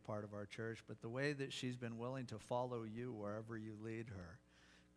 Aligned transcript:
part 0.00 0.24
of 0.24 0.34
our 0.34 0.46
church, 0.46 0.80
but 0.88 1.00
the 1.00 1.08
way 1.08 1.32
that 1.32 1.52
she's 1.52 1.76
been 1.76 1.98
willing 1.98 2.26
to 2.26 2.38
follow 2.38 2.82
you 2.84 3.12
wherever 3.12 3.56
you 3.56 3.74
lead 3.82 4.06
her. 4.08 4.38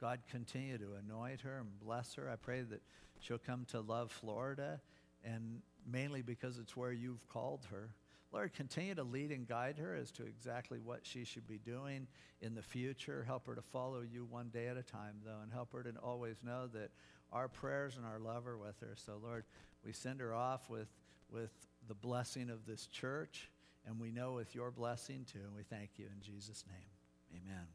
God, 0.02 0.20
continue 0.30 0.78
to 0.78 0.96
anoint 1.00 1.42
her 1.42 1.60
and 1.60 1.70
bless 1.80 2.16
her. 2.16 2.30
I 2.30 2.36
pray 2.36 2.62
that 2.62 2.82
she'll 3.20 3.38
come 3.38 3.66
to 3.72 3.82
love 3.82 4.12
Florida, 4.12 4.82
and 5.24 5.62
mainly 5.90 6.22
because 6.22 6.58
it's 6.58 6.76
where 6.76 6.92
you've 6.92 7.28
called 7.30 7.68
her. 7.72 7.90
Lord, 8.34 8.54
continue 8.54 8.96
to 8.96 9.04
lead 9.04 9.32
and 9.32 9.48
guide 9.48 9.78
her 9.78 9.96
as 9.96 10.12
to 10.14 10.24
exactly 10.24 10.80
what 10.80 11.02
she 11.04 11.24
should 11.24 11.48
be 11.48 11.60
doing 11.60 12.08
in 12.42 12.56
the 12.56 12.64
future. 12.64 13.24
Help 13.24 13.46
her 13.46 13.54
to 13.54 13.62
follow 13.62 14.02
you 14.02 14.26
one 14.26 14.50
day 14.50 14.68
at 14.68 14.76
a 14.76 14.82
time, 14.82 15.18
though, 15.24 15.42
and 15.44 15.54
help 15.54 15.72
her 15.74 15.84
to 15.84 15.92
always 16.02 16.38
know 16.44 16.68
that 16.74 16.90
our 17.32 17.48
prayers 17.48 17.96
and 17.96 18.06
our 18.06 18.20
love 18.20 18.48
are 18.48 18.58
with 18.58 18.80
her. 18.80 18.96
So, 18.96 19.20
Lord, 19.24 19.46
we 19.86 19.94
send 19.94 20.20
her 20.20 20.34
off 20.34 20.68
with, 20.68 20.88
with 21.32 21.52
the 21.88 21.94
blessing 21.94 22.50
of 22.50 22.66
this 22.66 22.88
church, 22.88 23.50
and 23.88 24.00
we 24.00 24.12
know 24.12 24.34
with 24.34 24.56
your 24.56 24.72
blessing 24.72 25.26
too. 25.32 25.40
And 25.44 25.56
we 25.56 25.64
thank 25.64 25.92
you 25.98 26.06
in 26.06 26.22
Jesus' 26.22 26.64
name. 26.68 27.42
Amen. 27.42 27.68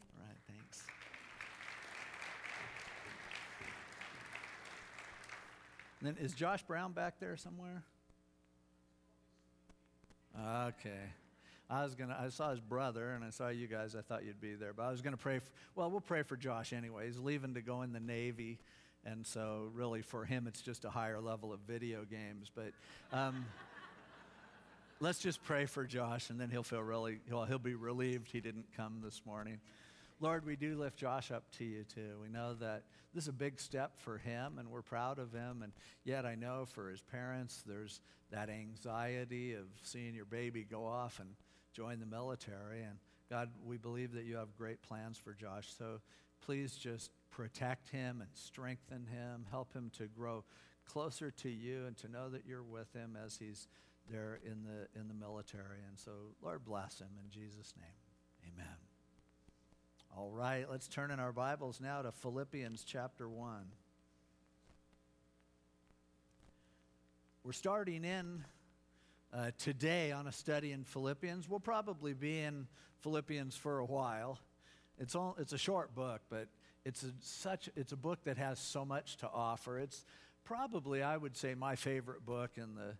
All 0.00 0.26
right, 0.26 0.38
thanks. 0.46 0.84
And 6.00 6.08
then 6.08 6.24
is 6.24 6.34
Josh 6.34 6.62
Brown 6.62 6.92
back 6.92 7.18
there 7.18 7.36
somewhere? 7.36 7.82
Okay. 10.38 11.12
I 11.70 11.82
was 11.82 11.94
gonna. 11.94 12.16
I 12.20 12.28
saw 12.28 12.50
his 12.50 12.60
brother, 12.60 13.12
and 13.12 13.24
I 13.24 13.30
saw 13.30 13.48
you 13.48 13.66
guys. 13.66 13.96
I 13.96 14.02
thought 14.02 14.24
you'd 14.24 14.40
be 14.40 14.54
there, 14.54 14.74
but 14.74 14.82
I 14.82 14.90
was 14.90 15.00
gonna 15.00 15.16
pray. 15.16 15.38
For, 15.38 15.50
well, 15.74 15.90
we'll 15.90 16.02
pray 16.02 16.22
for 16.22 16.36
Josh 16.36 16.72
anyway. 16.72 17.06
He's 17.06 17.18
leaving 17.18 17.54
to 17.54 17.62
go 17.62 17.82
in 17.82 17.92
the 17.92 18.00
Navy, 18.00 18.58
and 19.04 19.26
so 19.26 19.70
really 19.72 20.02
for 20.02 20.26
him, 20.26 20.46
it's 20.46 20.60
just 20.60 20.84
a 20.84 20.90
higher 20.90 21.20
level 21.20 21.52
of 21.54 21.60
video 21.60 22.04
games. 22.04 22.50
But 22.54 22.72
um, 23.16 23.46
let's 25.04 25.18
just 25.18 25.42
pray 25.44 25.66
for 25.66 25.84
Josh, 25.84 26.30
and 26.30 26.40
then 26.40 26.48
he'll 26.48 26.62
feel 26.62 26.82
really. 26.82 27.18
Well, 27.30 27.44
he'll 27.44 27.58
be 27.58 27.74
relieved 27.74 28.30
he 28.32 28.40
didn't 28.40 28.64
come 28.74 29.02
this 29.04 29.20
morning. 29.26 29.60
Lord, 30.18 30.46
we 30.46 30.56
do 30.56 30.78
lift 30.78 30.96
Josh 30.96 31.30
up 31.30 31.44
to 31.58 31.64
you 31.64 31.84
too. 31.84 32.16
We 32.22 32.30
know 32.30 32.54
that 32.54 32.84
this 33.12 33.24
is 33.24 33.28
a 33.28 33.32
big 33.32 33.60
step 33.60 33.98
for 33.98 34.16
him, 34.16 34.58
and 34.58 34.70
we're 34.70 34.80
proud 34.80 35.18
of 35.18 35.30
him. 35.30 35.62
And 35.62 35.72
yet, 36.04 36.24
I 36.24 36.36
know 36.36 36.64
for 36.64 36.88
his 36.88 37.02
parents, 37.02 37.62
there's 37.66 38.00
that 38.30 38.48
anxiety 38.48 39.52
of 39.52 39.66
seeing 39.82 40.14
your 40.14 40.24
baby 40.24 40.64
go 40.64 40.86
off 40.86 41.20
and 41.20 41.28
join 41.74 42.00
the 42.00 42.06
military. 42.06 42.82
And 42.82 42.96
God, 43.28 43.50
we 43.62 43.76
believe 43.76 44.14
that 44.14 44.24
you 44.24 44.36
have 44.36 44.56
great 44.56 44.80
plans 44.80 45.18
for 45.18 45.34
Josh. 45.34 45.68
So 45.76 46.00
please 46.46 46.76
just 46.76 47.10
protect 47.30 47.90
him 47.90 48.22
and 48.22 48.30
strengthen 48.32 49.06
him, 49.06 49.44
help 49.50 49.74
him 49.74 49.90
to 49.98 50.06
grow 50.06 50.44
closer 50.86 51.30
to 51.30 51.50
you 51.50 51.84
and 51.86 51.96
to 51.98 52.08
know 52.08 52.30
that 52.30 52.46
you're 52.46 52.62
with 52.62 52.90
him 52.94 53.18
as 53.22 53.36
he's 53.36 53.68
there 54.10 54.40
in 54.44 54.64
the 54.64 55.00
in 55.00 55.08
the 55.08 55.14
military. 55.14 55.80
And 55.88 55.98
so, 55.98 56.12
Lord, 56.42 56.64
bless 56.64 57.00
him 57.00 57.08
in 57.22 57.30
Jesus' 57.30 57.74
name. 57.76 58.52
Amen. 58.52 58.76
All 60.16 60.30
right, 60.30 60.66
let's 60.70 60.86
turn 60.86 61.10
in 61.10 61.18
our 61.18 61.32
Bibles 61.32 61.80
now 61.80 62.02
to 62.02 62.12
Philippians 62.12 62.84
chapter 62.84 63.28
1. 63.28 63.64
We're 67.42 67.52
starting 67.52 68.04
in 68.04 68.44
uh, 69.34 69.50
today 69.58 70.12
on 70.12 70.28
a 70.28 70.32
study 70.32 70.70
in 70.70 70.84
Philippians. 70.84 71.48
We'll 71.48 71.58
probably 71.58 72.14
be 72.14 72.38
in 72.38 72.68
Philippians 73.00 73.56
for 73.56 73.80
a 73.80 73.84
while. 73.84 74.38
It's, 74.98 75.16
all, 75.16 75.36
it's 75.38 75.52
a 75.52 75.58
short 75.58 75.94
book, 75.94 76.20
but 76.30 76.46
it's 76.84 77.02
a, 77.02 77.10
such, 77.20 77.68
it's 77.74 77.92
a 77.92 77.96
book 77.96 78.20
that 78.24 78.38
has 78.38 78.60
so 78.60 78.84
much 78.84 79.16
to 79.18 79.28
offer. 79.28 79.78
It's 79.78 80.04
probably, 80.44 81.02
I 81.02 81.16
would 81.16 81.36
say, 81.36 81.54
my 81.54 81.74
favorite 81.74 82.24
book 82.24 82.52
in 82.56 82.76
the, 82.76 82.94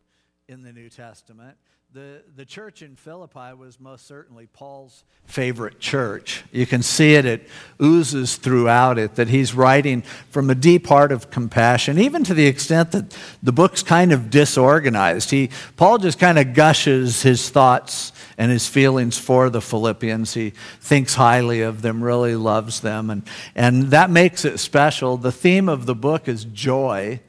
in 0.48 0.62
the 0.62 0.73
New 0.73 0.89
Testament. 0.91 1.56
The, 1.92 2.23
the 2.34 2.45
church 2.45 2.83
in 2.83 2.97
Philippi 2.97 3.55
was 3.56 3.78
most 3.78 4.09
certainly 4.09 4.48
Paul's 4.53 5.05
favorite 5.27 5.78
church. 5.78 6.42
You 6.51 6.67
can 6.67 6.83
see 6.83 7.14
it, 7.14 7.25
it 7.25 7.48
oozes 7.81 8.34
throughout 8.34 8.98
it 8.98 9.14
that 9.14 9.28
he's 9.28 9.55
writing 9.55 10.03
from 10.31 10.51
a 10.51 10.56
deep 10.56 10.89
heart 10.89 11.12
of 11.12 11.30
compassion, 11.30 11.98
even 11.98 12.24
to 12.24 12.35
the 12.35 12.46
extent 12.46 12.91
that 12.91 13.17
the 13.45 13.52
book's 13.52 13.85
kind 13.85 14.13
of 14.13 14.29
disorganized. 14.29 15.30
He, 15.30 15.51
Paul 15.77 15.98
just 15.98 16.19
kind 16.19 16.36
of 16.36 16.52
gushes 16.52 17.23
his 17.23 17.48
thoughts 17.48 18.13
and 18.36 18.51
his 18.51 18.67
feelings 18.67 19.17
for 19.17 19.48
the 19.48 19.61
Philippians. 19.61 20.35
He 20.35 20.51
thinks 20.80 21.14
highly 21.14 21.61
of 21.61 21.83
them, 21.83 22.02
really 22.02 22.35
loves 22.35 22.80
them, 22.80 23.08
and, 23.08 23.23
and 23.55 23.85
that 23.92 24.11
makes 24.11 24.45
it 24.45 24.58
special. 24.58 25.17
The 25.17 25.30
theme 25.30 25.69
of 25.69 25.86
the 25.86 25.95
book 25.95 26.27
is 26.29 26.45
joy. 26.45 27.20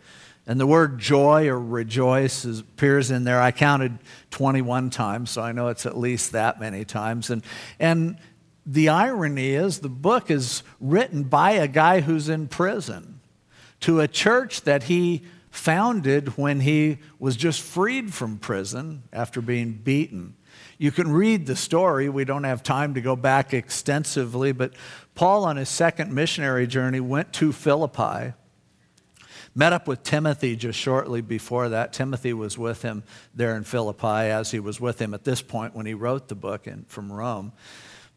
And 0.48 0.60
the 0.60 0.68
word 0.68 1.00
joy 1.00 1.48
or 1.48 1.60
rejoice 1.60 2.46
appears 2.46 3.10
in 3.10 3.24
there. 3.24 3.42
I 3.42 3.52
counted 3.52 3.98
21 4.30 4.92
times, 4.92 5.32
so 5.32 5.42
I 5.42 5.52
know 5.52 5.70
it's 5.70 5.86
at 5.86 5.98
least 5.98 6.34
that 6.34 6.60
many 6.60 6.86
times. 6.86 7.32
And, 7.32 7.44
and 7.80 8.18
the 8.66 8.90
irony 8.90 9.50
is, 9.50 9.80
the 9.80 9.90
book 9.90 10.30
is 10.30 10.62
written 10.80 11.24
by 11.24 11.52
a 11.52 11.68
guy 11.68 12.02
who's 12.02 12.30
in 12.30 12.48
prison 12.48 13.22
to 13.82 14.00
a 14.00 14.08
church 14.08 14.62
that 14.62 14.84
he 14.84 15.24
founded 15.50 16.38
when 16.38 16.60
he 16.60 17.00
was 17.18 17.36
just 17.36 17.62
freed 17.62 18.14
from 18.14 18.38
prison 18.38 19.04
after 19.12 19.42
being 19.42 19.72
beaten. 19.74 20.36
You 20.78 20.92
can 20.92 21.12
read 21.12 21.46
the 21.46 21.56
story. 21.56 22.10
We 22.10 22.26
don't 22.26 22.44
have 22.44 22.62
time 22.62 22.94
to 22.96 23.02
go 23.02 23.16
back 23.16 23.54
extensively, 23.54 24.52
but 24.52 24.74
Paul, 25.16 25.46
on 25.46 25.58
his 25.58 25.70
second 25.70 26.14
missionary 26.14 26.68
journey, 26.68 27.00
went 27.00 27.34
to 27.34 27.52
Philippi 27.52 28.34
Met 29.58 29.72
up 29.72 29.88
with 29.88 30.04
Timothy 30.04 30.58
just 30.58 30.78
shortly 30.78 31.22
before 31.22 31.70
that. 31.70 31.94
Timothy 31.94 32.34
was 32.34 32.58
with 32.58 32.82
him 32.82 33.04
there 33.34 33.56
in 33.56 33.64
Philippi 33.64 34.06
as 34.06 34.52
he 34.52 34.60
was 34.60 34.82
with 34.82 35.00
him 35.00 35.14
at 35.14 35.24
this 35.24 35.42
point 35.42 35.74
when 35.74 35.86
he 35.86 35.94
wrote 35.94 36.28
the 36.28 36.36
book 36.36 36.68
in, 36.68 36.84
from 36.90 37.12
Rome. 37.12 37.54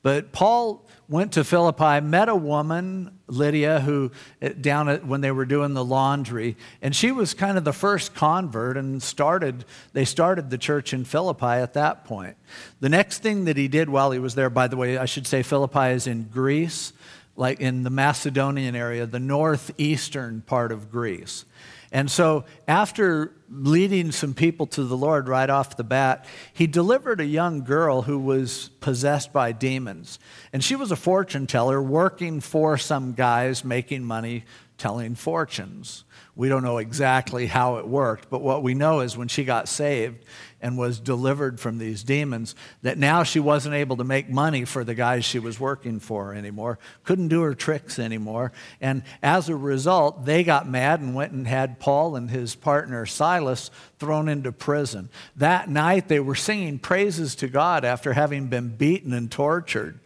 But 0.03 0.32
Paul 0.32 0.87
went 1.09 1.32
to 1.32 1.44
Philippi, 1.44 2.00
met 2.00 2.28
a 2.28 2.34
woman, 2.34 3.19
Lydia, 3.26 3.81
who 3.81 4.12
eh, 4.41 4.53
down 4.60 4.88
at, 4.88 5.06
when 5.06 5.21
they 5.21 5.32
were 5.32 5.44
doing 5.44 5.75
the 5.75 5.84
laundry, 5.84 6.56
and 6.82 6.94
she 6.94 7.10
was 7.10 7.34
kind 7.34 7.59
of 7.59 7.65
the 7.65 7.72
first 7.72 8.15
convert 8.15 8.76
and 8.76 9.03
started 9.03 9.65
they 9.93 10.05
started 10.05 10.50
the 10.50 10.59
church 10.59 10.93
in 10.93 11.05
Philippi 11.05 11.47
at 11.47 11.75
that 11.75 12.05
point. 12.05 12.37
The 12.81 12.88
next 12.88 13.22
thing 13.22 13.44
that 13.47 13.56
he 13.56 13.66
did 13.66 13.88
while 13.88 14.12
he 14.12 14.19
was 14.19 14.34
there, 14.34 14.50
by 14.50 14.69
the 14.69 14.76
way, 14.76 14.99
I 14.99 15.05
should 15.05 15.26
say 15.26 15.43
Philippi 15.43 15.91
is 15.91 16.06
in 16.06 16.25
Greece 16.25 16.93
like 17.38 17.60
in 17.60 17.84
the 17.84 17.91
Macedonian 17.91 18.75
area, 18.75 19.06
the 19.06 19.21
northeastern 19.21 20.43
part 20.43 20.72
of 20.72 20.91
Greece. 20.91 21.44
And 21.91 22.10
so, 22.10 22.44
after 22.66 23.32
leading 23.50 24.12
some 24.12 24.34
people 24.34 24.66
to 24.66 24.84
the 24.84 24.97
Lord 24.97 25.26
right 25.26 25.49
off 25.49 25.76
the 25.76 25.84
bat, 25.84 26.26
he 26.53 26.66
delivered 26.66 27.21
a 27.21 27.25
young 27.25 27.65
girl 27.65 28.03
who 28.03 28.19
was 28.19 28.69
possessed 28.81 29.32
by 29.32 29.53
demons. 29.53 30.19
And 30.53 30.62
she 30.62 30.76
was 30.76 30.91
a 30.91 30.97
fortune 30.97 31.47
teller 31.47 31.81
working 31.81 32.41
for 32.41 32.76
some 32.76 33.15
guys 33.15 33.65
making 33.65 34.05
money 34.05 34.44
telling 34.76 35.15
fortunes. 35.15 36.05
We 36.38 36.49
don't 36.49 36.62
know 36.62 36.78
exactly 36.78 37.47
how 37.47 37.78
it 37.78 37.88
worked, 37.88 38.31
but 38.31 38.43
what 38.43 38.62
we 38.62 38.72
know 38.72 39.00
is 39.00 39.16
when 39.16 39.26
she 39.26 39.43
got 39.43 39.69
saved 39.69 40.25
and 40.60 40.78
was 40.78 41.00
delivered 41.00 41.59
from 41.59 41.78
these 41.78 42.04
demons, 42.04 42.54
that 42.82 42.97
now 42.97 43.25
she 43.25 43.41
wasn't 43.41 43.75
able 43.75 43.97
to 43.97 44.04
make 44.04 44.31
money 44.31 44.65
for 44.65 44.84
the 44.84 44.94
guys 44.94 45.25
she 45.25 45.41
was 45.41 45.59
working 45.59 45.99
for 45.99 46.32
anymore, 46.32 46.78
couldn't 47.03 47.26
do 47.26 47.43
her 47.43 47.56
tricks 47.56 47.99
anymore. 47.99 48.53
And 48.81 49.03
as 49.21 49.49
a 49.49 49.56
result, 49.56 50.26
they 50.26 50.44
got 50.44 50.69
mad 50.69 51.00
and 51.00 51.12
went 51.12 51.32
and 51.32 51.49
had 51.49 51.81
Paul 51.81 52.15
and 52.15 52.31
his 52.31 52.55
partner 52.55 53.05
Silas 53.05 53.72
thrown 53.99 54.28
into 54.28 54.53
prison. 54.53 55.09
That 55.34 55.69
night, 55.69 56.06
they 56.06 56.20
were 56.20 56.37
singing 56.37 56.78
praises 56.78 57.34
to 57.34 57.49
God 57.49 57.84
after 57.84 58.12
having 58.12 58.47
been 58.47 58.69
beaten 58.76 59.12
and 59.12 59.28
tortured. 59.28 59.99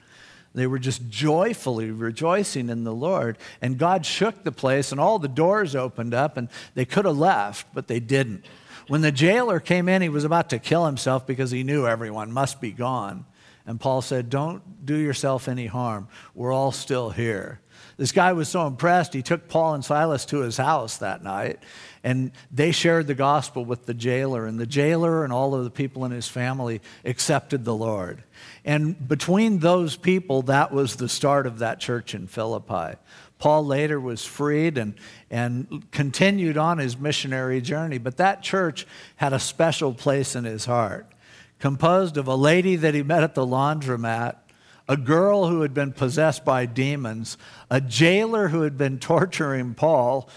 They 0.54 0.66
were 0.66 0.78
just 0.78 1.08
joyfully 1.08 1.90
rejoicing 1.90 2.68
in 2.68 2.84
the 2.84 2.94
Lord. 2.94 3.38
And 3.60 3.78
God 3.78 4.04
shook 4.04 4.44
the 4.44 4.52
place, 4.52 4.92
and 4.92 5.00
all 5.00 5.18
the 5.18 5.28
doors 5.28 5.74
opened 5.74 6.14
up, 6.14 6.36
and 6.36 6.48
they 6.74 6.84
could 6.84 7.04
have 7.04 7.16
left, 7.16 7.66
but 7.72 7.88
they 7.88 8.00
didn't. 8.00 8.44
When 8.88 9.00
the 9.00 9.12
jailer 9.12 9.60
came 9.60 9.88
in, 9.88 10.02
he 10.02 10.08
was 10.08 10.24
about 10.24 10.50
to 10.50 10.58
kill 10.58 10.86
himself 10.86 11.26
because 11.26 11.50
he 11.50 11.62
knew 11.62 11.86
everyone 11.86 12.32
must 12.32 12.60
be 12.60 12.72
gone. 12.72 13.24
And 13.64 13.80
Paul 13.80 14.02
said, 14.02 14.28
Don't 14.28 14.84
do 14.84 14.96
yourself 14.96 15.48
any 15.48 15.66
harm. 15.66 16.08
We're 16.34 16.52
all 16.52 16.72
still 16.72 17.10
here. 17.10 17.60
This 18.02 18.10
guy 18.10 18.32
was 18.32 18.48
so 18.48 18.66
impressed, 18.66 19.14
he 19.14 19.22
took 19.22 19.46
Paul 19.46 19.74
and 19.74 19.84
Silas 19.84 20.24
to 20.24 20.40
his 20.40 20.56
house 20.56 20.96
that 20.96 21.22
night, 21.22 21.60
and 22.02 22.32
they 22.50 22.72
shared 22.72 23.06
the 23.06 23.14
gospel 23.14 23.64
with 23.64 23.86
the 23.86 23.94
jailer. 23.94 24.44
And 24.44 24.58
the 24.58 24.66
jailer 24.66 25.22
and 25.22 25.32
all 25.32 25.54
of 25.54 25.62
the 25.62 25.70
people 25.70 26.04
in 26.04 26.10
his 26.10 26.26
family 26.26 26.80
accepted 27.04 27.64
the 27.64 27.76
Lord. 27.76 28.24
And 28.64 29.06
between 29.06 29.60
those 29.60 29.94
people, 29.96 30.42
that 30.42 30.72
was 30.72 30.96
the 30.96 31.08
start 31.08 31.46
of 31.46 31.60
that 31.60 31.78
church 31.78 32.12
in 32.12 32.26
Philippi. 32.26 32.98
Paul 33.38 33.66
later 33.66 34.00
was 34.00 34.24
freed 34.24 34.78
and, 34.78 34.94
and 35.30 35.88
continued 35.92 36.58
on 36.58 36.78
his 36.78 36.98
missionary 36.98 37.60
journey, 37.60 37.98
but 37.98 38.16
that 38.16 38.42
church 38.42 38.84
had 39.14 39.32
a 39.32 39.38
special 39.38 39.94
place 39.94 40.34
in 40.34 40.42
his 40.42 40.64
heart. 40.64 41.06
Composed 41.60 42.16
of 42.16 42.26
a 42.26 42.34
lady 42.34 42.74
that 42.74 42.94
he 42.94 43.04
met 43.04 43.22
at 43.22 43.36
the 43.36 43.46
laundromat, 43.46 44.38
a 44.88 44.96
girl 44.96 45.48
who 45.48 45.62
had 45.62 45.74
been 45.74 45.92
possessed 45.92 46.44
by 46.44 46.66
demons, 46.66 47.38
a 47.70 47.80
jailer 47.80 48.48
who 48.48 48.62
had 48.62 48.76
been 48.76 48.98
torturing 49.00 49.74
Paul, 49.74 50.28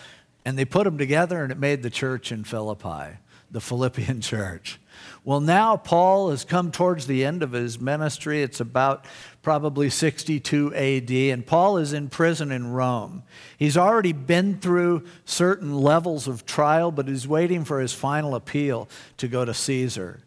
and 0.43 0.57
they 0.57 0.65
put 0.65 0.83
them 0.83 0.97
together 0.97 1.43
and 1.43 1.51
it 1.51 1.57
made 1.57 1.83
the 1.83 1.89
church 1.89 2.31
in 2.31 2.43
Philippi, 2.43 3.17
the 3.51 3.61
Philippian 3.61 4.21
church. 4.21 4.79
Well, 5.25 5.41
now 5.41 5.75
Paul 5.75 6.29
has 6.29 6.45
come 6.45 6.71
towards 6.71 7.07
the 7.07 7.25
end 7.25 7.43
of 7.43 7.51
his 7.51 7.79
ministry. 7.79 8.43
It's 8.43 8.59
about 8.59 9.05
probably 9.41 9.89
62 9.89 10.73
AD, 10.73 11.11
and 11.11 11.45
Paul 11.45 11.77
is 11.77 11.93
in 11.93 12.09
prison 12.09 12.51
in 12.51 12.71
Rome. 12.71 13.23
He's 13.57 13.75
already 13.75 14.13
been 14.13 14.59
through 14.59 15.03
certain 15.25 15.75
levels 15.75 16.27
of 16.27 16.45
trial, 16.45 16.91
but 16.91 17.07
he's 17.07 17.27
waiting 17.27 17.65
for 17.65 17.79
his 17.79 17.91
final 17.91 18.35
appeal 18.35 18.87
to 19.17 19.27
go 19.27 19.43
to 19.43 19.53
Caesar. 19.53 20.21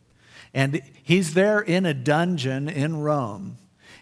And 0.52 0.82
he's 1.02 1.34
there 1.34 1.60
in 1.60 1.86
a 1.86 1.94
dungeon 1.94 2.68
in 2.68 3.00
Rome 3.00 3.56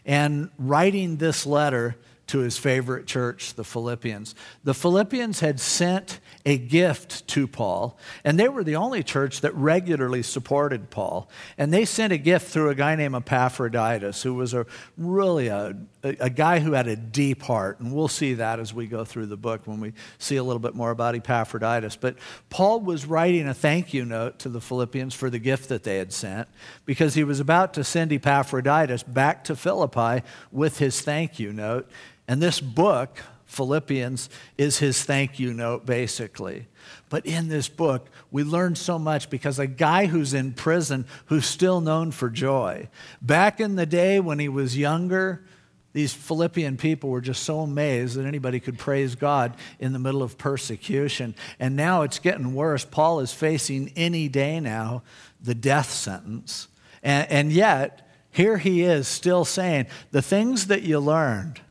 and 0.06 0.48
writing 0.58 1.16
this 1.16 1.44
letter 1.44 1.96
to 2.28 2.38
his 2.38 2.58
favorite 2.58 3.06
church, 3.06 3.54
the 3.54 3.64
Philippians. 3.64 4.34
The 4.64 4.74
Philippians 4.74 5.40
had 5.40 5.60
sent 5.60 6.20
a 6.44 6.58
gift 6.58 7.26
to 7.28 7.46
Paul, 7.46 7.98
and 8.24 8.38
they 8.38 8.48
were 8.48 8.64
the 8.64 8.76
only 8.76 9.02
church 9.02 9.40
that 9.42 9.54
regularly 9.54 10.22
supported 10.22 10.90
Paul. 10.90 11.28
And 11.56 11.72
they 11.72 11.84
sent 11.84 12.12
a 12.12 12.18
gift 12.18 12.48
through 12.48 12.70
a 12.70 12.74
guy 12.74 12.96
named 12.96 13.14
Epaphroditus, 13.14 14.22
who 14.22 14.34
was 14.34 14.54
a 14.54 14.66
really 14.96 15.48
a, 15.48 15.76
a, 16.02 16.30
guy 16.30 16.58
who 16.58 16.72
had 16.72 16.88
a 16.88 16.96
deep 16.96 17.42
heart. 17.42 17.80
And 17.80 17.92
we'll 17.92 18.08
see 18.08 18.34
that 18.34 18.60
as 18.60 18.74
we 18.74 18.86
go 18.86 19.04
through 19.04 19.26
the 19.26 19.36
book 19.36 19.62
when 19.66 19.80
we 19.80 19.92
see 20.18 20.36
a 20.36 20.42
little 20.42 20.60
bit 20.60 20.74
more 20.74 20.90
about 20.90 21.14
Epaphroditus. 21.14 21.96
But 21.96 22.16
Paul 22.50 22.80
was 22.80 23.06
writing 23.06 23.48
a 23.48 23.54
thank 23.54 23.94
you 23.94 24.04
note 24.04 24.40
to 24.40 24.48
the 24.48 24.60
Philippians 24.60 25.14
for 25.14 25.30
the 25.30 25.38
gift 25.38 25.68
that 25.68 25.84
they 25.84 25.98
had 25.98 26.12
sent 26.12 26.48
because 26.84 27.14
he 27.14 27.24
was 27.24 27.40
about 27.40 27.74
to 27.74 27.84
send 27.84 28.12
Epaphroditus 28.12 29.02
back 29.02 29.44
to 29.44 29.56
Philippi 29.56 30.24
with 30.50 30.78
his 30.78 31.00
thank 31.00 31.38
you 31.38 31.52
note. 31.52 31.88
And 32.28 32.42
this 32.42 32.60
book, 32.60 33.22
Philippians, 33.46 34.28
is 34.58 34.78
his 34.78 35.02
thank 35.04 35.38
you 35.38 35.52
note, 35.52 35.86
basically. 35.86 36.66
But 37.08 37.26
in 37.26 37.48
this 37.48 37.68
book, 37.68 38.08
we 38.30 38.42
learn 38.42 38.74
so 38.74 38.98
much 38.98 39.30
because 39.30 39.58
a 39.58 39.66
guy 39.66 40.06
who's 40.06 40.34
in 40.34 40.52
prison 40.52 41.06
who's 41.26 41.46
still 41.46 41.80
known 41.80 42.10
for 42.10 42.28
joy. 42.28 42.88
Back 43.22 43.60
in 43.60 43.76
the 43.76 43.86
day 43.86 44.18
when 44.20 44.38
he 44.38 44.48
was 44.48 44.76
younger, 44.76 45.44
these 45.92 46.12
Philippian 46.12 46.76
people 46.76 47.08
were 47.08 47.22
just 47.22 47.44
so 47.44 47.60
amazed 47.60 48.16
that 48.16 48.26
anybody 48.26 48.60
could 48.60 48.78
praise 48.78 49.14
God 49.14 49.56
in 49.78 49.94
the 49.94 49.98
middle 49.98 50.22
of 50.22 50.36
persecution. 50.36 51.34
And 51.58 51.74
now 51.74 52.02
it's 52.02 52.18
getting 52.18 52.54
worse. 52.54 52.84
Paul 52.84 53.20
is 53.20 53.32
facing 53.32 53.92
any 53.96 54.28
day 54.28 54.60
now 54.60 55.04
the 55.40 55.54
death 55.54 55.90
sentence. 55.90 56.68
And, 57.02 57.30
and 57.30 57.52
yet, 57.52 58.06
here 58.30 58.58
he 58.58 58.82
is 58.82 59.08
still 59.08 59.46
saying, 59.46 59.86
The 60.10 60.20
things 60.20 60.66
that 60.66 60.82
you 60.82 60.98
learned, 60.98 61.62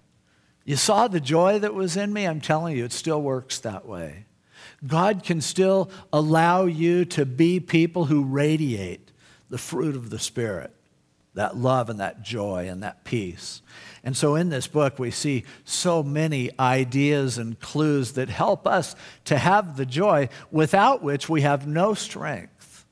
you 0.65 0.75
saw 0.75 1.07
the 1.07 1.19
joy 1.19 1.59
that 1.59 1.73
was 1.73 1.95
in 1.95 2.11
me? 2.11 2.25
I'm 2.25 2.41
telling 2.41 2.75
you, 2.75 2.83
it 2.83 2.91
still 2.91 3.21
works 3.21 3.59
that 3.59 3.85
way. 3.85 4.25
God 4.85 5.23
can 5.23 5.39
still 5.41 5.89
allow 6.11 6.65
you 6.65 7.05
to 7.05 7.25
be 7.25 7.59
people 7.59 8.05
who 8.05 8.23
radiate 8.23 9.11
the 9.49 9.57
fruit 9.57 9.95
of 9.95 10.09
the 10.09 10.19
Spirit 10.19 10.75
that 11.35 11.55
love 11.55 11.89
and 11.89 11.99
that 11.99 12.23
joy 12.23 12.67
and 12.67 12.81
that 12.81 13.03
peace. 13.03 13.61
And 14.03 14.15
so 14.15 14.35
in 14.35 14.49
this 14.49 14.67
book, 14.67 14.97
we 14.97 15.11
see 15.11 15.43
so 15.65 16.01
many 16.01 16.49
ideas 16.59 17.37
and 17.37 17.59
clues 17.59 18.13
that 18.13 18.29
help 18.29 18.65
us 18.65 18.95
to 19.25 19.37
have 19.37 19.77
the 19.77 19.85
joy 19.85 20.29
without 20.49 21.03
which 21.03 21.29
we 21.29 21.41
have 21.41 21.67
no 21.67 21.93
strength. 21.93 22.85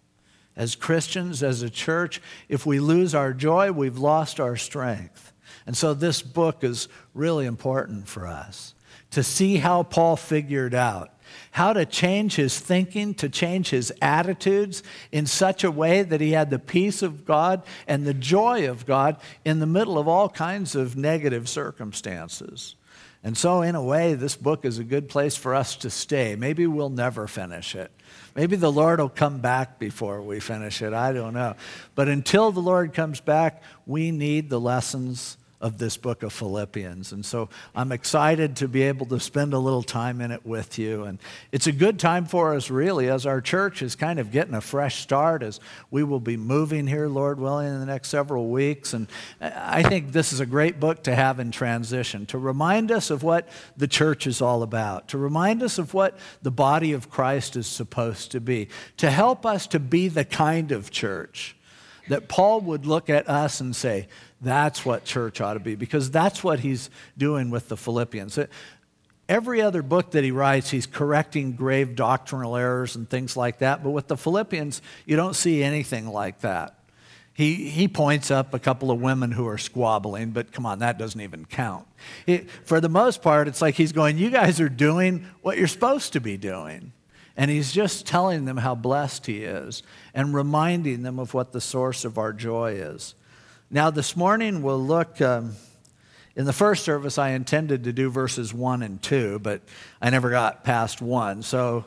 As 0.56 0.76
Christians, 0.76 1.42
as 1.42 1.62
a 1.62 1.70
church, 1.70 2.22
if 2.50 2.66
we 2.66 2.80
lose 2.80 3.16
our 3.16 3.34
joy, 3.34 3.72
we've 3.72 3.98
lost 3.98 4.40
our 4.40 4.56
strength. 4.56 5.33
And 5.66 5.76
so 5.78 5.94
this 5.94 6.22
book 6.22 6.64
is 6.64 6.88
really 7.14 7.46
important 7.46 8.08
for 8.08 8.28
us 8.28 8.74
to 9.12 9.24
see 9.24 9.58
how 9.58 9.84
Paul 9.84 10.16
figured 10.16 10.74
out 10.74 11.14
how 11.52 11.74
to 11.74 11.86
change 11.86 12.36
his 12.36 12.60
thinking, 12.60 13.14
to 13.16 13.30
change 13.30 13.70
his 13.70 13.94
attitudes 14.02 14.84
in 15.12 15.26
such 15.26 15.64
a 15.64 15.72
way 15.72 16.02
that 16.02 16.22
he 16.22 16.32
had 16.32 16.50
the 16.50 16.60
peace 16.60 17.02
of 17.02 17.26
God 17.26 17.64
and 17.88 18.06
the 18.06 18.14
joy 18.14 18.70
of 18.70 18.86
God 18.86 19.18
in 19.46 19.60
the 19.60 19.68
middle 19.68 19.98
of 19.98 20.08
all 20.08 20.30
kinds 20.30 20.76
of 20.76 20.98
negative 20.98 21.48
circumstances. 21.48 22.76
And 23.26 23.38
so, 23.38 23.62
in 23.62 23.76
a 23.76 23.84
way, 23.84 24.16
this 24.16 24.36
book 24.36 24.66
is 24.66 24.80
a 24.80 24.84
good 24.84 25.08
place 25.08 25.38
for 25.38 25.56
us 25.56 25.78
to 25.78 25.90
stay. 25.90 26.36
Maybe 26.36 26.68
we'll 26.68 26.90
never 26.90 27.26
finish 27.26 27.74
it. 27.74 27.90
Maybe 28.36 28.58
the 28.58 28.72
Lord 28.72 29.00
will 29.00 29.08
come 29.08 29.40
back 29.40 29.80
before 29.80 30.22
we 30.22 30.42
finish 30.42 30.82
it. 30.82 30.92
I 30.94 31.14
don't 31.14 31.34
know. 31.34 31.56
But 31.96 32.10
until 32.10 32.52
the 32.52 32.60
Lord 32.60 32.94
comes 32.94 33.22
back, 33.22 33.64
we 33.86 34.12
need 34.12 34.50
the 34.50 34.60
lessons 34.60 35.38
of 35.64 35.78
this 35.78 35.96
book 35.96 36.24
of 36.24 36.34
Philippians. 36.34 37.14
And 37.14 37.26
so 37.26 37.48
I'm 37.74 37.94
excited 37.94 38.58
to 38.58 38.68
be 38.68 38.82
able 38.82 39.06
to 39.06 39.20
spend 39.20 39.54
a 39.54 39.58
little 39.58 39.82
time 39.82 40.20
in 40.20 40.30
it 40.30 40.46
with 40.46 40.78
you. 40.78 41.06
And 41.06 41.20
it's 41.54 41.68
a 41.68 41.72
good 41.72 41.98
time 41.98 42.26
for 42.26 42.54
us, 42.54 42.70
really, 42.70 43.10
as 43.10 43.26
our 43.26 43.40
church 43.40 43.82
is 43.82 43.96
kind 43.96 44.20
of 44.20 44.30
getting 44.30 44.56
a 44.56 44.62
fresh 44.62 45.02
start, 45.02 45.42
as 45.42 45.62
we 45.90 46.04
will 46.04 46.20
be 46.20 46.36
moving 46.36 46.86
here, 46.86 47.08
Lord 47.08 47.40
willing, 47.40 47.70
in 47.70 47.80
the 47.80 47.86
next 47.86 48.10
several 48.10 48.50
weeks. 48.50 48.94
And 48.94 49.08
I 49.40 49.84
think 49.84 50.12
this 50.12 50.34
is 50.34 50.42
a 50.42 50.46
great 50.46 50.82
book 50.82 51.04
to 51.04 51.16
have 51.16 51.40
in 51.40 51.50
transition, 51.52 52.26
to 52.26 52.38
remind 52.38 52.92
us 52.92 53.10
of 53.10 53.24
what 53.24 53.48
the 53.78 53.88
church 53.88 54.28
is 54.28 54.42
all 54.42 54.64
about, 54.64 55.08
to 55.10 55.18
remind 55.18 55.64
us 55.64 55.78
of 55.78 55.94
what 55.94 56.20
the 56.42 56.52
body 56.52 56.92
of 56.92 57.10
Christ 57.10 57.56
is 57.56 57.68
supposed 57.68 58.32
to 58.32 58.42
be, 58.42 58.68
to 58.98 59.10
help 59.10 59.46
us 59.46 59.66
to 59.68 59.80
be 59.80 60.10
the 60.10 60.26
kind 60.26 60.74
of 60.74 60.92
church 60.92 61.56
that 62.10 62.28
Paul 62.28 62.60
would 62.62 62.86
look 62.86 63.10
at 63.10 63.30
us 63.30 63.62
and 63.62 63.74
say, 63.74 64.08
that's 64.44 64.86
what 64.86 65.06
church 65.06 65.42
ought 65.42 65.54
to 65.54 65.60
be, 65.60 65.76
because 65.76 66.12
that's 66.12 66.44
what 66.44 66.60
he's 66.60 66.90
doing 67.18 67.50
with 67.50 67.70
the 67.70 67.78
Philippians. 67.78 68.38
Every 69.30 69.62
other 69.62 69.82
book 69.82 70.12
that 70.12 70.24
he 70.24 70.32
writes, 70.32 70.70
he's 70.70 70.86
correcting 70.86 71.54
grave 71.54 71.96
doctrinal 71.96 72.56
errors 72.56 72.96
and 72.96 73.10
things 73.10 73.38
like 73.38 73.60
that. 73.60 73.84
But 73.84 73.92
with 73.92 74.08
the 74.08 74.18
Philippians, 74.18 74.82
you 75.06 75.16
don't 75.16 75.36
see 75.36 75.64
anything 75.64 76.08
like 76.08 76.42
that. 76.42 76.76
He, 77.34 77.70
he 77.70 77.88
points 77.88 78.30
up 78.30 78.54
a 78.54 78.60
couple 78.60 78.92
of 78.92 79.02
women 79.02 79.32
who 79.32 79.48
are 79.48 79.58
squabbling, 79.58 80.32
but 80.32 80.52
come 80.52 80.68
on, 80.68 80.80
that 80.80 81.00
doesn't 81.00 81.20
even 81.20 81.46
count. 81.46 81.88
For 82.66 82.80
the 82.80 82.90
most 82.90 83.24
part, 83.24 83.48
it's 83.48 83.62
like 83.62 83.74
he's 83.74 83.92
going, 83.92 84.20
You 84.20 84.30
guys 84.30 84.62
are 84.62 84.70
doing 84.70 85.26
what 85.42 85.58
you're 85.58 85.68
supposed 85.68 86.14
to 86.14 86.20
be 86.20 86.38
doing. 86.38 86.92
And 87.36 87.50
he's 87.50 87.72
just 87.72 88.06
telling 88.06 88.46
them 88.46 88.58
how 88.58 88.76
blessed 88.76 89.26
he 89.26 89.44
is 89.44 89.82
and 90.14 90.36
reminding 90.36 91.02
them 91.02 91.18
of 91.18 91.34
what 91.34 91.52
the 91.52 91.62
source 91.62 92.06
of 92.06 92.20
our 92.20 92.32
joy 92.32 92.74
is. 92.74 93.16
Now, 93.74 93.90
this 93.90 94.16
morning 94.16 94.62
we'll 94.62 94.86
look. 94.86 95.20
Um, 95.20 95.56
in 96.36 96.46
the 96.46 96.54
first 96.54 96.84
service, 96.86 97.18
I 97.18 97.30
intended 97.30 97.86
to 97.86 97.92
do 97.92 98.12
verses 98.12 98.54
1 98.54 98.84
and 98.84 99.02
2, 99.02 99.40
but 99.40 99.64
I 100.00 100.12
never 100.12 100.30
got 100.30 100.64
past 100.64 101.02
1. 101.02 101.42
So 101.42 101.84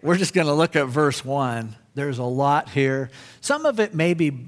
we're 0.00 0.16
just 0.16 0.32
going 0.32 0.46
to 0.46 0.52
look 0.52 0.76
at 0.76 0.86
verse 0.86 1.24
1. 1.24 1.74
There's 1.96 2.18
a 2.18 2.22
lot 2.22 2.68
here. 2.68 3.10
Some 3.40 3.66
of 3.66 3.80
it 3.80 3.96
may 3.96 4.14
be 4.14 4.46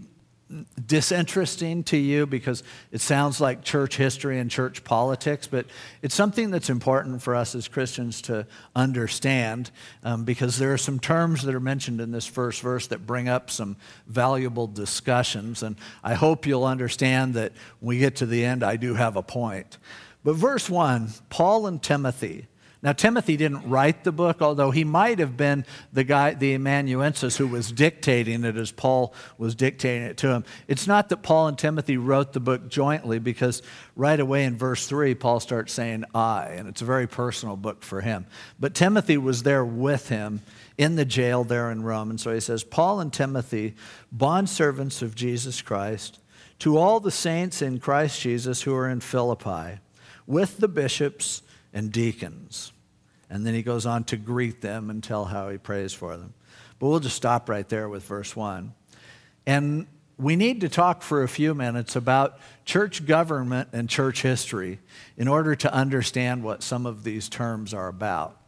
disinteresting 0.87 1.85
to 1.85 1.97
you 1.97 2.27
because 2.27 2.63
it 2.91 3.01
sounds 3.01 3.41
like 3.41 3.63
church 3.63 3.97
history 3.97 4.39
and 4.39 4.51
church 4.51 4.83
politics, 4.83 5.47
but 5.47 5.67
it's 6.03 6.15
something 6.15 6.51
that's 6.51 6.71
important 6.71 7.23
for 7.23 7.35
us 7.35 7.55
as 7.55 7.69
Christians 7.69 8.21
to 8.23 8.47
understand 8.75 9.71
um, 10.03 10.25
because 10.25 10.59
there 10.59 10.73
are 10.73 10.79
some 10.79 10.99
terms 10.99 11.43
that 11.43 11.55
are 11.55 11.61
mentioned 11.61 12.01
in 12.01 12.11
this 12.11 12.27
first 12.27 12.63
verse 12.63 12.89
that 12.89 13.07
bring 13.07 13.29
up 13.29 13.51
some 13.51 13.77
valuable 14.07 14.67
discussions. 14.67 15.63
And 15.63 15.77
I 16.03 16.15
hope 16.15 16.47
you'll 16.47 16.65
understand 16.65 17.35
that 17.35 17.53
when 17.79 17.97
we 17.97 17.99
get 17.99 18.17
to 18.17 18.27
the 18.27 18.45
end, 18.45 18.63
I 18.65 18.77
do 18.77 18.95
have 18.95 19.17
a 19.17 19.23
point. 19.23 19.79
But 20.25 20.35
verse 20.35 20.69
1 20.69 21.11
Paul 21.29 21.67
and 21.67 21.83
Timothy 21.83 22.47
now, 22.83 22.93
Timothy 22.93 23.37
didn't 23.37 23.69
write 23.69 24.05
the 24.05 24.13
book, 24.13 24.41
although 24.41 24.71
he 24.71 24.85
might 24.85 25.19
have 25.19 25.37
been 25.37 25.67
the 25.93 26.03
guy, 26.03 26.33
the 26.33 26.55
amanuensis, 26.55 27.37
who 27.37 27.47
was 27.47 27.71
dictating 27.71 28.43
it 28.43 28.57
as 28.57 28.73
Paul 28.73 29.13
was 29.37 29.55
dictating 29.55 30.05
it 30.05 30.17
to 30.19 30.29
him. 30.29 30.45
It's 30.67 30.87
not 30.87 31.11
that 31.11 31.19
Paul 31.19 31.49
and 31.49 31.59
Timothy 31.59 31.99
wrote 31.99 32.33
the 32.33 32.41
book 32.41 32.71
jointly, 32.71 33.19
because 33.19 33.61
right 33.97 34.19
away 34.19 34.45
in 34.45 34.57
verse 34.57 34.87
3, 34.87 35.15
Paul 35.15 35.41
starts 35.41 35.75
saying 35.75 36.05
I, 36.15 36.55
and 36.57 36.69
it's 36.69 36.81
a 36.81 36.87
very 36.87 37.07
personal 37.07 37.57
book 37.57 37.83
for 37.83 38.01
him. 38.01 38.25
But 38.59 38.75
Timothy 38.75 39.19
was 39.19 39.43
there 39.43 39.65
with 39.65 40.09
him 40.09 40.41
in 40.79 40.97
the 40.97 41.05
jail 41.05 41.45
there 41.45 41.71
in 41.71 41.83
Rome. 41.83 42.09
And 42.09 42.19
so 42.19 42.33
he 42.33 42.41
says, 42.41 42.65
Paul 42.65 43.01
and 43.01 43.13
Timothy, 43.13 43.75
bondservants 44.17 45.03
of 45.03 45.15
Jesus 45.15 45.61
Christ, 45.61 46.19
to 46.61 46.79
all 46.79 46.99
the 46.99 47.11
saints 47.11 47.61
in 47.61 47.79
Christ 47.79 48.23
Jesus 48.23 48.63
who 48.63 48.75
are 48.75 48.89
in 48.89 49.01
Philippi, 49.01 49.81
with 50.27 50.57
the 50.57 50.69
bishops 50.69 51.43
and 51.73 51.93
deacons. 51.93 52.73
And 53.29 53.47
then 53.47 53.55
he 53.55 53.63
goes 53.63 53.87
on 53.87 54.05
to 54.05 54.17
greet 54.17 54.61
them 54.61 54.91
and 54.91 55.03
tell 55.03 55.27
how 55.27 55.51
he 55.51 55.59
prays 55.59 55.93
for 55.93 56.17
them. 56.17 56.35
But 56.79 56.89
we'll 56.89 57.01
just 57.01 57.17
stop 57.17 57.49
right 57.49 57.69
there 57.69 57.89
with 57.89 58.05
verse 58.05 58.35
1. 58.35 58.73
And 59.47 59.87
we 60.19 60.37
need 60.37 60.63
to 60.63 60.69
talk 60.69 61.03
for 61.03 61.23
a 61.23 61.29
few 61.29 61.55
minutes 61.55 61.97
about 61.97 62.39
church 62.65 63.07
government 63.07 63.69
and 63.73 63.89
church 63.89 64.23
history 64.23 64.81
in 65.17 65.29
order 65.29 65.55
to 65.57 65.73
understand 65.73 66.43
what 66.43 66.63
some 66.63 66.87
of 66.87 67.05
these 67.05 67.29
terms 67.29 67.73
are 67.73 67.89
about 67.89 68.40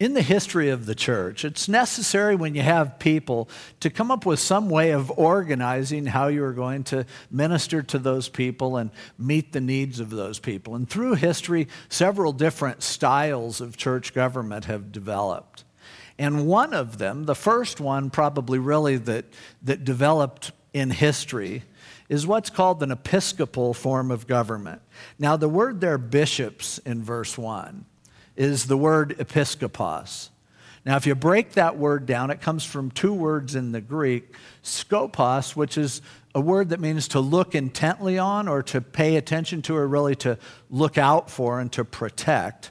in 0.00 0.14
the 0.14 0.22
history 0.22 0.70
of 0.70 0.86
the 0.86 0.94
church, 0.94 1.44
it's 1.44 1.68
necessary 1.68 2.34
when 2.34 2.54
you 2.54 2.62
have 2.62 2.98
people 2.98 3.48
to 3.78 3.90
come 3.90 4.10
up 4.10 4.26
with 4.26 4.40
some 4.40 4.68
way 4.68 4.90
of 4.90 5.10
organizing 5.16 6.06
how 6.06 6.26
you 6.26 6.42
are 6.42 6.52
going 6.52 6.82
to 6.84 7.06
minister 7.30 7.82
to 7.82 7.98
those 7.98 8.28
people 8.28 8.76
and 8.76 8.90
meet 9.18 9.52
the 9.52 9.60
needs 9.60 10.00
of 10.00 10.10
those 10.10 10.40
people. 10.40 10.74
And 10.74 10.88
through 10.88 11.14
history, 11.14 11.68
several 11.88 12.32
different 12.32 12.82
styles 12.82 13.60
of 13.60 13.76
church 13.76 14.12
government 14.14 14.64
have 14.64 14.90
developed. 14.90 15.64
And 16.18 16.46
one 16.46 16.74
of 16.74 16.98
them, 16.98 17.24
the 17.24 17.34
first 17.34 17.80
one 17.80 18.10
probably 18.10 18.58
really 18.58 18.96
that, 18.96 19.26
that 19.62 19.84
developed 19.84 20.52
in 20.72 20.90
history, 20.90 21.62
is 22.08 22.26
what's 22.26 22.50
called 22.50 22.82
an 22.82 22.90
episcopal 22.90 23.74
form 23.74 24.10
of 24.10 24.26
government. 24.26 24.82
Now, 25.18 25.36
the 25.36 25.48
word 25.48 25.80
there, 25.80 25.98
bishops, 25.98 26.78
in 26.78 27.02
verse 27.02 27.38
1, 27.38 27.84
is 28.36 28.66
the 28.66 28.76
word 28.76 29.16
episkopos. 29.18 30.30
Now, 30.84 30.96
if 30.96 31.06
you 31.06 31.14
break 31.14 31.52
that 31.52 31.78
word 31.78 32.04
down, 32.04 32.30
it 32.30 32.42
comes 32.42 32.62
from 32.62 32.90
two 32.90 33.14
words 33.14 33.54
in 33.54 33.72
the 33.72 33.80
Greek 33.80 34.34
skopos, 34.62 35.56
which 35.56 35.78
is 35.78 36.02
a 36.34 36.40
word 36.40 36.70
that 36.70 36.80
means 36.80 37.08
to 37.08 37.20
look 37.20 37.54
intently 37.54 38.18
on 38.18 38.48
or 38.48 38.62
to 38.64 38.80
pay 38.80 39.16
attention 39.16 39.62
to 39.62 39.76
or 39.76 39.86
really 39.86 40.16
to 40.16 40.36
look 40.68 40.98
out 40.98 41.30
for 41.30 41.60
and 41.60 41.72
to 41.72 41.84
protect. 41.84 42.70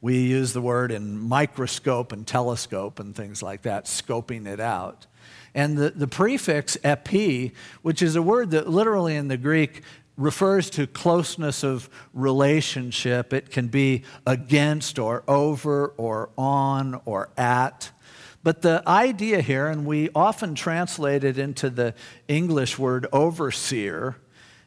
We 0.00 0.18
use 0.18 0.52
the 0.52 0.60
word 0.60 0.90
in 0.90 1.16
microscope 1.16 2.10
and 2.10 2.26
telescope 2.26 2.98
and 2.98 3.14
things 3.14 3.42
like 3.42 3.62
that, 3.62 3.84
scoping 3.84 4.46
it 4.46 4.58
out. 4.58 5.06
And 5.54 5.76
the, 5.76 5.90
the 5.90 6.08
prefix 6.08 6.76
epi, 6.82 7.52
which 7.82 8.02
is 8.02 8.16
a 8.16 8.22
word 8.22 8.50
that 8.52 8.68
literally 8.68 9.14
in 9.14 9.28
the 9.28 9.36
Greek 9.36 9.82
refers 10.22 10.70
to 10.70 10.86
closeness 10.86 11.64
of 11.64 11.90
relationship. 12.14 13.32
It 13.32 13.50
can 13.50 13.68
be 13.68 14.04
against 14.26 14.98
or 14.98 15.24
over 15.26 15.88
or 15.96 16.30
on 16.38 17.00
or 17.04 17.30
at. 17.36 17.90
But 18.44 18.62
the 18.62 18.82
idea 18.86 19.40
here, 19.40 19.68
and 19.68 19.84
we 19.84 20.10
often 20.14 20.54
translate 20.54 21.24
it 21.24 21.38
into 21.38 21.70
the 21.70 21.94
English 22.28 22.78
word 22.78 23.06
overseer, 23.12 24.16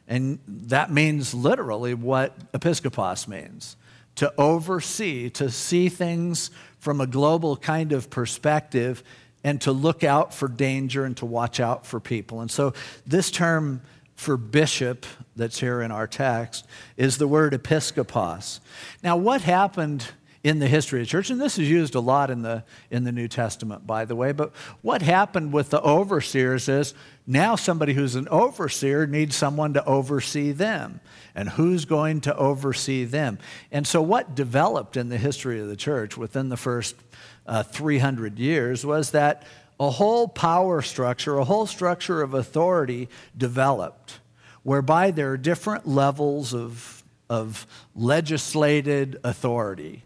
and 0.08 0.38
that 0.46 0.90
means 0.92 1.34
literally 1.34 1.94
what 1.94 2.52
episkopos 2.52 3.26
means 3.26 3.76
to 4.16 4.32
oversee, 4.38 5.28
to 5.28 5.50
see 5.50 5.90
things 5.90 6.50
from 6.78 7.02
a 7.02 7.06
global 7.06 7.54
kind 7.54 7.92
of 7.92 8.08
perspective, 8.08 9.02
and 9.44 9.60
to 9.60 9.72
look 9.72 10.02
out 10.02 10.32
for 10.32 10.48
danger 10.48 11.04
and 11.04 11.16
to 11.18 11.26
watch 11.26 11.60
out 11.60 11.86
for 11.86 12.00
people. 12.00 12.40
And 12.40 12.50
so, 12.50 12.72
this 13.06 13.30
term 13.30 13.82
for 14.16 14.36
bishop 14.36 15.06
that's 15.36 15.60
here 15.60 15.82
in 15.82 15.92
our 15.92 16.06
text 16.06 16.66
is 16.96 17.18
the 17.18 17.28
word 17.28 17.52
episkopos. 17.52 18.60
Now, 19.02 19.16
what 19.16 19.42
happened 19.42 20.06
in 20.42 20.58
the 20.58 20.68
history 20.68 21.00
of 21.00 21.06
the 21.06 21.10
church, 21.10 21.28
and 21.28 21.40
this 21.40 21.58
is 21.58 21.68
used 21.68 21.94
a 21.94 22.00
lot 22.00 22.30
in 22.30 22.42
the, 22.42 22.64
in 22.90 23.04
the 23.04 23.12
New 23.12 23.28
Testament, 23.28 23.86
by 23.86 24.04
the 24.04 24.14
way, 24.14 24.32
but 24.32 24.52
what 24.80 25.02
happened 25.02 25.52
with 25.52 25.70
the 25.70 25.80
overseers 25.82 26.68
is 26.68 26.94
now 27.26 27.56
somebody 27.56 27.92
who's 27.94 28.14
an 28.14 28.28
overseer 28.28 29.06
needs 29.06 29.34
someone 29.34 29.74
to 29.74 29.84
oversee 29.84 30.52
them. 30.52 31.00
And 31.34 31.50
who's 31.50 31.84
going 31.84 32.22
to 32.22 32.34
oversee 32.36 33.04
them? 33.04 33.38
And 33.70 33.86
so, 33.86 34.00
what 34.00 34.34
developed 34.34 34.96
in 34.96 35.10
the 35.10 35.18
history 35.18 35.60
of 35.60 35.68
the 35.68 35.76
church 35.76 36.16
within 36.16 36.48
the 36.48 36.56
first 36.56 36.94
uh, 37.46 37.62
300 37.62 38.38
years 38.38 38.86
was 38.86 39.10
that 39.10 39.42
a 39.78 39.90
whole 39.90 40.28
power 40.28 40.82
structure, 40.82 41.38
a 41.38 41.44
whole 41.44 41.66
structure 41.66 42.22
of 42.22 42.34
authority 42.34 43.08
developed, 43.36 44.20
whereby 44.62 45.10
there 45.10 45.32
are 45.32 45.36
different 45.36 45.86
levels 45.86 46.54
of, 46.54 47.04
of 47.28 47.66
legislated 47.94 49.18
authority. 49.22 50.02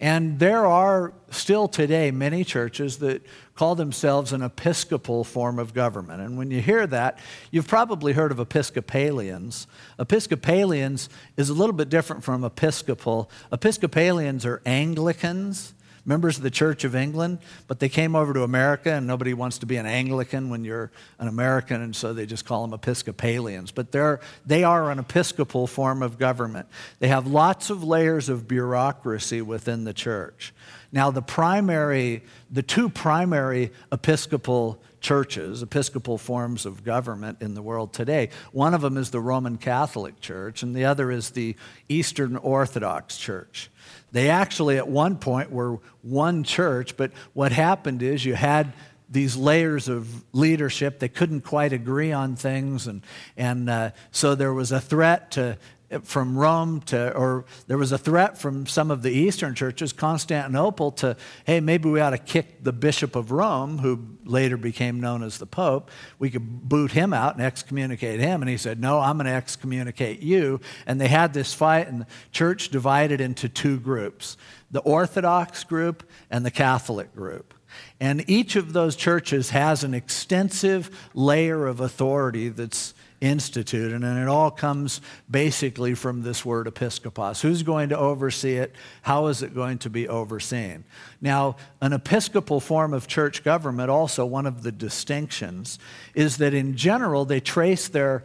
And 0.00 0.38
there 0.38 0.66
are 0.66 1.14
still 1.30 1.68
today 1.68 2.10
many 2.10 2.44
churches 2.44 2.98
that 2.98 3.22
call 3.54 3.74
themselves 3.74 4.32
an 4.32 4.42
episcopal 4.42 5.24
form 5.24 5.58
of 5.58 5.72
government. 5.72 6.20
And 6.20 6.36
when 6.36 6.50
you 6.50 6.60
hear 6.60 6.86
that, 6.88 7.18
you've 7.50 7.68
probably 7.68 8.12
heard 8.12 8.32
of 8.32 8.40
Episcopalians. 8.40 9.66
Episcopalians 9.98 11.08
is 11.36 11.48
a 11.48 11.54
little 11.54 11.72
bit 11.72 11.88
different 11.88 12.24
from 12.24 12.44
Episcopal. 12.44 13.30
Episcopalians 13.52 14.44
are 14.44 14.60
Anglicans 14.66 15.74
members 16.04 16.36
of 16.36 16.42
the 16.42 16.50
Church 16.50 16.84
of 16.84 16.94
England, 16.94 17.38
but 17.66 17.80
they 17.80 17.88
came 17.88 18.14
over 18.14 18.32
to 18.34 18.42
America, 18.42 18.92
and 18.92 19.06
nobody 19.06 19.34
wants 19.34 19.58
to 19.58 19.66
be 19.66 19.76
an 19.76 19.86
Anglican 19.86 20.50
when 20.50 20.64
you're 20.64 20.90
an 21.18 21.28
American, 21.28 21.82
and 21.82 21.94
so 21.94 22.12
they 22.12 22.26
just 22.26 22.44
call 22.44 22.62
them 22.62 22.74
Episcopalians. 22.74 23.72
But 23.72 23.92
they're, 23.92 24.20
they 24.44 24.64
are 24.64 24.90
an 24.90 24.98
episcopal 24.98 25.66
form 25.66 26.02
of 26.02 26.18
government. 26.18 26.68
They 26.98 27.08
have 27.08 27.26
lots 27.26 27.70
of 27.70 27.82
layers 27.82 28.28
of 28.28 28.46
bureaucracy 28.46 29.42
within 29.42 29.84
the 29.84 29.94
church. 29.94 30.52
Now, 30.92 31.10
the 31.10 31.22
primary, 31.22 32.22
the 32.50 32.62
two 32.62 32.88
primary 32.88 33.72
episcopal 33.90 34.80
churches, 35.00 35.60
episcopal 35.60 36.16
forms 36.16 36.64
of 36.64 36.82
government 36.82 37.42
in 37.42 37.54
the 37.54 37.60
world 37.60 37.92
today. 37.92 38.30
One 38.52 38.74
of 38.74 38.80
them 38.80 38.96
is 38.96 39.10
the 39.10 39.20
Roman 39.20 39.58
Catholic 39.58 40.20
Church, 40.20 40.62
and 40.62 40.74
the 40.74 40.86
other 40.86 41.10
is 41.10 41.30
the 41.30 41.56
Eastern 41.88 42.36
Orthodox 42.36 43.18
Church. 43.18 43.70
They 44.14 44.30
actually, 44.30 44.78
at 44.78 44.86
one 44.86 45.16
point, 45.16 45.50
were 45.50 45.80
one 46.02 46.44
church, 46.44 46.96
but 46.96 47.10
what 47.32 47.50
happened 47.50 48.00
is 48.00 48.24
you 48.24 48.36
had 48.36 48.72
these 49.10 49.34
layers 49.36 49.88
of 49.88 50.06
leadership. 50.32 51.00
They 51.00 51.08
couldn't 51.08 51.40
quite 51.40 51.72
agree 51.72 52.12
on 52.12 52.36
things, 52.36 52.86
and, 52.86 53.04
and 53.36 53.68
uh, 53.68 53.90
so 54.12 54.36
there 54.36 54.54
was 54.54 54.70
a 54.70 54.80
threat 54.80 55.32
to 55.32 55.58
from 56.02 56.36
Rome 56.36 56.80
to, 56.82 57.14
or 57.14 57.44
there 57.66 57.78
was 57.78 57.92
a 57.92 57.98
threat 57.98 58.38
from 58.38 58.66
some 58.66 58.90
of 58.90 59.02
the 59.02 59.10
Eastern 59.10 59.54
churches, 59.54 59.92
Constantinople, 59.92 60.92
to, 60.92 61.16
hey, 61.44 61.60
maybe 61.60 61.88
we 61.88 62.00
ought 62.00 62.10
to 62.10 62.18
kick 62.18 62.64
the 62.64 62.72
Bishop 62.72 63.16
of 63.16 63.30
Rome, 63.30 63.78
who 63.78 64.00
later 64.24 64.56
became 64.56 65.00
known 65.00 65.22
as 65.22 65.38
the 65.38 65.46
Pope. 65.46 65.90
We 66.18 66.30
could 66.30 66.68
boot 66.68 66.92
him 66.92 67.12
out 67.12 67.34
and 67.34 67.44
excommunicate 67.44 68.20
him. 68.20 68.42
And 68.42 68.48
he 68.48 68.56
said, 68.56 68.80
no, 68.80 68.98
I'm 69.00 69.16
going 69.16 69.26
to 69.26 69.32
excommunicate 69.32 70.20
you. 70.20 70.60
And 70.86 71.00
they 71.00 71.08
had 71.08 71.34
this 71.34 71.54
fight, 71.54 71.88
and 71.88 72.02
the 72.02 72.06
church 72.32 72.70
divided 72.70 73.20
into 73.20 73.48
two 73.48 73.78
groups 73.78 74.36
the 74.70 74.80
Orthodox 74.80 75.62
group 75.62 76.02
and 76.30 76.44
the 76.44 76.50
Catholic 76.50 77.14
group. 77.14 77.54
And 78.00 78.28
each 78.28 78.56
of 78.56 78.72
those 78.72 78.96
churches 78.96 79.50
has 79.50 79.84
an 79.84 79.94
extensive 79.94 80.90
layer 81.14 81.66
of 81.66 81.80
authority 81.80 82.48
that's 82.48 82.93
instituted. 83.20 83.92
And 83.92 84.18
it 84.18 84.28
all 84.28 84.50
comes 84.50 85.00
basically 85.30 85.94
from 85.94 86.22
this 86.22 86.44
word 86.44 86.66
episkopos. 86.66 87.40
Who's 87.40 87.62
going 87.62 87.88
to 87.90 87.98
oversee 87.98 88.56
it? 88.56 88.74
How 89.02 89.26
is 89.26 89.42
it 89.42 89.54
going 89.54 89.78
to 89.78 89.90
be 89.90 90.08
overseen? 90.08 90.84
Now, 91.20 91.56
an 91.80 91.92
episcopal 91.92 92.60
form 92.60 92.92
of 92.92 93.06
church 93.06 93.44
government, 93.44 93.90
also 93.90 94.26
one 94.26 94.46
of 94.46 94.62
the 94.62 94.72
distinctions, 94.72 95.78
is 96.14 96.38
that 96.38 96.54
in 96.54 96.76
general 96.76 97.24
they 97.24 97.40
trace 97.40 97.88
their 97.88 98.24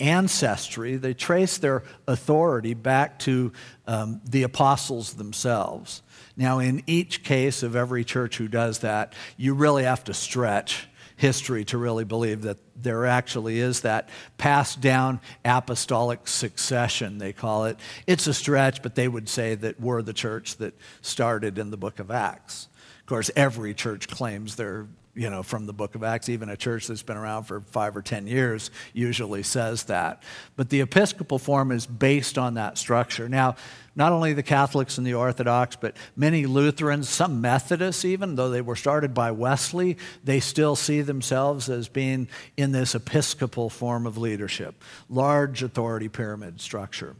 ancestry, 0.00 0.96
they 0.96 1.14
trace 1.14 1.58
their 1.58 1.82
authority 2.06 2.74
back 2.74 3.18
to 3.20 3.52
um, 3.86 4.20
the 4.24 4.44
apostles 4.44 5.14
themselves. 5.14 6.02
Now, 6.36 6.60
in 6.60 6.84
each 6.86 7.24
case 7.24 7.64
of 7.64 7.74
every 7.74 8.04
church 8.04 8.36
who 8.36 8.46
does 8.46 8.78
that, 8.80 9.14
you 9.36 9.54
really 9.54 9.82
have 9.84 10.04
to 10.04 10.14
stretch 10.14 10.87
history 11.18 11.64
to 11.66 11.76
really 11.76 12.04
believe 12.04 12.42
that 12.42 12.56
there 12.76 13.04
actually 13.04 13.58
is 13.58 13.80
that 13.82 14.08
passed 14.38 14.80
down 14.80 15.20
apostolic 15.44 16.26
succession, 16.28 17.18
they 17.18 17.32
call 17.32 17.64
it. 17.66 17.76
It's 18.06 18.28
a 18.28 18.32
stretch, 18.32 18.82
but 18.82 18.94
they 18.94 19.08
would 19.08 19.28
say 19.28 19.56
that 19.56 19.80
we're 19.80 20.00
the 20.00 20.12
church 20.12 20.56
that 20.56 20.74
started 21.02 21.58
in 21.58 21.70
the 21.70 21.76
book 21.76 21.98
of 21.98 22.10
Acts. 22.12 22.68
Of 23.00 23.06
course, 23.06 23.30
every 23.34 23.74
church 23.74 24.08
claims 24.08 24.54
they're 24.54 24.86
you 25.18 25.28
know, 25.28 25.42
from 25.42 25.66
the 25.66 25.72
book 25.72 25.96
of 25.96 26.04
Acts. 26.04 26.28
Even 26.28 26.48
a 26.48 26.56
church 26.56 26.86
that's 26.86 27.02
been 27.02 27.16
around 27.16 27.42
for 27.42 27.60
five 27.60 27.96
or 27.96 28.02
10 28.02 28.28
years 28.28 28.70
usually 28.92 29.42
says 29.42 29.84
that. 29.84 30.22
But 30.54 30.70
the 30.70 30.80
Episcopal 30.80 31.40
form 31.40 31.72
is 31.72 31.86
based 31.86 32.38
on 32.38 32.54
that 32.54 32.78
structure. 32.78 33.28
Now, 33.28 33.56
not 33.96 34.12
only 34.12 34.32
the 34.32 34.44
Catholics 34.44 34.96
and 34.96 35.04
the 35.04 35.14
Orthodox, 35.14 35.74
but 35.74 35.96
many 36.14 36.46
Lutherans, 36.46 37.08
some 37.08 37.40
Methodists, 37.40 38.04
even 38.04 38.36
though 38.36 38.48
they 38.48 38.60
were 38.60 38.76
started 38.76 39.12
by 39.12 39.32
Wesley, 39.32 39.96
they 40.22 40.38
still 40.38 40.76
see 40.76 41.02
themselves 41.02 41.68
as 41.68 41.88
being 41.88 42.28
in 42.56 42.70
this 42.70 42.94
Episcopal 42.94 43.70
form 43.70 44.06
of 44.06 44.18
leadership, 44.18 44.84
large 45.10 45.64
authority 45.64 46.08
pyramid 46.08 46.60
structure. 46.60 47.16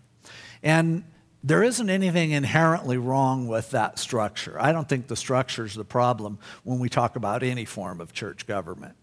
And 0.62 1.02
there 1.42 1.62
isn't 1.62 1.88
anything 1.88 2.32
inherently 2.32 2.98
wrong 2.98 3.46
with 3.46 3.70
that 3.70 3.98
structure. 3.98 4.60
I 4.60 4.72
don't 4.72 4.88
think 4.88 5.06
the 5.06 5.16
structure 5.16 5.64
is 5.64 5.74
the 5.74 5.84
problem 5.84 6.38
when 6.64 6.78
we 6.78 6.88
talk 6.88 7.16
about 7.16 7.42
any 7.42 7.64
form 7.64 8.00
of 8.00 8.12
church 8.12 8.46
government. 8.46 8.96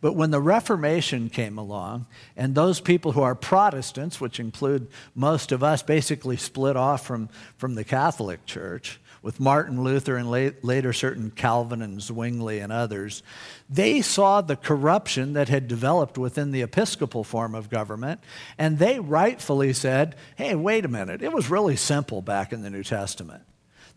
But 0.00 0.14
when 0.14 0.30
the 0.30 0.40
Reformation 0.40 1.30
came 1.30 1.58
along, 1.58 2.06
and 2.36 2.54
those 2.54 2.80
people 2.80 3.12
who 3.12 3.22
are 3.22 3.34
Protestants, 3.34 4.20
which 4.20 4.40
include 4.40 4.88
most 5.14 5.52
of 5.52 5.62
us, 5.62 5.82
basically 5.82 6.36
split 6.36 6.76
off 6.76 7.06
from, 7.06 7.28
from 7.56 7.74
the 7.74 7.84
Catholic 7.84 8.46
Church, 8.46 9.00
with 9.22 9.40
Martin 9.40 9.82
Luther 9.82 10.16
and 10.16 10.30
later 10.30 10.92
certain 10.92 11.30
Calvin 11.30 11.82
and 11.82 12.00
Zwingli 12.00 12.58
and 12.58 12.72
others, 12.72 13.22
they 13.68 14.00
saw 14.00 14.40
the 14.40 14.56
corruption 14.56 15.34
that 15.34 15.48
had 15.48 15.68
developed 15.68 16.16
within 16.16 16.52
the 16.52 16.62
Episcopal 16.62 17.24
form 17.24 17.54
of 17.54 17.68
government, 17.68 18.20
and 18.56 18.78
they 18.78 18.98
rightfully 18.98 19.72
said, 19.72 20.16
hey, 20.36 20.54
wait 20.54 20.84
a 20.84 20.88
minute, 20.88 21.22
it 21.22 21.32
was 21.32 21.50
really 21.50 21.76
simple 21.76 22.22
back 22.22 22.52
in 22.52 22.62
the 22.62 22.70
New 22.70 22.82
Testament. 22.82 23.42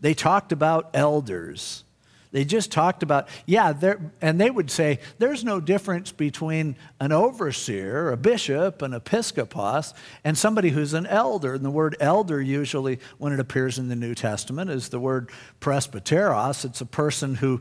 They 0.00 0.14
talked 0.14 0.52
about 0.52 0.90
elders 0.92 1.84
They 2.34 2.44
just 2.44 2.72
talked 2.72 3.04
about, 3.04 3.28
yeah, 3.46 3.72
there, 3.72 4.10
and 4.20 4.40
they 4.40 4.50
would 4.50 4.68
say 4.68 4.98
there's 5.20 5.44
no 5.44 5.60
difference 5.60 6.10
between 6.10 6.74
an 6.98 7.12
overseer, 7.12 8.10
a 8.10 8.16
bishop, 8.16 8.82
an 8.82 8.92
episcopos, 8.92 9.94
and 10.24 10.36
somebody 10.36 10.70
who's 10.70 10.94
an 10.94 11.06
elder. 11.06 11.54
And 11.54 11.64
the 11.64 11.70
word 11.70 11.96
elder, 12.00 12.42
usually, 12.42 12.98
when 13.18 13.32
it 13.32 13.38
appears 13.38 13.78
in 13.78 13.86
the 13.86 13.94
New 13.94 14.16
Testament, 14.16 14.68
is 14.68 14.88
the 14.88 14.98
word 14.98 15.30
presbyteros. 15.60 16.64
It's 16.64 16.80
a 16.80 16.86
person 16.86 17.36
who, 17.36 17.60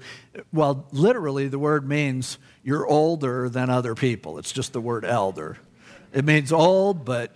well, 0.51 0.87
literally, 0.91 1.47
the 1.47 1.59
word 1.59 1.87
means 1.87 2.39
you're 2.63 2.87
older 2.87 3.49
than 3.49 3.69
other 3.69 3.93
people. 3.93 4.39
It's 4.39 4.51
just 4.51 4.73
the 4.73 4.81
word 4.81 5.05
elder. 5.05 5.59
It 6.13 6.25
means 6.25 6.51
old, 6.51 7.05
but 7.05 7.31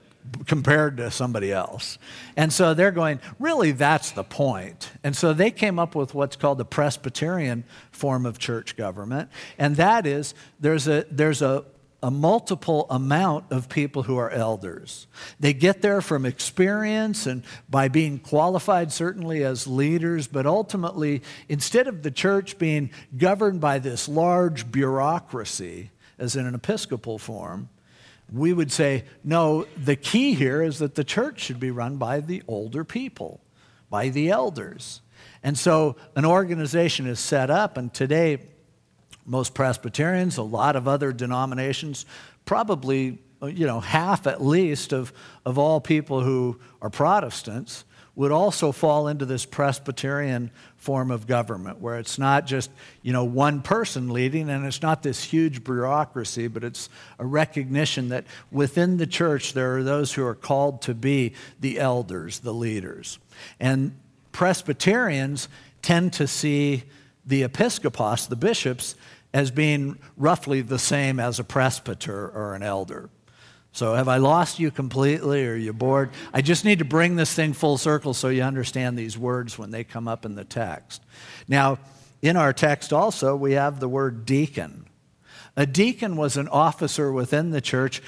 compared 0.46 0.98
to 0.98 1.12
somebody 1.12 1.52
else. 1.52 1.98
And 2.36 2.52
so 2.52 2.74
they're 2.74 2.92
going, 2.92 3.20
really, 3.40 3.72
that's 3.72 4.12
the 4.12 4.24
point. 4.24 4.92
And 5.04 5.16
so 5.16 5.34
they 5.34 5.52
came 5.52 5.80
up 5.80 5.96
with 5.96 6.14
what's 6.14 6.36
called 6.36 6.58
the 6.58 6.66
Presbyterian 6.66 7.64
form 7.92 8.26
of 8.26 8.40
church 8.40 8.76
government. 8.76 9.30
And 9.58 9.76
that 9.78 10.06
is 10.06 10.34
there's 10.60 10.88
a, 10.88 11.06
there's 11.10 11.42
a, 11.42 11.66
a 12.04 12.12
multiple 12.12 12.86
amount 12.90 13.46
of 13.52 13.70
people 13.70 14.04
who 14.04 14.18
are 14.18 14.30
elders. 14.30 15.08
They 15.40 15.54
get 15.54 15.82
there 15.82 16.02
from 16.02 16.26
experience 16.26 17.26
and 17.26 17.44
by 17.70 17.88
being 17.88 18.20
qualified, 18.20 18.92
certainly 18.92 19.44
as 19.44 19.66
leaders, 19.66 20.28
but 20.28 20.46
ultimately, 20.46 21.24
instead 21.50 21.88
of 21.88 22.04
the 22.04 22.12
church 22.12 22.60
being 22.60 22.92
governed 23.18 23.62
by 23.62 23.80
this 23.80 24.08
large 24.08 24.72
bureaucracy, 24.72 25.90
as 26.20 26.36
in 26.36 26.46
an 26.46 26.54
episcopal 26.54 27.18
form, 27.18 27.70
we 28.32 28.54
would 28.54 28.72
say, 28.72 29.06
no, 29.24 29.66
the 29.78 29.96
key 29.96 30.34
here 30.34 30.62
is 30.62 30.80
that 30.80 30.96
the 30.96 31.04
church 31.04 31.40
should 31.40 31.60
be 31.60 31.72
run 31.72 31.98
by 31.98 32.20
the 32.20 32.44
older 32.48 32.84
people, 32.84 33.42
by 33.90 34.10
the 34.10 34.30
elders. 34.30 35.02
And 35.44 35.58
so 35.58 35.96
an 36.16 36.26
organization 36.26 37.08
is 37.08 37.20
set 37.20 37.50
up, 37.50 37.78
and 37.78 37.94
today, 37.94 38.40
most 39.26 39.54
Presbyterians, 39.54 40.38
a 40.38 40.44
lot 40.44 40.76
of 40.76 40.88
other 40.88 41.12
denominations, 41.12 42.06
probably, 42.46 43.20
you 43.42 43.66
know, 43.66 43.80
half 43.80 44.28
at 44.28 44.44
least 44.44 44.94
of, 44.94 45.14
of 45.46 45.58
all 45.58 45.80
people 45.80 46.22
who 46.22 46.60
are 46.82 46.90
Protestants 46.90 47.86
would 48.18 48.32
also 48.32 48.72
fall 48.72 49.08
into 49.08 49.26
this 49.26 49.46
Presbyterian 49.46 50.50
form 50.76 51.12
of 51.12 51.28
government 51.28 51.80
where 51.80 51.98
it's 52.00 52.18
not 52.18 52.48
just 52.48 52.72
you 53.04 53.14
know 53.14 53.24
one 53.24 53.62
person 53.62 54.10
leading 54.10 54.50
and 54.50 54.66
it's 54.66 54.82
not 54.82 55.04
this 55.04 55.24
huge 55.24 55.64
bureaucracy 55.64 56.48
but 56.48 56.64
it's 56.64 56.90
a 57.20 57.26
recognition 57.26 58.10
that 58.10 58.26
within 58.52 58.98
the 58.98 59.08
church 59.08 59.54
there 59.54 59.78
are 59.78 59.84
those 59.84 60.14
who 60.14 60.26
are 60.26 60.36
called 60.36 60.82
to 60.82 60.94
be 60.94 61.34
the 61.62 61.80
elders 61.80 62.40
the 62.40 62.54
leaders. 62.54 63.20
And 63.60 63.96
presbyterians 64.32 65.48
tend 65.84 66.12
to 66.14 66.28
see 66.28 66.84
the 67.26 67.44
episcopos 67.44 68.28
the 68.28 68.36
bishops 68.36 68.96
as 69.32 69.52
being 69.52 70.00
roughly 70.16 70.62
the 70.62 70.80
same 70.80 71.20
as 71.20 71.40
a 71.40 71.44
presbyter 71.44 72.30
or 72.30 72.56
an 72.56 72.64
elder 72.64 73.12
so, 73.78 73.94
have 73.94 74.08
I 74.08 74.18
lost 74.18 74.58
you 74.58 74.72
completely 74.72 75.46
or 75.46 75.52
are 75.52 75.56
you 75.56 75.72
bored? 75.72 76.10
I 76.34 76.42
just 76.42 76.66
need 76.66 76.80
to 76.80 76.86
bring 76.86 77.16
this 77.16 77.32
thing 77.32 77.54
full 77.54 77.78
circle 77.78 78.16
so 78.16 78.30
you 78.30 78.42
understand 78.42 78.98
these 78.98 79.20
words 79.20 79.60
when 79.60 79.70
they 79.70 79.84
come 79.84 80.08
up 80.08 80.26
in 80.26 80.34
the 80.34 80.44
text. 80.44 81.04
Now, 81.48 81.78
in 82.24 82.38
our 82.38 82.54
text 82.54 82.92
also, 82.92 83.36
we 83.36 83.52
have 83.52 83.80
the 83.80 83.88
word 83.88 84.26
deacon. 84.26 84.88
A 85.56 85.68
deacon 85.68 86.16
was 86.16 86.38
an 86.38 86.48
officer 86.48 87.12
within 87.12 87.52
the 87.52 87.62
church, 87.62 88.02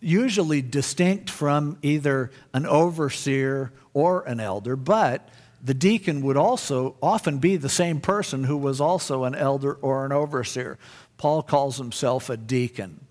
usually 0.00 0.60
distinct 0.60 1.30
from 1.30 1.78
either 1.80 2.30
an 2.52 2.66
overseer 2.66 3.72
or 3.94 4.22
an 4.24 4.38
elder, 4.38 4.76
but 4.76 5.30
the 5.62 5.72
deacon 5.72 6.20
would 6.26 6.36
also 6.36 6.96
often 7.02 7.38
be 7.38 7.56
the 7.56 7.70
same 7.70 8.02
person 8.02 8.44
who 8.44 8.58
was 8.58 8.82
also 8.82 9.24
an 9.24 9.34
elder 9.34 9.72
or 9.72 10.04
an 10.04 10.12
overseer. 10.12 10.76
Paul 11.16 11.42
calls 11.42 11.78
himself 11.78 12.28
a 12.28 12.36
deacon. 12.36 13.05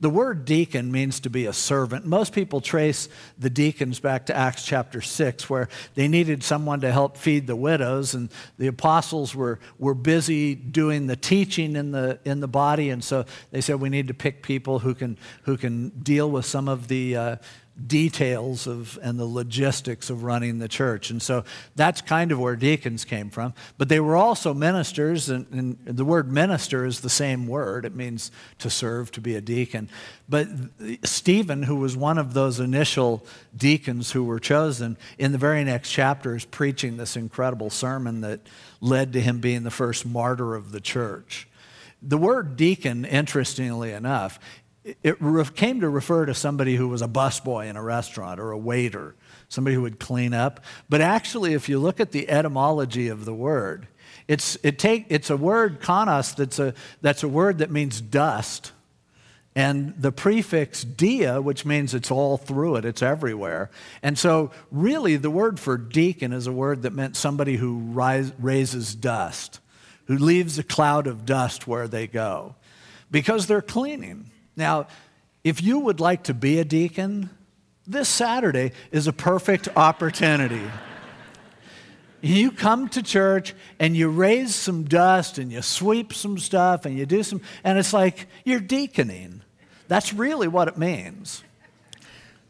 The 0.00 0.10
word 0.10 0.44
deacon 0.44 0.92
means 0.92 1.18
to 1.20 1.30
be 1.30 1.46
a 1.46 1.52
servant. 1.52 2.06
Most 2.06 2.32
people 2.32 2.60
trace 2.60 3.08
the 3.36 3.50
deacons 3.50 3.98
back 3.98 4.26
to 4.26 4.36
Acts 4.36 4.64
chapter 4.64 5.00
6, 5.00 5.50
where 5.50 5.68
they 5.96 6.06
needed 6.06 6.44
someone 6.44 6.80
to 6.82 6.92
help 6.92 7.16
feed 7.16 7.48
the 7.48 7.56
widows, 7.56 8.14
and 8.14 8.28
the 8.58 8.68
apostles 8.68 9.34
were, 9.34 9.58
were 9.76 9.94
busy 9.94 10.54
doing 10.54 11.08
the 11.08 11.16
teaching 11.16 11.74
in 11.74 11.90
the, 11.90 12.20
in 12.24 12.38
the 12.38 12.46
body, 12.46 12.90
and 12.90 13.02
so 13.02 13.24
they 13.50 13.60
said, 13.60 13.80
We 13.80 13.88
need 13.88 14.06
to 14.06 14.14
pick 14.14 14.44
people 14.44 14.78
who 14.78 14.94
can, 14.94 15.18
who 15.42 15.56
can 15.56 15.88
deal 15.88 16.30
with 16.30 16.46
some 16.46 16.68
of 16.68 16.86
the, 16.86 17.16
uh, 17.16 17.36
details 17.86 18.66
of 18.66 18.98
and 19.02 19.18
the 19.18 19.24
logistics 19.24 20.10
of 20.10 20.24
running 20.24 20.58
the 20.58 20.68
church. 20.68 21.10
And 21.10 21.22
so 21.22 21.44
that's 21.76 22.00
kind 22.00 22.32
of 22.32 22.40
where 22.40 22.56
deacons 22.56 23.04
came 23.04 23.30
from. 23.30 23.54
But 23.76 23.88
they 23.88 24.00
were 24.00 24.16
also 24.16 24.52
ministers, 24.52 25.28
and, 25.28 25.46
and, 25.52 25.78
the 25.84 26.04
word 26.04 26.32
minister 26.32 26.84
is 26.84 27.00
the 27.00 27.10
same 27.10 27.46
word. 27.46 27.84
It 27.84 27.94
means 27.94 28.30
to 28.58 28.70
serve, 28.70 29.12
to 29.12 29.20
be 29.20 29.36
a 29.36 29.40
deacon. 29.40 29.88
But 30.28 30.48
Stephen, 31.04 31.62
who 31.62 31.76
was 31.76 31.96
one 31.96 32.18
of 32.18 32.34
those 32.34 32.58
initial 32.60 33.24
deacons 33.56 34.12
who 34.12 34.24
were 34.24 34.40
chosen, 34.40 34.96
in 35.18 35.32
the 35.32 35.38
very 35.38 35.62
next 35.64 35.90
chapter 35.90 36.34
is 36.34 36.44
preaching 36.44 36.96
this 36.96 37.16
incredible 37.16 37.70
sermon 37.70 38.22
that 38.22 38.40
led 38.80 39.12
to 39.12 39.20
him 39.20 39.40
being 39.40 39.62
the 39.62 39.70
first 39.70 40.04
martyr 40.04 40.54
of 40.54 40.72
the 40.72 40.80
church. 40.80 41.48
The 42.00 42.18
word 42.18 42.56
deacon, 42.56 43.04
interestingly 43.04 43.92
enough, 43.92 44.38
it 45.02 45.54
came 45.54 45.80
to 45.80 45.88
refer 45.88 46.26
to 46.26 46.34
somebody 46.34 46.76
who 46.76 46.88
was 46.88 47.02
a 47.02 47.08
busboy 47.08 47.68
in 47.68 47.76
a 47.76 47.82
restaurant 47.82 48.40
or 48.40 48.50
a 48.50 48.58
waiter, 48.58 49.14
somebody 49.48 49.74
who 49.74 49.82
would 49.82 49.98
clean 49.98 50.34
up. 50.34 50.64
But 50.88 51.00
actually, 51.00 51.54
if 51.54 51.68
you 51.68 51.78
look 51.78 52.00
at 52.00 52.12
the 52.12 52.28
etymology 52.28 53.08
of 53.08 53.24
the 53.24 53.34
word, 53.34 53.88
it's, 54.26 54.58
it 54.62 54.78
take, 54.78 55.06
it's 55.08 55.30
a 55.30 55.36
word, 55.36 55.80
konos, 55.80 56.36
that's 56.36 56.58
a, 56.58 56.74
that's 57.00 57.22
a 57.22 57.28
word 57.28 57.58
that 57.58 57.70
means 57.70 58.00
dust. 58.00 58.72
And 59.54 59.94
the 59.98 60.12
prefix 60.12 60.84
dia, 60.84 61.40
which 61.40 61.64
means 61.64 61.92
it's 61.94 62.10
all 62.10 62.36
through 62.36 62.76
it, 62.76 62.84
it's 62.84 63.02
everywhere. 63.02 63.70
And 64.02 64.16
so, 64.16 64.52
really, 64.70 65.16
the 65.16 65.30
word 65.30 65.58
for 65.58 65.76
deacon 65.76 66.32
is 66.32 66.46
a 66.46 66.52
word 66.52 66.82
that 66.82 66.92
meant 66.92 67.16
somebody 67.16 67.56
who 67.56 67.78
rise, 67.78 68.32
raises 68.38 68.94
dust, 68.94 69.58
who 70.06 70.16
leaves 70.16 70.58
a 70.58 70.62
cloud 70.62 71.06
of 71.06 71.26
dust 71.26 71.66
where 71.66 71.88
they 71.88 72.06
go, 72.06 72.54
because 73.10 73.46
they're 73.46 73.62
cleaning. 73.62 74.30
Now, 74.58 74.88
if 75.44 75.62
you 75.62 75.78
would 75.78 76.00
like 76.00 76.24
to 76.24 76.34
be 76.34 76.58
a 76.58 76.64
deacon, 76.64 77.30
this 77.86 78.08
Saturday 78.08 78.72
is 78.90 79.06
a 79.06 79.12
perfect 79.12 79.68
opportunity. 79.76 80.68
you 82.20 82.50
come 82.50 82.88
to 82.88 83.00
church 83.00 83.54
and 83.78 83.96
you 83.96 84.08
raise 84.08 84.56
some 84.56 84.82
dust 84.82 85.38
and 85.38 85.52
you 85.52 85.62
sweep 85.62 86.12
some 86.12 86.38
stuff 86.38 86.86
and 86.86 86.98
you 86.98 87.06
do 87.06 87.22
some, 87.22 87.40
and 87.62 87.78
it's 87.78 87.92
like 87.92 88.26
you're 88.44 88.58
deaconing. 88.58 89.42
That's 89.86 90.12
really 90.12 90.48
what 90.48 90.66
it 90.66 90.76
means. 90.76 91.44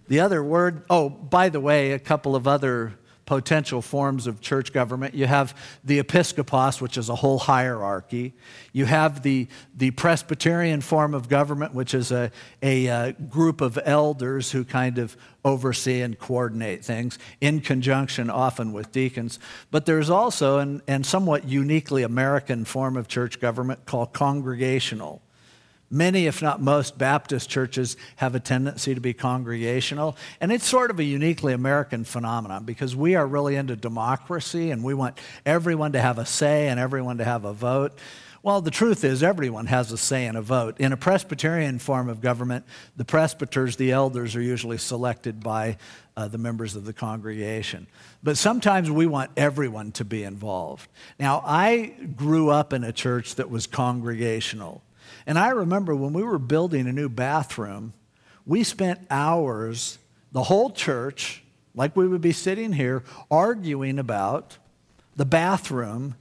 The 0.08 0.20
other 0.20 0.42
word, 0.42 0.84
oh, 0.88 1.10
by 1.10 1.50
the 1.50 1.60
way, 1.60 1.92
a 1.92 1.98
couple 1.98 2.34
of 2.34 2.48
other 2.48 2.94
potential 3.28 3.82
forms 3.82 4.26
of 4.26 4.40
church 4.40 4.72
government. 4.72 5.14
You 5.14 5.26
have 5.26 5.54
the 5.84 5.98
episcopos, 5.98 6.80
which 6.80 6.96
is 6.96 7.10
a 7.10 7.14
whole 7.14 7.38
hierarchy. 7.38 8.32
You 8.72 8.86
have 8.86 9.22
the, 9.22 9.48
the 9.76 9.90
Presbyterian 9.90 10.80
form 10.80 11.12
of 11.12 11.28
government, 11.28 11.74
which 11.74 11.92
is 11.92 12.10
a, 12.10 12.32
a, 12.62 12.86
a 12.86 12.94
uh, 12.94 13.12
group 13.28 13.60
of 13.60 13.78
elders 13.84 14.52
who 14.52 14.64
kind 14.64 14.96
of 14.96 15.14
oversee 15.44 16.00
and 16.00 16.18
coordinate 16.18 16.82
things 16.82 17.18
in 17.40 17.60
conjunction 17.60 18.30
often 18.30 18.72
with 18.72 18.92
deacons. 18.92 19.38
But 19.70 19.84
there's 19.84 20.08
also 20.08 20.58
an, 20.58 20.80
and 20.88 21.04
somewhat 21.04 21.46
uniquely 21.46 22.04
American 22.04 22.64
form 22.64 22.96
of 22.96 23.08
church 23.08 23.40
government 23.40 23.84
called 23.84 24.14
congregational. 24.14 25.20
Many, 25.90 26.26
if 26.26 26.42
not 26.42 26.60
most, 26.60 26.98
Baptist 26.98 27.48
churches 27.48 27.96
have 28.16 28.34
a 28.34 28.40
tendency 28.40 28.94
to 28.94 29.00
be 29.00 29.14
congregational. 29.14 30.16
And 30.40 30.52
it's 30.52 30.66
sort 30.66 30.90
of 30.90 30.98
a 30.98 31.04
uniquely 31.04 31.54
American 31.54 32.04
phenomenon 32.04 32.64
because 32.64 32.94
we 32.94 33.14
are 33.14 33.26
really 33.26 33.56
into 33.56 33.74
democracy 33.74 34.70
and 34.70 34.84
we 34.84 34.92
want 34.92 35.18
everyone 35.46 35.92
to 35.92 36.00
have 36.00 36.18
a 36.18 36.26
say 36.26 36.68
and 36.68 36.78
everyone 36.78 37.18
to 37.18 37.24
have 37.24 37.46
a 37.46 37.54
vote. 37.54 37.98
Well, 38.42 38.60
the 38.60 38.70
truth 38.70 39.02
is, 39.02 39.22
everyone 39.22 39.66
has 39.66 39.90
a 39.90 39.98
say 39.98 40.26
and 40.26 40.36
a 40.36 40.42
vote. 40.42 40.78
In 40.78 40.92
a 40.92 40.96
Presbyterian 40.96 41.78
form 41.78 42.08
of 42.08 42.20
government, 42.20 42.64
the 42.96 43.04
presbyters, 43.04 43.76
the 43.76 43.90
elders, 43.90 44.36
are 44.36 44.42
usually 44.42 44.78
selected 44.78 45.42
by 45.42 45.76
uh, 46.16 46.28
the 46.28 46.38
members 46.38 46.76
of 46.76 46.84
the 46.84 46.92
congregation. 46.92 47.86
But 48.22 48.36
sometimes 48.36 48.90
we 48.90 49.06
want 49.06 49.32
everyone 49.36 49.92
to 49.92 50.04
be 50.04 50.22
involved. 50.22 50.88
Now, 51.18 51.42
I 51.44 51.94
grew 52.14 52.50
up 52.50 52.72
in 52.72 52.84
a 52.84 52.92
church 52.92 53.36
that 53.36 53.50
was 53.50 53.66
congregational. 53.66 54.82
And 55.28 55.38
I 55.38 55.50
remember 55.50 55.94
when 55.94 56.14
we 56.14 56.22
were 56.22 56.38
building 56.38 56.88
a 56.88 56.92
new 56.92 57.10
bathroom, 57.10 57.92
we 58.46 58.64
spent 58.64 59.06
hours, 59.10 59.98
the 60.32 60.42
whole 60.42 60.70
church, 60.70 61.44
like 61.74 61.94
we 61.94 62.08
would 62.08 62.22
be 62.22 62.32
sitting 62.32 62.72
here, 62.72 63.04
arguing 63.30 63.98
about 63.98 64.56
the 65.16 65.26
bathroom 65.26 66.14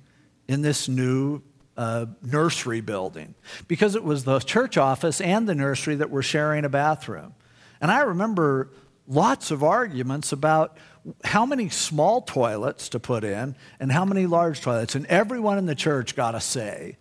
in 0.50 0.62
this 0.62 0.90
new 0.90 1.42
uh, 1.78 2.08
nursery 2.22 2.82
building 2.82 3.34
because 3.70 3.96
it 3.96 4.04
was 4.04 4.26
the 4.26 4.40
church 4.40 4.78
office 4.78 5.22
and 5.22 5.48
the 5.48 5.56
nursery 5.56 5.96
that 5.96 6.10
were 6.10 6.22
sharing 6.22 6.66
a 6.66 6.70
bathroom. 6.70 7.34
And 7.80 7.90
I 7.90 8.02
remember 8.02 8.72
lots 9.08 9.52
of 9.52 9.64
arguments 9.64 10.34
about 10.34 10.78
how 11.24 11.46
many 11.46 11.70
small 11.70 12.24
toilets 12.24 12.90
to 12.90 13.00
put 13.00 13.24
in 13.24 13.56
and 13.80 13.90
how 13.90 14.04
many 14.04 14.26
large 14.26 14.60
toilets. 14.60 14.96
And 14.96 15.06
everyone 15.06 15.58
in 15.58 15.66
the 15.66 15.76
church 15.76 16.14
got 16.14 16.36
a 16.36 16.42
say. 16.42 16.98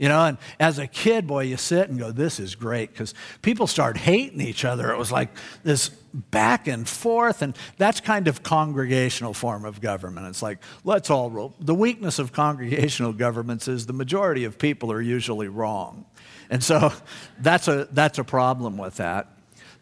You 0.00 0.08
know, 0.08 0.24
and 0.24 0.38
as 0.58 0.78
a 0.78 0.86
kid, 0.86 1.26
boy, 1.26 1.42
you 1.42 1.58
sit 1.58 1.90
and 1.90 1.98
go, 1.98 2.10
this 2.10 2.40
is 2.40 2.54
great 2.54 2.90
because 2.90 3.12
people 3.42 3.66
start 3.66 3.98
hating 3.98 4.40
each 4.40 4.64
other. 4.64 4.90
It 4.90 4.96
was 4.96 5.12
like 5.12 5.28
this 5.62 5.90
back 5.90 6.66
and 6.66 6.88
forth, 6.88 7.42
and 7.42 7.54
that's 7.76 8.00
kind 8.00 8.26
of 8.26 8.42
congregational 8.42 9.34
form 9.34 9.66
of 9.66 9.82
government. 9.82 10.26
It's 10.28 10.40
like, 10.40 10.56
let's 10.84 11.10
all 11.10 11.28
rule. 11.28 11.54
The 11.60 11.74
weakness 11.74 12.18
of 12.18 12.32
congregational 12.32 13.12
governments 13.12 13.68
is 13.68 13.84
the 13.84 13.92
majority 13.92 14.44
of 14.44 14.58
people 14.58 14.90
are 14.90 15.02
usually 15.02 15.48
wrong. 15.48 16.06
And 16.48 16.64
so 16.64 16.94
that's 17.38 17.68
a, 17.68 17.86
that's 17.92 18.18
a 18.18 18.24
problem 18.24 18.78
with 18.78 18.96
that. 18.96 19.28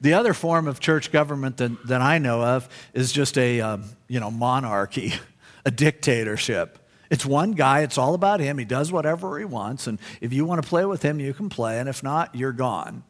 The 0.01 0.15
other 0.15 0.35
form 0.35 0.67
of 0.67 0.81
church 0.81 1.13
government 1.13 1.59
that, 1.59 1.87
that 1.87 2.01
I 2.01 2.19
know 2.19 2.43
of 2.43 2.69
is 2.93 3.13
just 3.13 3.39
a 3.39 3.61
um, 3.61 3.85
you 4.09 4.19
know, 4.19 4.33
monarchy, 4.33 5.15
a 5.65 5.71
dictatorship. 5.71 6.78
It's 7.11 7.25
one 7.25 7.53
guy, 7.53 7.81
it's 7.81 7.99
all 7.99 8.15
about 8.15 8.41
him. 8.41 8.59
He 8.59 8.65
does 8.65 8.93
whatever 8.93 9.39
he 9.39 9.45
wants. 9.45 9.87
And 9.87 9.99
if 10.21 10.33
you 10.33 10.45
want 10.45 10.63
to 10.63 10.69
play 10.69 10.85
with 10.85 11.03
him, 11.03 11.21
you 11.21 11.33
can 11.33 11.49
play. 11.49 11.79
And 11.79 11.89
if 11.89 12.03
not, 12.03 12.35
you're 12.35 12.53
gone. 12.53 13.03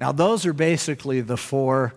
Now, 0.00 0.12
those 0.12 0.46
are 0.46 0.52
basically 0.52 1.20
the 1.20 1.36
four 1.36 1.94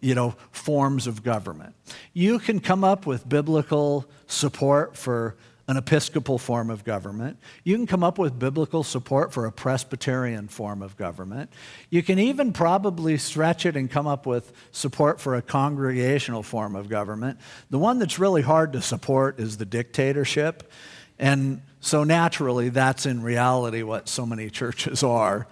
you 0.00 0.14
know, 0.14 0.34
forms 0.50 1.06
of 1.06 1.22
government. 1.22 1.74
You 2.12 2.38
can 2.38 2.60
come 2.60 2.84
up 2.84 3.06
with 3.06 3.26
biblical 3.26 4.06
support 4.26 4.98
for 4.98 5.36
an 5.66 5.78
Episcopal 5.78 6.36
form 6.36 6.68
of 6.68 6.84
government. 6.84 7.38
You 7.64 7.76
can 7.76 7.86
come 7.86 8.04
up 8.04 8.18
with 8.18 8.38
biblical 8.38 8.84
support 8.84 9.32
for 9.32 9.46
a 9.46 9.52
Presbyterian 9.52 10.48
form 10.48 10.82
of 10.82 10.98
government. 10.98 11.50
You 11.88 12.02
can 12.02 12.18
even 12.18 12.52
probably 12.52 13.16
stretch 13.16 13.64
it 13.64 13.76
and 13.76 13.90
come 13.90 14.06
up 14.06 14.26
with 14.26 14.52
support 14.72 15.22
for 15.22 15.36
a 15.36 15.42
congregational 15.42 16.42
form 16.42 16.76
of 16.76 16.90
government. 16.90 17.38
The 17.70 17.78
one 17.78 17.98
that's 17.98 18.18
really 18.18 18.42
hard 18.42 18.74
to 18.74 18.82
support 18.82 19.40
is 19.40 19.56
the 19.56 19.64
dictatorship. 19.64 20.70
And 21.24 21.62
so 21.80 22.04
naturally, 22.04 22.68
that's 22.68 23.06
in 23.06 23.22
reality 23.22 23.82
what 23.82 24.10
so 24.10 24.26
many 24.26 24.50
churches 24.50 25.02
are. 25.02 25.46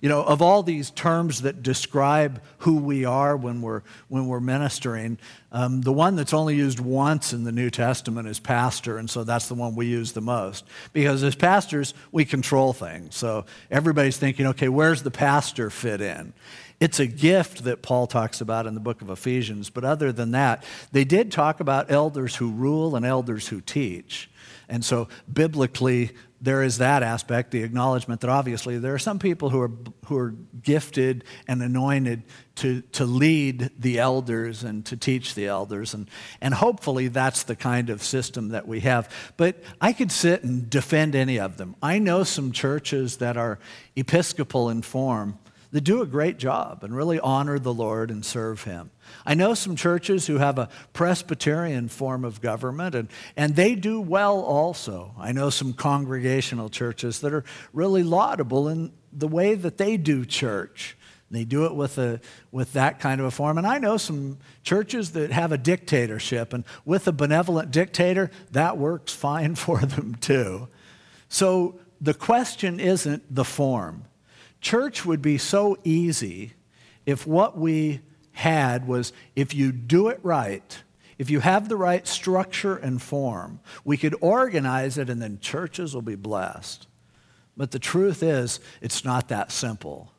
You 0.00 0.08
know, 0.08 0.22
of 0.22 0.40
all 0.40 0.62
these 0.62 0.92
terms 0.92 1.42
that 1.42 1.64
describe 1.64 2.40
who 2.58 2.76
we 2.76 3.04
are 3.04 3.36
when 3.36 3.60
we're, 3.60 3.82
when 4.06 4.28
we're 4.28 4.38
ministering, 4.38 5.18
um, 5.50 5.80
the 5.80 5.92
one 5.92 6.14
that's 6.14 6.32
only 6.32 6.54
used 6.54 6.78
once 6.78 7.32
in 7.32 7.42
the 7.42 7.50
New 7.50 7.70
Testament 7.70 8.28
is 8.28 8.38
pastor, 8.38 8.98
and 8.98 9.10
so 9.10 9.24
that's 9.24 9.48
the 9.48 9.54
one 9.54 9.74
we 9.74 9.86
use 9.86 10.12
the 10.12 10.20
most. 10.20 10.64
Because 10.92 11.24
as 11.24 11.34
pastors, 11.34 11.92
we 12.12 12.24
control 12.24 12.72
things. 12.72 13.16
So 13.16 13.46
everybody's 13.68 14.18
thinking, 14.18 14.46
okay, 14.46 14.68
where's 14.68 15.02
the 15.02 15.10
pastor 15.10 15.70
fit 15.70 16.00
in? 16.00 16.34
It's 16.78 17.00
a 17.00 17.06
gift 17.06 17.64
that 17.64 17.82
Paul 17.82 18.06
talks 18.06 18.40
about 18.40 18.66
in 18.68 18.74
the 18.74 18.80
book 18.80 19.02
of 19.02 19.10
Ephesians, 19.10 19.70
but 19.70 19.82
other 19.82 20.12
than 20.12 20.30
that, 20.32 20.62
they 20.92 21.04
did 21.04 21.32
talk 21.32 21.58
about 21.58 21.90
elders 21.90 22.36
who 22.36 22.52
rule 22.52 22.94
and 22.94 23.04
elders 23.04 23.48
who 23.48 23.60
teach. 23.60 24.30
And 24.68 24.84
so, 24.84 25.08
biblically, 25.32 26.10
there 26.40 26.62
is 26.62 26.78
that 26.78 27.02
aspect, 27.02 27.50
the 27.50 27.62
acknowledgement 27.62 28.20
that 28.20 28.30
obviously 28.30 28.78
there 28.78 28.94
are 28.94 28.98
some 28.98 29.18
people 29.18 29.50
who 29.50 29.60
are, 29.60 29.70
who 30.06 30.18
are 30.18 30.34
gifted 30.62 31.24
and 31.48 31.62
anointed 31.62 32.24
to, 32.56 32.82
to 32.92 33.04
lead 33.04 33.70
the 33.78 33.98
elders 33.98 34.62
and 34.62 34.84
to 34.86 34.96
teach 34.96 35.34
the 35.34 35.46
elders. 35.46 35.94
And, 35.94 36.10
and 36.40 36.52
hopefully 36.52 37.08
that's 37.08 37.44
the 37.44 37.56
kind 37.56 37.90
of 37.90 38.02
system 38.02 38.48
that 38.48 38.68
we 38.68 38.80
have. 38.80 39.10
But 39.36 39.62
I 39.80 39.92
could 39.92 40.12
sit 40.12 40.44
and 40.44 40.68
defend 40.68 41.14
any 41.14 41.38
of 41.38 41.56
them. 41.56 41.74
I 41.82 41.98
know 41.98 42.22
some 42.22 42.52
churches 42.52 43.16
that 43.18 43.36
are 43.36 43.58
Episcopal 43.94 44.68
in 44.68 44.82
form 44.82 45.38
that 45.72 45.82
do 45.82 46.02
a 46.02 46.06
great 46.06 46.38
job 46.38 46.82
and 46.82 46.94
really 46.94 47.20
honor 47.20 47.58
the 47.58 47.74
Lord 47.74 48.10
and 48.10 48.24
serve 48.24 48.64
Him. 48.64 48.90
I 49.24 49.34
know 49.34 49.54
some 49.54 49.76
churches 49.76 50.26
who 50.26 50.38
have 50.38 50.58
a 50.58 50.68
Presbyterian 50.92 51.88
form 51.88 52.24
of 52.24 52.40
government, 52.40 52.94
and, 52.94 53.08
and 53.36 53.56
they 53.56 53.74
do 53.74 54.00
well 54.00 54.40
also. 54.40 55.14
I 55.18 55.32
know 55.32 55.50
some 55.50 55.72
congregational 55.72 56.68
churches 56.68 57.20
that 57.20 57.32
are 57.32 57.44
really 57.72 58.02
laudable 58.02 58.68
in 58.68 58.92
the 59.12 59.28
way 59.28 59.54
that 59.54 59.78
they 59.78 59.96
do 59.96 60.24
church. 60.24 60.96
They 61.30 61.44
do 61.44 61.66
it 61.66 61.74
with, 61.74 61.98
a, 61.98 62.20
with 62.52 62.72
that 62.74 63.00
kind 63.00 63.20
of 63.20 63.26
a 63.26 63.30
form. 63.30 63.58
And 63.58 63.66
I 63.66 63.78
know 63.78 63.96
some 63.96 64.38
churches 64.62 65.12
that 65.12 65.32
have 65.32 65.50
a 65.50 65.58
dictatorship, 65.58 66.52
and 66.52 66.64
with 66.84 67.08
a 67.08 67.12
benevolent 67.12 67.70
dictator, 67.70 68.30
that 68.52 68.78
works 68.78 69.12
fine 69.12 69.54
for 69.56 69.80
them 69.80 70.14
too. 70.16 70.68
So 71.28 71.80
the 72.00 72.14
question 72.14 72.78
isn't 72.78 73.34
the 73.34 73.44
form. 73.44 74.04
Church 74.60 75.04
would 75.04 75.22
be 75.22 75.38
so 75.38 75.76
easy 75.84 76.52
if 77.04 77.26
what 77.26 77.56
we 77.56 78.00
had 78.32 78.86
was 78.86 79.12
if 79.34 79.54
you 79.54 79.72
do 79.72 80.08
it 80.08 80.20
right, 80.22 80.82
if 81.18 81.30
you 81.30 81.40
have 81.40 81.68
the 81.68 81.76
right 81.76 82.06
structure 82.06 82.76
and 82.76 83.00
form, 83.00 83.60
we 83.84 83.96
could 83.96 84.14
organize 84.20 84.98
it 84.98 85.08
and 85.08 85.22
then 85.22 85.38
churches 85.40 85.94
will 85.94 86.02
be 86.02 86.16
blessed. 86.16 86.86
But 87.56 87.70
the 87.70 87.78
truth 87.78 88.22
is, 88.22 88.60
it's 88.82 89.04
not 89.04 89.28
that 89.28 89.50
simple. 89.50 90.12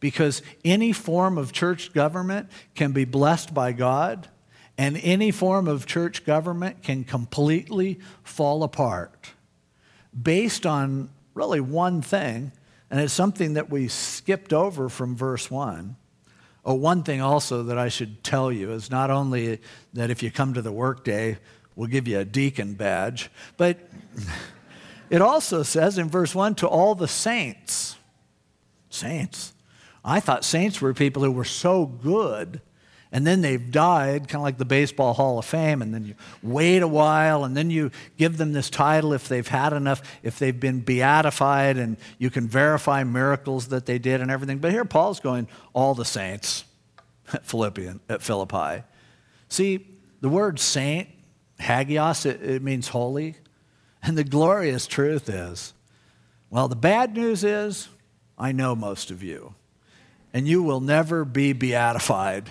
Because 0.00 0.42
any 0.64 0.92
form 0.92 1.36
of 1.36 1.52
church 1.52 1.92
government 1.92 2.48
can 2.74 2.92
be 2.92 3.04
blessed 3.04 3.52
by 3.52 3.72
God, 3.72 4.28
and 4.76 4.96
any 5.02 5.30
form 5.30 5.68
of 5.68 5.86
church 5.86 6.24
government 6.24 6.82
can 6.82 7.04
completely 7.04 8.00
fall 8.22 8.62
apart 8.62 9.30
based 10.20 10.64
on 10.66 11.10
really 11.34 11.60
one 11.60 12.00
thing, 12.02 12.52
and 12.94 13.02
it's 13.02 13.12
something 13.12 13.54
that 13.54 13.70
we 13.70 13.88
skipped 13.88 14.52
over 14.52 14.88
from 14.88 15.16
verse 15.16 15.50
1 15.50 15.96
Oh, 16.64 16.74
one 16.74 17.02
thing 17.02 17.20
also 17.20 17.64
that 17.64 17.76
I 17.76 17.88
should 17.88 18.22
tell 18.22 18.52
you 18.52 18.70
is 18.70 18.88
not 18.88 19.10
only 19.10 19.58
that 19.94 20.10
if 20.10 20.22
you 20.22 20.30
come 20.30 20.54
to 20.54 20.62
the 20.62 20.70
workday, 20.70 21.38
we'll 21.74 21.88
give 21.88 22.06
you 22.06 22.20
a 22.20 22.24
deacon 22.24 22.74
badge, 22.74 23.30
but 23.56 23.80
it 25.10 25.20
also 25.20 25.64
says 25.64 25.98
in 25.98 26.08
verse 26.08 26.36
1 26.36 26.54
to 26.54 26.68
all 26.68 26.94
the 26.94 27.08
saints. 27.08 27.96
Saints. 28.90 29.54
I 30.04 30.20
thought 30.20 30.44
saints 30.44 30.80
were 30.80 30.94
people 30.94 31.24
who 31.24 31.32
were 31.32 31.44
so 31.44 31.86
good 31.86 32.60
and 33.14 33.24
then 33.24 33.42
they've 33.42 33.70
died, 33.70 34.26
kind 34.26 34.40
of 34.40 34.42
like 34.42 34.58
the 34.58 34.64
Baseball 34.64 35.14
Hall 35.14 35.38
of 35.38 35.44
Fame, 35.44 35.82
and 35.82 35.94
then 35.94 36.04
you 36.04 36.16
wait 36.42 36.82
a 36.82 36.88
while, 36.88 37.44
and 37.44 37.56
then 37.56 37.70
you 37.70 37.92
give 38.16 38.38
them 38.38 38.52
this 38.52 38.68
title 38.68 39.12
if 39.12 39.28
they've 39.28 39.46
had 39.46 39.72
enough, 39.72 40.02
if 40.24 40.40
they've 40.40 40.58
been 40.58 40.80
beatified, 40.80 41.76
and 41.76 41.96
you 42.18 42.28
can 42.28 42.48
verify 42.48 43.04
miracles 43.04 43.68
that 43.68 43.86
they 43.86 44.00
did 44.00 44.20
and 44.20 44.32
everything. 44.32 44.58
But 44.58 44.72
here 44.72 44.84
Paul's 44.84 45.20
going, 45.20 45.46
all 45.72 45.94
the 45.94 46.04
saints 46.04 46.64
at 47.32 47.46
Philippian, 47.46 48.00
at 48.08 48.20
Philippi. 48.20 48.82
See, 49.48 49.86
the 50.20 50.28
word 50.28 50.58
saint, 50.58 51.08
hagios, 51.60 52.26
it, 52.26 52.42
it 52.42 52.62
means 52.62 52.88
holy. 52.88 53.36
And 54.02 54.18
the 54.18 54.24
glorious 54.24 54.88
truth 54.88 55.28
is, 55.28 55.72
well, 56.50 56.66
the 56.66 56.74
bad 56.74 57.14
news 57.14 57.44
is, 57.44 57.88
I 58.36 58.50
know 58.50 58.74
most 58.74 59.12
of 59.12 59.22
you, 59.22 59.54
and 60.32 60.48
you 60.48 60.64
will 60.64 60.80
never 60.80 61.24
be 61.24 61.52
beatified 61.52 62.50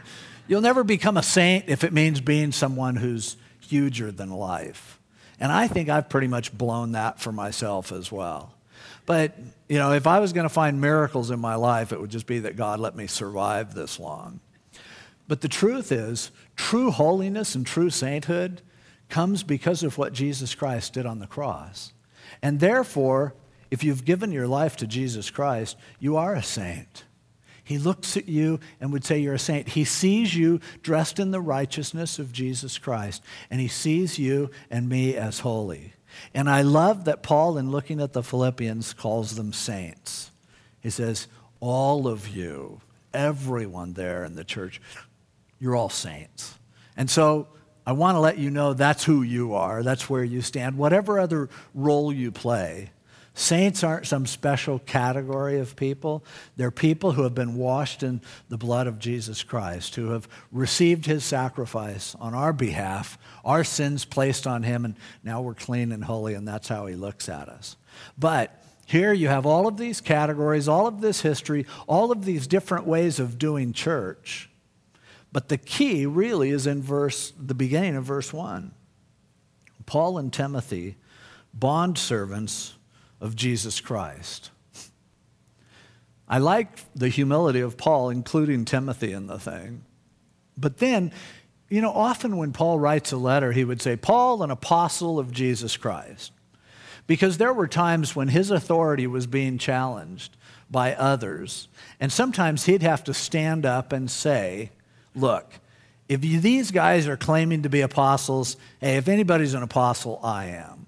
You'll 0.48 0.60
never 0.60 0.84
become 0.84 1.16
a 1.16 1.22
saint 1.22 1.66
if 1.68 1.84
it 1.84 1.92
means 1.92 2.20
being 2.20 2.52
someone 2.52 2.96
who's 2.96 3.36
huger 3.60 4.10
than 4.10 4.30
life. 4.30 4.98
And 5.38 5.50
I 5.50 5.68
think 5.68 5.88
I've 5.88 6.08
pretty 6.08 6.26
much 6.26 6.56
blown 6.56 6.92
that 6.92 7.20
for 7.20 7.32
myself 7.32 7.92
as 7.92 8.12
well. 8.12 8.54
But, 9.06 9.36
you 9.68 9.78
know, 9.78 9.92
if 9.92 10.06
I 10.06 10.20
was 10.20 10.32
going 10.32 10.44
to 10.44 10.52
find 10.52 10.80
miracles 10.80 11.30
in 11.30 11.40
my 11.40 11.54
life, 11.54 11.92
it 11.92 12.00
would 12.00 12.10
just 12.10 12.26
be 12.26 12.40
that 12.40 12.56
God 12.56 12.80
let 12.80 12.94
me 12.94 13.06
survive 13.06 13.74
this 13.74 13.98
long. 13.98 14.40
But 15.26 15.40
the 15.40 15.48
truth 15.48 15.90
is, 15.90 16.30
true 16.56 16.90
holiness 16.90 17.54
and 17.54 17.66
true 17.66 17.90
sainthood 17.90 18.62
comes 19.08 19.42
because 19.42 19.82
of 19.82 19.98
what 19.98 20.12
Jesus 20.12 20.54
Christ 20.54 20.92
did 20.92 21.06
on 21.06 21.18
the 21.18 21.26
cross. 21.26 21.92
And 22.42 22.60
therefore, 22.60 23.34
if 23.70 23.82
you've 23.82 24.04
given 24.04 24.32
your 24.32 24.46
life 24.46 24.76
to 24.76 24.86
Jesus 24.86 25.30
Christ, 25.30 25.76
you 25.98 26.16
are 26.16 26.34
a 26.34 26.42
saint. 26.42 27.04
He 27.64 27.78
looks 27.78 28.16
at 28.16 28.28
you 28.28 28.60
and 28.80 28.92
would 28.92 29.04
say 29.04 29.18
you're 29.18 29.34
a 29.34 29.38
saint. 29.38 29.68
He 29.68 29.84
sees 29.84 30.34
you 30.34 30.60
dressed 30.82 31.18
in 31.18 31.30
the 31.30 31.40
righteousness 31.40 32.18
of 32.18 32.32
Jesus 32.32 32.78
Christ, 32.78 33.22
and 33.50 33.60
he 33.60 33.68
sees 33.68 34.18
you 34.18 34.50
and 34.70 34.88
me 34.88 35.16
as 35.16 35.40
holy. 35.40 35.94
And 36.34 36.50
I 36.50 36.62
love 36.62 37.04
that 37.04 37.22
Paul, 37.22 37.56
in 37.56 37.70
looking 37.70 38.00
at 38.00 38.12
the 38.12 38.22
Philippians, 38.22 38.94
calls 38.94 39.36
them 39.36 39.52
saints. 39.52 40.30
He 40.80 40.90
says, 40.90 41.28
All 41.60 42.08
of 42.08 42.28
you, 42.28 42.80
everyone 43.14 43.92
there 43.94 44.24
in 44.24 44.34
the 44.34 44.44
church, 44.44 44.80
you're 45.58 45.76
all 45.76 45.88
saints. 45.88 46.58
And 46.96 47.08
so 47.08 47.48
I 47.86 47.92
want 47.92 48.16
to 48.16 48.20
let 48.20 48.38
you 48.38 48.50
know 48.50 48.74
that's 48.74 49.04
who 49.04 49.22
you 49.22 49.54
are, 49.54 49.82
that's 49.82 50.10
where 50.10 50.24
you 50.24 50.42
stand, 50.42 50.76
whatever 50.76 51.18
other 51.18 51.48
role 51.74 52.12
you 52.12 52.30
play. 52.30 52.90
Saints 53.34 53.82
aren't 53.82 54.06
some 54.06 54.26
special 54.26 54.78
category 54.80 55.58
of 55.58 55.74
people. 55.74 56.22
They're 56.56 56.70
people 56.70 57.12
who 57.12 57.22
have 57.22 57.34
been 57.34 57.56
washed 57.56 58.02
in 58.02 58.20
the 58.50 58.58
blood 58.58 58.86
of 58.86 58.98
Jesus 58.98 59.42
Christ, 59.42 59.94
who 59.94 60.10
have 60.10 60.28
received 60.50 61.06
his 61.06 61.24
sacrifice 61.24 62.14
on 62.16 62.34
our 62.34 62.52
behalf, 62.52 63.16
our 63.42 63.64
sins 63.64 64.04
placed 64.04 64.46
on 64.46 64.64
him, 64.64 64.84
and 64.84 64.96
now 65.24 65.40
we're 65.40 65.54
clean 65.54 65.92
and 65.92 66.04
holy, 66.04 66.34
and 66.34 66.46
that's 66.46 66.68
how 66.68 66.84
he 66.84 66.94
looks 66.94 67.28
at 67.30 67.48
us. 67.48 67.76
But 68.18 68.62
here 68.84 69.14
you 69.14 69.28
have 69.28 69.46
all 69.46 69.66
of 69.66 69.78
these 69.78 70.02
categories, 70.02 70.68
all 70.68 70.86
of 70.86 71.00
this 71.00 71.22
history, 71.22 71.64
all 71.86 72.12
of 72.12 72.26
these 72.26 72.46
different 72.46 72.86
ways 72.86 73.18
of 73.18 73.38
doing 73.38 73.72
church. 73.72 74.50
But 75.32 75.48
the 75.48 75.56
key 75.56 76.04
really 76.04 76.50
is 76.50 76.66
in 76.66 76.82
verse 76.82 77.32
the 77.38 77.54
beginning 77.54 77.96
of 77.96 78.04
verse 78.04 78.30
1. 78.30 78.74
Paul 79.86 80.18
and 80.18 80.30
Timothy, 80.30 80.96
bond 81.54 81.96
servants 81.96 82.74
of 83.22 83.36
Jesus 83.36 83.80
Christ. 83.80 84.50
I 86.28 86.38
like 86.38 86.68
the 86.94 87.08
humility 87.08 87.60
of 87.60 87.76
Paul, 87.76 88.10
including 88.10 88.64
Timothy 88.64 89.12
in 89.12 89.28
the 89.28 89.38
thing. 89.38 89.84
But 90.58 90.78
then, 90.78 91.12
you 91.68 91.80
know, 91.80 91.92
often 91.92 92.36
when 92.36 92.52
Paul 92.52 92.78
writes 92.78 93.12
a 93.12 93.16
letter, 93.16 93.52
he 93.52 93.64
would 93.64 93.80
say, 93.80 93.96
Paul, 93.96 94.42
an 94.42 94.50
apostle 94.50 95.18
of 95.18 95.30
Jesus 95.30 95.76
Christ. 95.76 96.32
Because 97.06 97.38
there 97.38 97.52
were 97.52 97.68
times 97.68 98.16
when 98.16 98.28
his 98.28 98.50
authority 98.50 99.06
was 99.06 99.26
being 99.26 99.56
challenged 99.56 100.36
by 100.70 100.94
others. 100.94 101.68
And 102.00 102.10
sometimes 102.10 102.64
he'd 102.66 102.82
have 102.82 103.04
to 103.04 103.14
stand 103.14 103.64
up 103.64 103.92
and 103.92 104.10
say, 104.10 104.70
Look, 105.14 105.60
if 106.08 106.24
you, 106.24 106.40
these 106.40 106.70
guys 106.70 107.06
are 107.06 107.18
claiming 107.18 107.62
to 107.62 107.68
be 107.68 107.82
apostles, 107.82 108.56
hey, 108.80 108.96
if 108.96 109.08
anybody's 109.08 109.54
an 109.54 109.62
apostle, 109.62 110.18
I 110.22 110.46
am. 110.46 110.81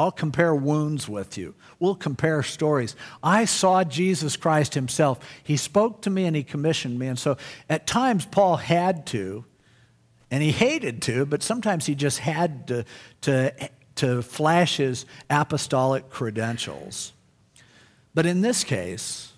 I'll 0.00 0.10
compare 0.10 0.54
wounds 0.54 1.10
with 1.10 1.36
you. 1.36 1.54
We'll 1.78 1.94
compare 1.94 2.42
stories. 2.42 2.96
I 3.22 3.44
saw 3.44 3.84
Jesus 3.84 4.34
Christ 4.34 4.72
himself. 4.72 5.20
He 5.44 5.58
spoke 5.58 6.00
to 6.02 6.10
me 6.10 6.24
and 6.24 6.34
he 6.34 6.42
commissioned 6.42 6.98
me. 6.98 7.06
And 7.08 7.18
so 7.18 7.36
at 7.68 7.86
times, 7.86 8.24
Paul 8.24 8.56
had 8.56 9.04
to, 9.08 9.44
and 10.30 10.42
he 10.42 10.52
hated 10.52 11.02
to, 11.02 11.26
but 11.26 11.42
sometimes 11.42 11.84
he 11.84 11.94
just 11.94 12.18
had 12.18 12.68
to, 12.68 12.86
to, 13.20 13.70
to 13.96 14.22
flash 14.22 14.78
his 14.78 15.04
apostolic 15.28 16.08
credentials. 16.08 17.12
But 18.14 18.24
in 18.24 18.40
this 18.40 18.64
case, 18.64 19.34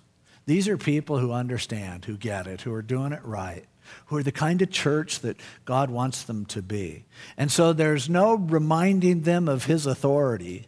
these 0.46 0.68
are 0.68 0.79
people 0.79 1.18
who 1.18 1.33
understand, 1.33 2.05
who 2.05 2.16
get 2.16 2.46
it, 2.46 2.61
who 2.61 2.72
are 2.72 2.83
doing 2.83 3.11
it 3.11 3.25
right, 3.25 3.64
who 4.07 4.17
are 4.17 4.23
the 4.23 4.33
kind 4.33 4.63
of 4.63 4.71
church 4.71 5.21
that 5.21 5.39
God 5.65 5.91
wants 5.91 6.23
them 6.23 6.45
to 6.47 6.63
be. 6.63 7.05
And 7.37 7.51
so 7.51 7.73
there's 7.73 8.09
no 8.09 8.35
reminding 8.35 9.23
them 9.23 9.49
of 9.49 9.67
his 9.67 9.87
authority. 9.87 10.67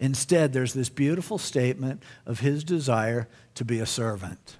Instead, 0.00 0.52
there's 0.52 0.74
this 0.74 0.88
beautiful 0.88 1.38
statement 1.38 2.02
of 2.26 2.40
his 2.40 2.64
desire 2.64 3.28
to 3.54 3.64
be 3.64 3.78
a 3.78 3.86
servant, 3.86 4.56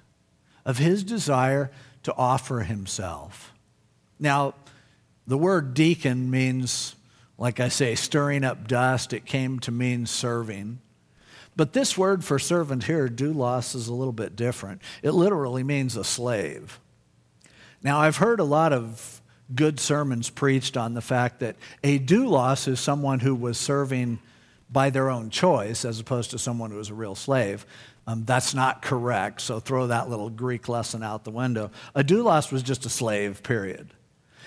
of 0.65 0.77
his 0.77 1.03
desire 1.03 1.71
to 2.03 2.13
offer 2.15 2.61
himself. 2.61 3.53
Now, 4.19 4.55
the 5.27 5.37
word 5.37 5.73
deacon 5.73 6.29
means, 6.29 6.95
like 7.37 7.59
I 7.59 7.69
say, 7.69 7.95
stirring 7.95 8.43
up 8.43 8.67
dust. 8.67 9.11
It 9.11 9.25
came 9.25 9.59
to 9.61 9.71
mean 9.71 10.05
serving. 10.05 10.79
But 11.55 11.73
this 11.73 11.97
word 11.97 12.23
for 12.23 12.37
servant 12.37 12.83
here, 12.83 13.07
doulos, 13.07 13.75
is 13.75 13.87
a 13.87 13.93
little 13.93 14.13
bit 14.13 14.35
different. 14.35 14.81
It 15.01 15.11
literally 15.11 15.63
means 15.63 15.95
a 15.95 16.03
slave. 16.03 16.79
Now, 17.85 17.99
I've 17.99 18.17
heard 18.17 18.39
a 18.39 18.43
lot 18.43 18.73
of 18.73 19.21
good 19.53 19.79
sermons 19.79 20.31
preached 20.31 20.75
on 20.75 20.95
the 20.95 21.01
fact 21.01 21.41
that 21.41 21.55
a 21.83 21.99
doulos 21.99 22.67
is 22.67 22.79
someone 22.79 23.19
who 23.19 23.35
was 23.35 23.59
serving 23.59 24.17
by 24.71 24.89
their 24.89 25.11
own 25.11 25.29
choice 25.29 25.85
as 25.85 25.99
opposed 25.99 26.31
to 26.31 26.39
someone 26.39 26.71
who 26.71 26.77
was 26.77 26.89
a 26.89 26.95
real 26.95 27.13
slave. 27.13 27.63
Um, 28.07 28.25
that's 28.25 28.55
not 28.55 28.81
correct, 28.81 29.39
so 29.39 29.59
throw 29.59 29.85
that 29.85 30.09
little 30.09 30.31
Greek 30.31 30.67
lesson 30.67 31.03
out 31.03 31.25
the 31.25 31.29
window. 31.29 31.69
A 31.93 32.03
doulos 32.03 32.51
was 32.51 32.63
just 32.63 32.87
a 32.87 32.89
slave, 32.89 33.43
period. 33.43 33.93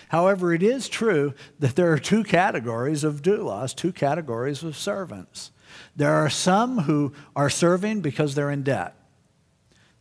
However, 0.08 0.52
it 0.52 0.64
is 0.64 0.88
true 0.88 1.32
that 1.60 1.76
there 1.76 1.92
are 1.92 1.98
two 2.00 2.24
categories 2.24 3.04
of 3.04 3.22
doulos, 3.22 3.72
two 3.72 3.92
categories 3.92 4.64
of 4.64 4.76
servants. 4.76 5.52
There 5.94 6.14
are 6.14 6.28
some 6.28 6.78
who 6.78 7.12
are 7.36 7.50
serving 7.50 8.00
because 8.00 8.34
they're 8.34 8.50
in 8.50 8.64
debt. 8.64 8.96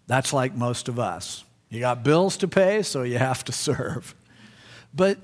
That's 0.07 0.33
like 0.33 0.55
most 0.55 0.87
of 0.87 0.97
us. 0.97 1.43
You 1.69 1.79
got 1.79 2.03
bills 2.03 2.37
to 2.37 2.47
pay, 2.47 2.81
so 2.83 3.03
you 3.03 3.17
have 3.17 3.43
to 3.45 3.51
serve. 3.51 4.15
But 4.93 5.19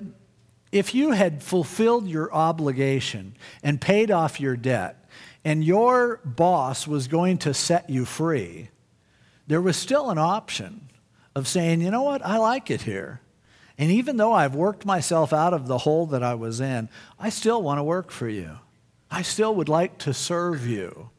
if 0.71 0.93
you 0.93 1.11
had 1.11 1.41
fulfilled 1.41 2.07
your 2.07 2.33
obligation 2.33 3.35
and 3.61 3.79
paid 3.79 4.11
off 4.11 4.39
your 4.39 4.57
debt, 4.57 5.09
and 5.45 5.63
your 5.63 6.19
boss 6.23 6.87
was 6.87 7.07
going 7.07 7.37
to 7.39 7.53
set 7.53 7.89
you 7.89 8.05
free, 8.05 8.69
there 9.47 9.61
was 9.61 9.77
still 9.77 10.09
an 10.09 10.17
option 10.17 10.89
of 11.35 11.47
saying, 11.47 11.81
you 11.81 11.91
know 11.91 12.03
what, 12.03 12.25
I 12.25 12.37
like 12.37 12.71
it 12.71 12.83
here. 12.83 13.21
And 13.77 13.91
even 13.91 14.17
though 14.17 14.33
I've 14.33 14.55
worked 14.55 14.85
myself 14.85 15.33
out 15.33 15.53
of 15.53 15.67
the 15.67 15.79
hole 15.79 16.05
that 16.07 16.23
I 16.23 16.35
was 16.35 16.61
in, 16.61 16.89
I 17.19 17.29
still 17.29 17.61
want 17.61 17.79
to 17.79 17.83
work 17.83 18.11
for 18.11 18.29
you. 18.29 18.59
I 19.09 19.21
still 19.21 19.53
would 19.55 19.69
like 19.69 19.97
to 19.99 20.13
serve 20.13 20.65
you. 20.67 21.09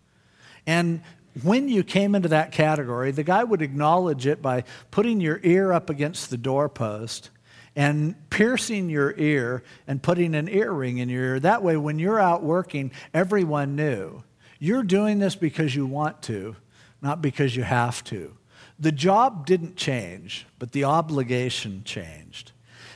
And 0.66 1.02
when 1.42 1.68
you 1.68 1.82
came 1.82 2.14
into 2.14 2.28
that 2.28 2.52
category, 2.52 3.10
the 3.10 3.24
guy 3.24 3.42
would 3.42 3.62
acknowledge 3.62 4.26
it 4.26 4.40
by 4.40 4.64
putting 4.90 5.20
your 5.20 5.40
ear 5.42 5.72
up 5.72 5.90
against 5.90 6.30
the 6.30 6.36
doorpost 6.36 7.30
and 7.76 8.14
piercing 8.30 8.88
your 8.88 9.14
ear 9.16 9.64
and 9.88 10.02
putting 10.02 10.34
an 10.34 10.48
earring 10.48 10.98
in 10.98 11.08
your 11.08 11.24
ear. 11.24 11.40
That 11.40 11.62
way, 11.62 11.76
when 11.76 11.98
you're 11.98 12.20
out 12.20 12.42
working, 12.42 12.92
everyone 13.12 13.74
knew. 13.74 14.22
You're 14.60 14.84
doing 14.84 15.18
this 15.18 15.34
because 15.34 15.74
you 15.74 15.86
want 15.86 16.22
to, 16.22 16.56
not 17.02 17.20
because 17.20 17.56
you 17.56 17.64
have 17.64 18.04
to. 18.04 18.36
The 18.78 18.92
job 18.92 19.46
didn't 19.46 19.76
change, 19.76 20.46
but 20.58 20.72
the 20.72 20.84
obligation 20.84 21.82
changed. 21.84 22.52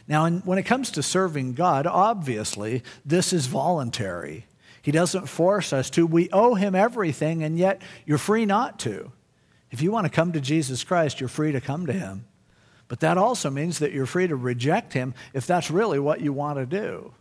Now, 0.07 0.29
when 0.31 0.59
it 0.59 0.63
comes 0.63 0.91
to 0.93 1.03
serving 1.03 1.55
God, 1.55 1.87
obviously, 1.87 2.83
this 3.05 3.33
is 3.33 3.47
voluntary. 3.47 4.47
He 4.83 4.93
doesn't 4.93 5.27
force 5.27 5.73
us 5.73 5.91
to. 5.91 6.07
We 6.07 6.29
owe 6.33 6.55
him 6.55 6.75
everything, 6.75 7.43
and 7.43 7.59
yet 7.59 7.83
you're 8.07 8.19
free 8.19 8.47
not 8.47 8.79
to. 8.81 9.13
If 9.71 9.83
you 9.83 9.93
want 9.93 10.07
to 10.07 10.11
come 10.11 10.33
to 10.33 10.41
Jesus 10.41 10.85
Christ, 10.85 11.21
you're 11.21 11.29
free 11.29 11.53
to 11.53 11.61
come 11.61 11.87
to 11.87 11.93
him. 11.93 12.25
But 12.89 13.01
that 13.01 13.19
also 13.19 13.51
means 13.51 13.81
that 13.81 13.93
you're 13.93 14.07
free 14.07 14.27
to 14.27 14.37
reject 14.37 14.95
him 14.95 15.15
if 15.35 15.47
that's 15.47 15.71
really 15.71 15.99
what 15.99 16.21
you 16.21 16.33
want 16.33 16.59
to 16.59 16.67
do. 16.67 17.13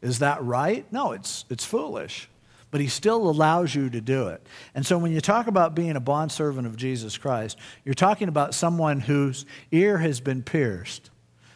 Is 0.00 0.20
that 0.20 0.42
right? 0.42 0.90
No, 0.90 1.12
it's, 1.12 1.44
it's 1.50 1.64
foolish. 1.64 2.28
But 2.70 2.80
he 2.80 2.88
still 2.88 3.28
allows 3.28 3.74
you 3.74 3.90
to 3.90 4.00
do 4.00 4.28
it. 4.28 4.46
And 4.74 4.86
so 4.86 4.96
when 4.96 5.12
you 5.12 5.20
talk 5.20 5.46
about 5.46 5.74
being 5.74 5.96
a 5.96 6.00
bondservant 6.00 6.66
of 6.66 6.76
Jesus 6.76 7.18
Christ, 7.18 7.58
you're 7.84 7.94
talking 7.94 8.28
about 8.28 8.54
someone 8.54 9.00
whose 9.00 9.44
ear 9.72 9.98
has 9.98 10.20
been 10.20 10.42
pierced. 10.42 11.10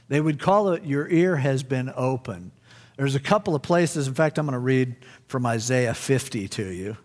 They 0.08 0.20
would 0.20 0.38
call 0.38 0.70
it 0.70 0.84
your 0.84 1.08
ear 1.08 1.36
has 1.36 1.62
been 1.62 1.90
opened. 1.96 2.50
There's 2.96 3.14
a 3.14 3.20
couple 3.20 3.54
of 3.54 3.62
places, 3.62 4.06
in 4.06 4.14
fact, 4.14 4.38
I'm 4.38 4.46
going 4.46 4.52
to 4.52 4.58
read 4.58 4.96
from 5.26 5.46
Isaiah 5.46 5.94
50 5.94 6.48
to 6.48 6.64
you 6.64 6.96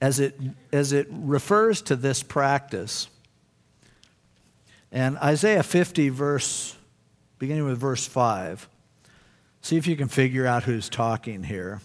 as 0.00 0.18
it, 0.18 0.38
as 0.72 0.92
it 0.92 1.06
refers 1.10 1.80
to 1.82 1.96
this 1.96 2.24
practice. 2.24 3.08
And 4.90 5.16
Isaiah 5.18 5.62
50, 5.62 6.08
verse, 6.08 6.76
beginning 7.38 7.64
with 7.64 7.78
verse 7.78 8.06
5. 8.06 8.68
See 9.62 9.76
if 9.76 9.86
you 9.86 9.96
can 9.96 10.08
figure 10.08 10.44
out 10.44 10.64
who's 10.64 10.88
talking 10.88 11.44
here. 11.44 11.80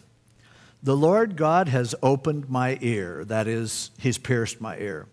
The 0.81 0.97
Lord 0.97 1.35
God 1.35 1.67
has 1.69 1.93
opened 2.01 2.49
my 2.49 2.79
ear, 2.81 3.23
that 3.25 3.47
is, 3.47 3.91
he's 3.99 4.17
pierced 4.17 4.59
my 4.59 4.77
ear. 4.77 5.05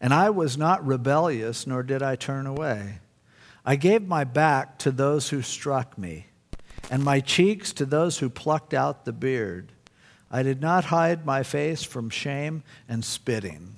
And 0.00 0.12
I 0.12 0.30
was 0.30 0.58
not 0.58 0.86
rebellious, 0.86 1.66
nor 1.66 1.82
did 1.82 2.02
I 2.02 2.14
turn 2.14 2.46
away. 2.46 3.00
I 3.64 3.76
gave 3.76 4.06
my 4.06 4.24
back 4.24 4.78
to 4.80 4.90
those 4.90 5.30
who 5.30 5.42
struck 5.42 5.96
me 5.98 6.26
and 6.90 7.04
my 7.04 7.20
cheeks 7.20 7.72
to 7.74 7.84
those 7.84 8.18
who 8.18 8.28
plucked 8.28 8.74
out 8.74 9.04
the 9.04 9.12
beard. 9.12 9.72
I 10.30 10.42
did 10.42 10.60
not 10.60 10.86
hide 10.86 11.24
my 11.24 11.42
face 11.42 11.82
from 11.82 12.10
shame 12.10 12.62
and 12.88 13.04
spitting. 13.04 13.74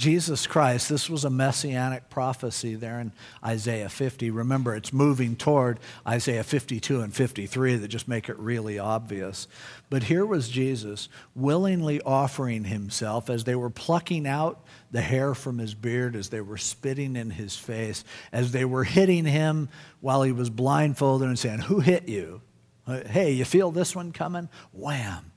Jesus 0.00 0.46
Christ, 0.46 0.88
this 0.88 1.10
was 1.10 1.26
a 1.26 1.30
messianic 1.30 2.08
prophecy 2.08 2.74
there 2.74 3.00
in 3.00 3.12
Isaiah 3.44 3.90
50. 3.90 4.30
Remember, 4.30 4.74
it's 4.74 4.94
moving 4.94 5.36
toward 5.36 5.78
Isaiah 6.08 6.42
52 6.42 7.02
and 7.02 7.14
53 7.14 7.76
that 7.76 7.88
just 7.88 8.08
make 8.08 8.30
it 8.30 8.38
really 8.38 8.78
obvious. 8.78 9.46
But 9.90 10.04
here 10.04 10.24
was 10.24 10.48
Jesus 10.48 11.08
willingly 11.34 12.00
offering 12.00 12.64
himself 12.64 13.28
as 13.28 13.42
they 13.42 13.56
were 13.56 13.70
plucking 13.70 14.24
out 14.24 14.64
the 14.92 15.00
hair 15.00 15.34
from 15.34 15.58
his 15.58 15.74
beard, 15.74 16.14
as 16.14 16.28
they 16.28 16.40
were 16.40 16.58
spitting 16.58 17.16
in 17.16 17.30
his 17.30 17.56
face, 17.56 18.04
as 18.32 18.52
they 18.52 18.64
were 18.64 18.84
hitting 18.84 19.24
him 19.24 19.68
while 20.00 20.22
he 20.22 20.30
was 20.30 20.48
blindfolded 20.48 21.28
and 21.28 21.38
saying, 21.38 21.58
Who 21.58 21.80
hit 21.80 22.08
you? 22.08 22.40
Hey, 22.86 23.32
you 23.32 23.44
feel 23.44 23.72
this 23.72 23.94
one 23.94 24.12
coming? 24.12 24.48
Wham. 24.72 25.32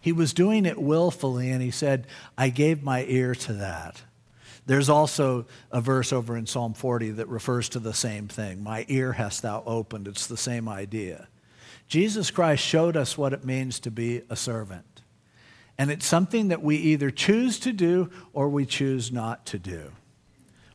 He 0.00 0.12
was 0.12 0.32
doing 0.32 0.66
it 0.66 0.80
willfully, 0.80 1.50
and 1.50 1.60
he 1.60 1.72
said, 1.72 2.06
I 2.38 2.48
gave 2.48 2.84
my 2.84 3.04
ear 3.08 3.34
to 3.34 3.54
that. 3.54 4.02
There's 4.66 4.88
also 4.88 5.46
a 5.72 5.80
verse 5.80 6.12
over 6.12 6.36
in 6.36 6.46
Psalm 6.46 6.74
40 6.74 7.12
that 7.12 7.28
refers 7.28 7.68
to 7.70 7.80
the 7.80 7.94
same 7.94 8.28
thing. 8.28 8.62
My 8.62 8.84
ear 8.88 9.12
hast 9.12 9.42
thou 9.42 9.64
opened. 9.66 10.06
It's 10.06 10.28
the 10.28 10.36
same 10.36 10.68
idea. 10.68 11.26
Jesus 11.88 12.30
Christ 12.30 12.64
showed 12.64 12.96
us 12.96 13.16
what 13.16 13.32
it 13.32 13.44
means 13.44 13.78
to 13.80 13.90
be 13.90 14.22
a 14.28 14.36
servant. 14.36 15.02
And 15.78 15.90
it's 15.90 16.06
something 16.06 16.48
that 16.48 16.62
we 16.62 16.76
either 16.76 17.10
choose 17.10 17.58
to 17.60 17.72
do 17.72 18.10
or 18.32 18.48
we 18.48 18.66
choose 18.66 19.12
not 19.12 19.46
to 19.46 19.58
do. 19.58 19.92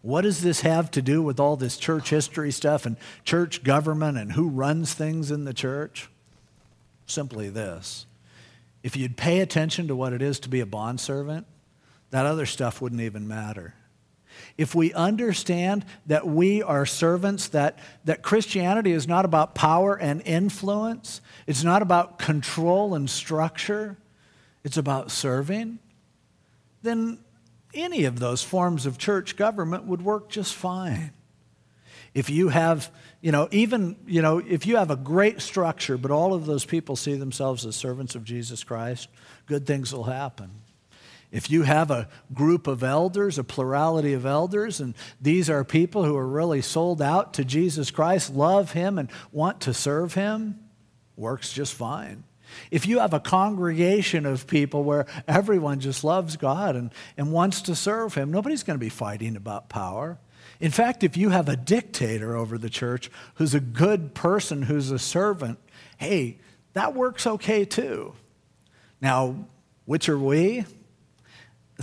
What 0.02 0.21
does 0.21 0.41
this 0.41 0.62
have 0.62 0.89
to 0.91 1.02
do 1.02 1.21
with 1.21 1.39
all 1.39 1.56
this 1.56 1.78
church 1.78 2.10
history 2.10 2.52
stuff 2.52 2.86
and 2.86 2.97
church 3.24 3.63
government 3.63 4.17
and 4.17 4.32
who 4.32 4.50
runs 4.50 4.93
things 4.93 5.32
in 5.32 5.45
the 5.45 5.54
church? 5.54 6.10
Simply 7.06 7.50
this. 7.50 8.06
If 8.84 8.95
you'd 8.95 9.17
pay 9.17 9.41
attention 9.41 9.88
to 9.88 9.95
what 9.95 10.13
it 10.13 10.21
is 10.21 10.39
to 10.39 10.50
be 10.50 10.60
a 10.60 10.65
bondservant, 10.65 11.45
that 12.10 12.26
other 12.26 12.45
stuff 12.45 12.82
wouldn't 12.82 13.02
even 13.02 13.28
matter. 13.28 13.76
If 14.58 14.75
we 14.75 14.93
understand 14.93 15.86
that 16.06 16.27
we 16.27 16.63
are 16.63 16.86
servants, 16.86 17.49
that, 17.49 17.80
that 18.06 18.21
Christianity 18.21 18.91
is 18.91 19.08
not 19.08 19.25
about 19.25 19.56
power 19.56 19.95
and 19.95 20.21
influence, 20.21 21.21
it's 21.47 21.63
not 21.63 21.82
about 21.82 22.19
control 22.19 22.95
and 22.95 23.10
structure, 23.10 23.97
it's 24.63 24.77
about 24.77 25.12
serving, 25.12 25.80
then 26.82 27.19
any 27.73 28.06
of 28.06 28.19
those 28.19 28.43
forms 28.43 28.86
of 28.86 28.97
church 28.97 29.36
government 29.36 29.86
would 29.86 30.01
work 30.01 30.30
just 30.30 30.56
fine. 30.56 31.12
If 32.13 32.30
you 32.30 32.49
have, 32.49 32.91
you 33.21 33.32
know, 33.32 33.47
even, 33.51 33.95
you 34.06 34.21
know, 34.21 34.39
if 34.39 34.65
you 34.65 34.75
have 34.75 34.91
a 34.91 34.97
great 34.97 35.41
structure, 35.41 35.97
but 35.97 36.12
all 36.12 36.34
of 36.34 36.45
those 36.45 36.65
people 36.65 36.95
see 36.95 37.15
themselves 37.15 37.65
as 37.65 37.75
servants 37.75 38.15
of 38.15 38.25
Jesus 38.25 38.63
Christ, 38.63 39.08
good 39.45 39.65
things 39.65 39.93
will 39.93 40.04
happen. 40.04 40.51
If 41.32 41.50
you 41.50 41.63
have 41.63 41.89
a 41.89 42.10
group 42.34 42.67
of 42.67 42.84
elders, 42.84 43.38
a 43.38 43.44
plurality 43.44 44.13
of 44.13 44.26
elders, 44.26 44.82
and 44.82 44.94
these 45.22 45.50
are 45.50 45.63
people 45.63 46.04
who 46.04 46.17
are 46.17 46.28
really 46.28 46.62
sold 46.62 47.02
out 47.02 47.34
to 47.36 47.46
Jesus 47.46 47.89
Christ, 47.89 48.36
love 48.36 48.74
Him, 48.74 48.98
and 48.98 49.10
want 49.32 49.62
to 49.62 49.74
serve 49.74 50.13
Him, 50.13 50.60
works 51.15 51.54
just 51.54 51.74
fine. 51.74 52.26
If 52.70 52.86
you 52.86 53.00
have 53.00 53.13
a 53.13 53.20
congregation 53.22 54.26
of 54.26 54.46
people 54.46 54.84
where 54.84 55.06
everyone 55.26 55.80
just 55.80 56.04
loves 56.04 56.36
God 56.36 56.76
and, 56.76 56.91
and 57.15 57.32
wants 57.32 57.62
to 57.63 57.76
serve 57.76 58.15
Him, 58.15 58.30
nobody's 58.30 58.63
going 58.63 58.78
to 58.78 58.84
be 58.84 58.89
fighting 58.89 59.38
about 59.38 59.70
power. 59.70 60.20
In 60.60 60.72
fact, 60.72 61.04
if 61.04 61.15
you 61.15 61.30
have 61.30 61.48
a 61.48 61.56
dictator 61.56 62.36
over 62.36 62.58
the 62.58 62.70
church 62.70 63.10
who's 63.36 63.54
a 63.54 63.62
good 63.62 64.13
person, 64.13 64.63
who's 64.63 64.91
a 64.91 65.00
servant, 65.00 65.60
hey, 65.98 66.39
that 66.74 66.94
works 66.94 67.26
okay 67.26 67.63
too. 67.63 68.13
Now, 69.02 69.48
which 69.86 70.10
are 70.10 70.20
we? 70.20 70.65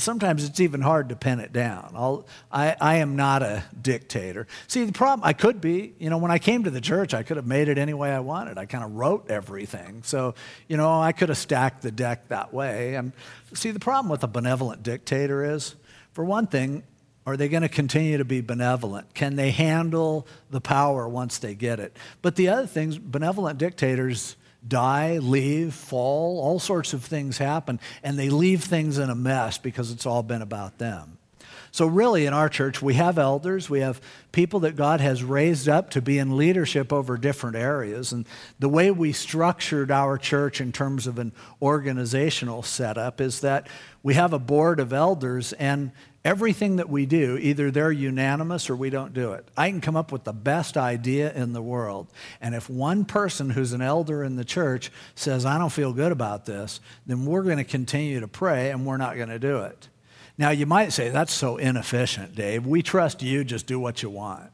Sometimes 0.00 0.44
it's 0.44 0.60
even 0.60 0.80
hard 0.80 1.08
to 1.08 1.16
pin 1.16 1.40
it 1.40 1.52
down. 1.52 1.92
I'll, 1.94 2.26
I, 2.50 2.76
I 2.80 2.96
am 2.96 3.16
not 3.16 3.42
a 3.42 3.64
dictator. 3.80 4.46
See, 4.66 4.84
the 4.84 4.92
problem, 4.92 5.26
I 5.26 5.32
could 5.32 5.60
be, 5.60 5.94
you 5.98 6.10
know, 6.10 6.18
when 6.18 6.30
I 6.30 6.38
came 6.38 6.64
to 6.64 6.70
the 6.70 6.80
church, 6.80 7.14
I 7.14 7.22
could 7.22 7.36
have 7.36 7.46
made 7.46 7.68
it 7.68 7.78
any 7.78 7.94
way 7.94 8.12
I 8.12 8.20
wanted. 8.20 8.58
I 8.58 8.66
kind 8.66 8.84
of 8.84 8.94
wrote 8.94 9.30
everything. 9.30 10.02
So, 10.04 10.34
you 10.68 10.76
know, 10.76 11.00
I 11.00 11.12
could 11.12 11.28
have 11.28 11.38
stacked 11.38 11.82
the 11.82 11.90
deck 11.90 12.28
that 12.28 12.52
way. 12.52 12.94
And 12.94 13.12
see, 13.54 13.70
the 13.70 13.80
problem 13.80 14.10
with 14.10 14.24
a 14.24 14.28
benevolent 14.28 14.82
dictator 14.82 15.44
is, 15.54 15.74
for 16.12 16.24
one 16.24 16.46
thing, 16.46 16.82
are 17.26 17.36
they 17.36 17.48
going 17.50 17.62
to 17.62 17.68
continue 17.68 18.16
to 18.16 18.24
be 18.24 18.40
benevolent? 18.40 19.12
Can 19.12 19.36
they 19.36 19.50
handle 19.50 20.26
the 20.50 20.62
power 20.62 21.06
once 21.06 21.38
they 21.38 21.54
get 21.54 21.78
it? 21.78 21.94
But 22.22 22.36
the 22.36 22.48
other 22.48 22.66
things, 22.66 22.96
benevolent 22.96 23.58
dictators, 23.58 24.36
die, 24.66 25.18
leave, 25.18 25.74
fall, 25.74 26.40
all 26.40 26.58
sorts 26.58 26.92
of 26.92 27.04
things 27.04 27.38
happen, 27.38 27.80
and 28.02 28.18
they 28.18 28.30
leave 28.30 28.64
things 28.64 28.98
in 28.98 29.10
a 29.10 29.14
mess 29.14 29.58
because 29.58 29.90
it's 29.90 30.06
all 30.06 30.22
been 30.22 30.42
about 30.42 30.78
them. 30.78 31.18
So, 31.70 31.86
really, 31.86 32.26
in 32.26 32.32
our 32.32 32.48
church, 32.48 32.80
we 32.80 32.94
have 32.94 33.18
elders, 33.18 33.68
we 33.68 33.80
have 33.80 34.00
people 34.32 34.60
that 34.60 34.74
God 34.74 35.00
has 35.00 35.22
raised 35.22 35.68
up 35.68 35.90
to 35.90 36.02
be 36.02 36.18
in 36.18 36.36
leadership 36.36 36.92
over 36.92 37.16
different 37.16 37.56
areas. 37.56 38.10
And 38.12 38.26
the 38.58 38.68
way 38.68 38.90
we 38.90 39.12
structured 39.12 39.90
our 39.90 40.16
church 40.16 40.60
in 40.60 40.72
terms 40.72 41.06
of 41.06 41.18
an 41.18 41.32
organizational 41.60 42.62
setup 42.62 43.20
is 43.20 43.40
that 43.42 43.68
we 44.02 44.14
have 44.14 44.32
a 44.32 44.38
board 44.38 44.80
of 44.80 44.92
elders, 44.92 45.52
and 45.52 45.92
Everything 46.24 46.76
that 46.76 46.88
we 46.88 47.06
do, 47.06 47.38
either 47.38 47.70
they're 47.70 47.92
unanimous 47.92 48.68
or 48.68 48.74
we 48.74 48.90
don't 48.90 49.14
do 49.14 49.32
it. 49.32 49.48
I 49.56 49.70
can 49.70 49.80
come 49.80 49.96
up 49.96 50.10
with 50.10 50.24
the 50.24 50.32
best 50.32 50.76
idea 50.76 51.32
in 51.32 51.52
the 51.52 51.62
world. 51.62 52.08
And 52.40 52.54
if 52.54 52.68
one 52.68 53.04
person 53.04 53.50
who's 53.50 53.72
an 53.72 53.82
elder 53.82 54.24
in 54.24 54.34
the 54.34 54.44
church 54.44 54.90
says, 55.14 55.46
I 55.46 55.58
don't 55.58 55.72
feel 55.72 55.92
good 55.92 56.10
about 56.10 56.44
this, 56.44 56.80
then 57.06 57.24
we're 57.24 57.44
going 57.44 57.58
to 57.58 57.64
continue 57.64 58.18
to 58.20 58.28
pray 58.28 58.70
and 58.70 58.84
we're 58.84 58.96
not 58.96 59.16
going 59.16 59.28
to 59.28 59.38
do 59.38 59.58
it. 59.58 59.88
Now, 60.36 60.50
you 60.50 60.66
might 60.66 60.92
say, 60.92 61.08
that's 61.08 61.32
so 61.32 61.56
inefficient, 61.56 62.34
Dave. 62.34 62.66
We 62.66 62.82
trust 62.82 63.22
you, 63.22 63.44
just 63.44 63.66
do 63.66 63.78
what 63.78 64.02
you 64.02 64.10
want. 64.10 64.50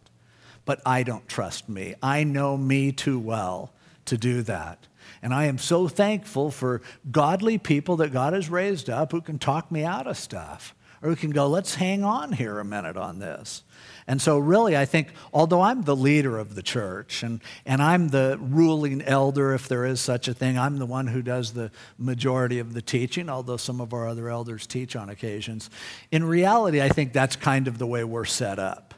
But 0.66 0.80
I 0.84 1.02
don't 1.02 1.28
trust 1.28 1.68
me. 1.68 1.94
I 2.02 2.24
know 2.24 2.56
me 2.56 2.92
too 2.92 3.18
well 3.18 3.72
to 4.04 4.18
do 4.18 4.42
that. 4.42 4.86
And 5.22 5.32
I 5.32 5.44
am 5.46 5.58
so 5.58 5.88
thankful 5.88 6.50
for 6.50 6.82
godly 7.10 7.56
people 7.56 7.96
that 7.96 8.12
God 8.12 8.34
has 8.34 8.50
raised 8.50 8.90
up 8.90 9.12
who 9.12 9.22
can 9.22 9.38
talk 9.38 9.72
me 9.72 9.84
out 9.84 10.06
of 10.06 10.18
stuff 10.18 10.74
or 11.04 11.10
we 11.10 11.16
can 11.16 11.30
go, 11.30 11.46
let's 11.46 11.74
hang 11.74 12.02
on 12.02 12.32
here 12.32 12.58
a 12.58 12.64
minute 12.64 12.96
on 12.96 13.18
this. 13.18 13.62
And 14.06 14.22
so, 14.22 14.38
really, 14.38 14.74
I 14.74 14.86
think, 14.86 15.08
although 15.34 15.60
I'm 15.60 15.82
the 15.82 15.94
leader 15.94 16.38
of 16.38 16.54
the 16.54 16.62
church 16.62 17.22
and, 17.22 17.42
and 17.66 17.82
I'm 17.82 18.08
the 18.08 18.38
ruling 18.40 19.02
elder, 19.02 19.52
if 19.52 19.68
there 19.68 19.84
is 19.84 20.00
such 20.00 20.28
a 20.28 20.34
thing, 20.34 20.58
I'm 20.58 20.78
the 20.78 20.86
one 20.86 21.06
who 21.06 21.20
does 21.20 21.52
the 21.52 21.70
majority 21.98 22.58
of 22.58 22.72
the 22.72 22.80
teaching, 22.80 23.28
although 23.28 23.58
some 23.58 23.82
of 23.82 23.92
our 23.92 24.08
other 24.08 24.30
elders 24.30 24.66
teach 24.66 24.96
on 24.96 25.10
occasions. 25.10 25.68
In 26.10 26.24
reality, 26.24 26.80
I 26.80 26.88
think 26.88 27.12
that's 27.12 27.36
kind 27.36 27.68
of 27.68 27.76
the 27.76 27.86
way 27.86 28.02
we're 28.02 28.24
set 28.24 28.58
up. 28.58 28.94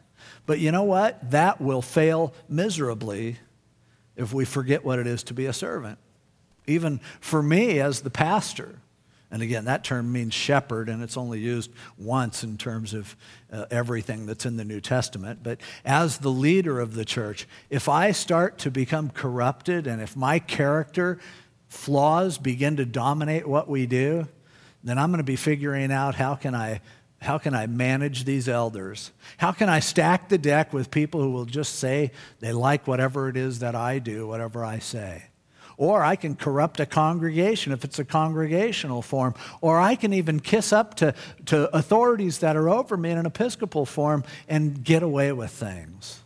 But 0.47 0.61
you 0.61 0.71
know 0.71 0.85
what? 0.85 1.33
That 1.33 1.61
will 1.61 1.83
fail 1.83 2.35
miserably 2.49 3.39
if 4.15 4.33
we 4.33 4.45
forget 4.45 4.85
what 4.85 5.01
it 5.01 5.09
is 5.09 5.25
to 5.25 5.35
be 5.35 5.47
a 5.47 5.53
servant. 5.53 5.99
Even 6.69 7.01
for 7.21 7.43
me 7.43 7.81
as 7.81 8.03
the 8.03 8.11
pastor, 8.11 8.79
and 9.37 9.43
again, 9.43 9.67
that 9.67 9.85
term 9.85 10.11
means 10.13 10.33
shepherd, 10.33 10.89
and 10.89 11.03
it's 11.03 11.19
only 11.19 11.39
used 11.39 11.71
once 11.99 12.43
in 12.43 12.57
terms 12.57 12.95
of 12.95 13.15
uh, 13.53 13.67
everything 13.71 14.25
that's 14.25 14.47
in 14.47 14.57
the 14.57 14.65
New 14.65 14.81
Testament. 14.81 15.41
But 15.43 15.61
as 15.85 16.17
the 16.17 16.31
leader 16.31 16.81
of 16.81 16.95
the 16.95 17.05
church, 17.05 17.47
if 17.69 17.87
I 17.87 18.13
start 18.13 18.57
to 18.61 18.71
become 18.71 19.11
corrupted 19.11 19.87
and 19.87 20.01
if 20.01 20.17
my 20.17 20.39
character 20.39 21.19
flaws 21.69 22.39
begin 22.39 22.77
to 22.77 22.87
dominate 22.87 23.47
what 23.47 23.69
we 23.69 23.85
do, 23.85 24.27
then 24.83 24.99
I'm 24.99 25.11
going 25.11 25.19
to 25.19 25.23
be 25.23 25.37
figuring 25.37 25.93
out 25.93 26.15
how 26.15 26.35
can 26.35 26.55
I 26.55 26.81
how 27.21 27.37
can 27.37 27.55
I 27.55 27.67
manage 27.67 28.25
these 28.25 28.49
elders? 28.49 29.11
How 29.37 29.53
can 29.53 29.69
I 29.69 29.81
stack 29.81 30.31
the 30.31 30.39
deck 30.39 30.73
with 30.73 30.91
people 30.91 31.21
who 31.21 31.31
will 31.31 31.45
just 31.45 31.75
say 31.75 32.11
they 32.41 32.55
like 32.55 32.87
whatever 32.87 33.29
it 33.29 33.37
is 33.37 33.59
that 33.59 33.75
I 33.75 33.99
do, 33.99 34.27
whatever 34.27 34.65
I 34.65 34.79
say? 34.79 35.25
Or 35.77 36.03
I 36.03 36.17
can 36.17 36.37
corrupt 36.37 36.81
a 36.81 36.87
congregation 36.87 37.73
if 37.73 37.85
it's 37.85 37.99
a 37.99 38.05
congregational 38.05 39.03
form. 39.03 39.35
Or 39.61 39.79
I 39.79 39.95
can 39.95 40.13
even 40.13 40.41
kiss 40.41 40.73
up 40.73 40.95
to, 40.97 41.15
to 41.47 41.75
authorities 41.77 42.39
that 42.39 42.57
are 42.57 42.69
over 42.69 42.97
me 42.97 43.11
in 43.11 43.19
an 43.19 43.27
Episcopal 43.27 43.85
form 43.85 44.25
and 44.49 44.83
get 44.83 45.03
away 45.03 45.33
with 45.33 45.51
things. 45.51 46.21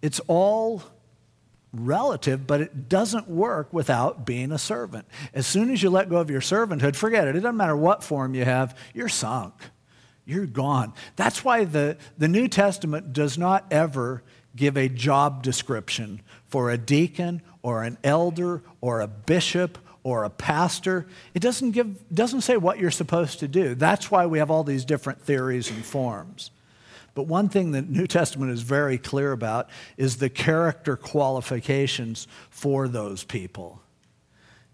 It's 0.00 0.20
all 0.26 0.82
relative, 1.72 2.46
but 2.46 2.60
it 2.60 2.88
doesn't 2.88 3.28
work 3.28 3.72
without 3.72 4.26
being 4.26 4.52
a 4.52 4.58
servant. 4.58 5.06
As 5.32 5.46
soon 5.46 5.70
as 5.70 5.82
you 5.82 5.90
let 5.90 6.08
go 6.08 6.16
of 6.16 6.30
your 6.30 6.40
servanthood, 6.40 6.96
forget 6.96 7.26
it. 7.26 7.36
It 7.36 7.40
doesn't 7.40 7.56
matter 7.56 7.76
what 7.76 8.04
form 8.04 8.34
you 8.34 8.44
have, 8.44 8.76
you're 8.94 9.08
sunk. 9.08 9.54
You're 10.24 10.46
gone. 10.46 10.92
That's 11.16 11.44
why 11.44 11.64
the, 11.64 11.96
the 12.16 12.28
New 12.28 12.46
Testament 12.46 13.12
does 13.12 13.36
not 13.36 13.66
ever 13.72 14.22
give 14.56 14.76
a 14.76 14.88
job 14.88 15.42
description 15.42 16.20
for 16.46 16.70
a 16.70 16.78
deacon 16.78 17.42
or 17.62 17.82
an 17.82 17.98
elder 18.04 18.62
or 18.80 19.00
a 19.00 19.06
bishop 19.06 19.78
or 20.04 20.24
a 20.24 20.30
pastor. 20.30 21.06
It 21.34 21.40
doesn't, 21.40 21.72
give, 21.72 22.14
doesn't 22.14 22.42
say 22.42 22.56
what 22.56 22.78
you're 22.78 22.90
supposed 22.90 23.40
to 23.40 23.48
do. 23.48 23.74
That's 23.74 24.10
why 24.10 24.26
we 24.26 24.38
have 24.38 24.50
all 24.50 24.64
these 24.64 24.84
different 24.84 25.22
theories 25.22 25.70
and 25.70 25.84
forms. 25.84 26.50
But 27.14 27.26
one 27.26 27.48
thing 27.48 27.72
the 27.72 27.82
New 27.82 28.06
Testament 28.06 28.52
is 28.52 28.62
very 28.62 28.98
clear 28.98 29.32
about 29.32 29.68
is 29.96 30.16
the 30.16 30.30
character 30.30 30.96
qualifications 30.96 32.26
for 32.50 32.88
those 32.88 33.22
people. 33.22 33.80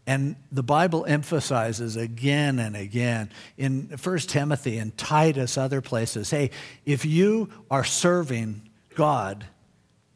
And 0.07 0.37
the 0.51 0.63
Bible 0.63 1.05
emphasizes 1.05 1.97
again 1.97 2.59
and 2.59 2.75
again 2.75 3.31
in 3.59 3.91
1 4.03 4.19
Timothy 4.21 4.79
and 4.79 4.97
Titus, 4.97 5.59
other 5.59 5.83
places 5.83 6.31
hey, 6.31 6.51
if 6.87 7.05
you 7.05 7.51
are 7.71 7.85
serving 7.85 8.63
God 8.95 9.47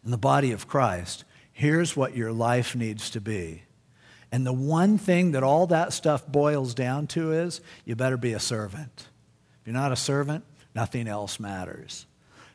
in 0.05 0.11
the 0.11 0.19
body 0.19 0.53
of 0.53 0.69
Christ, 0.69 1.25
here's 1.53 1.97
what 1.97 2.17
your 2.17 2.33
life 2.33 2.75
needs 2.75 3.11
to 3.11 3.21
be. 3.21 3.63
And 4.31 4.47
the 4.47 4.53
one 4.53 4.97
thing 4.99 5.33
that 5.33 5.43
all 5.43 5.67
that 5.69 5.93
stuff 5.93 6.27
boils 6.27 6.75
down 6.75 7.07
to 7.09 7.33
is 7.33 7.61
you 7.85 7.95
better 7.95 8.17
be 8.17 8.33
a 8.33 8.41
servant. 8.41 9.09
If 9.61 9.67
you're 9.67 9.75
not 9.75 9.93
a 9.93 9.97
servant, 9.97 10.45
nothing 10.75 11.07
else 11.07 11.39
matters. 11.39 12.07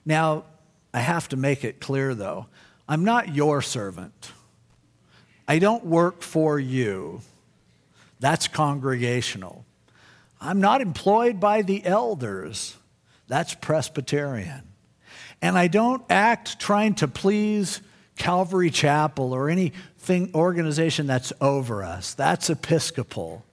Now, 0.06 0.46
I 0.94 1.00
have 1.00 1.30
to 1.30 1.38
make 1.38 1.64
it 1.64 1.80
clear 1.80 2.16
though, 2.16 2.48
I'm 2.90 3.04
not 3.04 3.36
your 3.36 3.62
servant. 3.62 4.32
I 5.48 5.60
don't 5.60 5.86
work 5.86 6.22
for 6.22 6.60
you. 6.60 7.22
That's 8.20 8.48
congregational. 8.48 9.66
I'm 10.42 10.60
not 10.60 10.82
employed 10.82 11.40
by 11.40 11.62
the 11.62 11.86
elders. 11.86 12.76
That's 13.28 13.54
Presbyterian. 13.54 14.67
And 15.42 15.58
I 15.58 15.68
don't 15.68 16.04
act 16.10 16.60
trying 16.60 16.96
to 16.96 17.08
please 17.08 17.82
Calvary 18.18 18.72
Chapel 18.72 19.34
or 19.34 19.50
anything 19.50 20.32
organization 20.34 21.06
that's 21.06 21.32
over 21.40 21.84
us. 21.84 22.14
That's 22.16 22.50
Episcopal. 22.50 23.46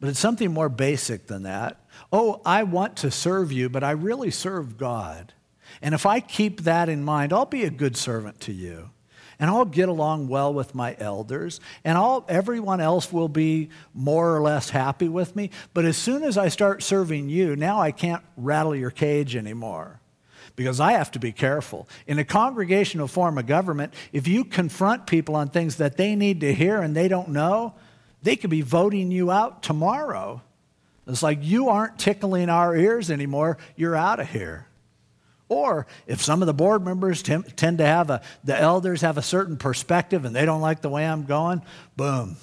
But 0.00 0.10
it's 0.10 0.18
something 0.18 0.52
more 0.52 0.68
basic 0.68 1.26
than 1.26 1.42
that. 1.42 1.80
Oh, 2.12 2.40
I 2.44 2.62
want 2.62 2.96
to 2.98 3.10
serve 3.10 3.52
you, 3.52 3.68
but 3.68 3.84
I 3.84 3.90
really 3.90 4.30
serve 4.30 4.78
God. 4.78 5.34
And 5.82 5.94
if 5.94 6.06
I 6.06 6.20
keep 6.20 6.62
that 6.62 6.88
in 6.88 7.04
mind, 7.04 7.32
I'll 7.32 7.44
be 7.46 7.64
a 7.64 7.70
good 7.70 7.96
servant 7.96 8.40
to 8.40 8.52
you. 8.52 8.90
and 9.38 9.50
I'll 9.50 9.64
get 9.64 9.88
along 9.88 10.28
well 10.28 10.52
with 10.52 10.74
my 10.74 10.96
elders, 10.98 11.60
and 11.84 11.98
all 11.98 12.24
everyone 12.28 12.80
else 12.80 13.12
will 13.12 13.28
be 13.28 13.68
more 13.94 14.34
or 14.34 14.40
less 14.40 14.70
happy 14.70 15.08
with 15.08 15.36
me. 15.36 15.50
But 15.74 15.84
as 15.84 15.96
soon 15.96 16.22
as 16.22 16.38
I 16.38 16.48
start 16.48 16.82
serving 16.82 17.28
you, 17.28 17.56
now 17.56 17.80
I 17.80 17.92
can't 17.92 18.22
rattle 18.36 18.74
your 18.74 18.90
cage 18.90 19.36
anymore 19.36 20.00
because 20.56 20.80
I 20.80 20.92
have 20.92 21.10
to 21.12 21.18
be 21.18 21.32
careful. 21.32 21.86
In 22.06 22.18
a 22.18 22.24
congregational 22.24 23.06
form 23.06 23.38
of 23.38 23.46
government, 23.46 23.92
if 24.12 24.26
you 24.26 24.44
confront 24.44 25.06
people 25.06 25.36
on 25.36 25.50
things 25.50 25.76
that 25.76 25.96
they 25.96 26.16
need 26.16 26.40
to 26.40 26.52
hear 26.52 26.80
and 26.80 26.96
they 26.96 27.08
don't 27.08 27.28
know, 27.28 27.74
they 28.22 28.36
could 28.36 28.50
be 28.50 28.62
voting 28.62 29.10
you 29.10 29.30
out 29.30 29.62
tomorrow. 29.62 30.42
It's 31.06 31.22
like 31.22 31.38
you 31.42 31.68
aren't 31.68 31.98
tickling 31.98 32.48
our 32.48 32.74
ears 32.74 33.10
anymore, 33.10 33.58
you're 33.76 33.94
out 33.94 34.18
of 34.18 34.28
here. 34.28 34.66
Or 35.48 35.86
if 36.08 36.22
some 36.22 36.42
of 36.42 36.46
the 36.46 36.54
board 36.54 36.84
members 36.84 37.22
t- 37.22 37.36
tend 37.54 37.78
to 37.78 37.86
have 37.86 38.10
a, 38.10 38.22
the 38.42 38.58
elders 38.58 39.02
have 39.02 39.16
a 39.16 39.22
certain 39.22 39.56
perspective 39.56 40.24
and 40.24 40.34
they 40.34 40.44
don't 40.44 40.60
like 40.60 40.80
the 40.80 40.88
way 40.88 41.06
I'm 41.06 41.24
going, 41.24 41.62
boom, 41.96 42.36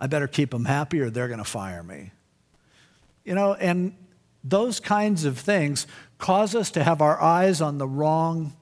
I 0.00 0.06
better 0.06 0.28
keep 0.28 0.50
them 0.50 0.64
happy 0.64 1.00
or 1.00 1.10
they're 1.10 1.26
going 1.26 1.38
to 1.38 1.44
fire 1.44 1.82
me. 1.82 2.12
You 3.24 3.34
know, 3.34 3.54
and 3.54 3.96
those 4.44 4.78
kinds 4.78 5.24
of 5.24 5.38
things 5.38 5.86
cause 6.18 6.54
us 6.54 6.70
to 6.72 6.84
have 6.84 7.00
our 7.00 7.20
eyes 7.20 7.62
on 7.62 7.78
the 7.78 7.88
wrong 7.88 8.52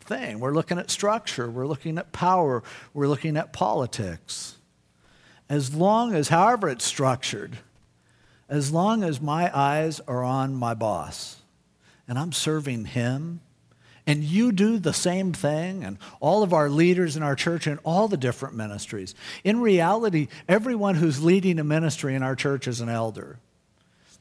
thing. 0.00 0.40
We're 0.40 0.52
looking 0.52 0.78
at 0.78 0.90
structure, 0.90 1.48
we're 1.48 1.66
looking 1.66 1.96
at 1.96 2.12
power, 2.12 2.62
we're 2.92 3.08
looking 3.08 3.36
at 3.36 3.52
politics. 3.52 4.56
As 5.48 5.74
long 5.74 6.12
as, 6.12 6.28
however, 6.28 6.68
it's 6.68 6.84
structured, 6.84 7.58
as 8.48 8.72
long 8.72 9.04
as 9.04 9.20
my 9.20 9.56
eyes 9.56 10.00
are 10.00 10.24
on 10.24 10.54
my 10.54 10.74
boss 10.74 11.36
and 12.08 12.18
I'm 12.18 12.32
serving 12.32 12.86
him, 12.86 13.40
and 14.08 14.22
you 14.22 14.52
do 14.52 14.78
the 14.78 14.92
same 14.92 15.32
thing, 15.32 15.82
and 15.82 15.98
all 16.20 16.44
of 16.44 16.52
our 16.52 16.70
leaders 16.70 17.16
in 17.16 17.24
our 17.24 17.34
church 17.34 17.66
and 17.66 17.80
all 17.82 18.06
the 18.06 18.16
different 18.16 18.54
ministries. 18.54 19.16
In 19.42 19.60
reality, 19.60 20.28
everyone 20.48 20.94
who's 20.94 21.24
leading 21.24 21.58
a 21.58 21.64
ministry 21.64 22.14
in 22.14 22.22
our 22.22 22.36
church 22.36 22.68
is 22.68 22.80
an 22.80 22.88
elder 22.88 23.40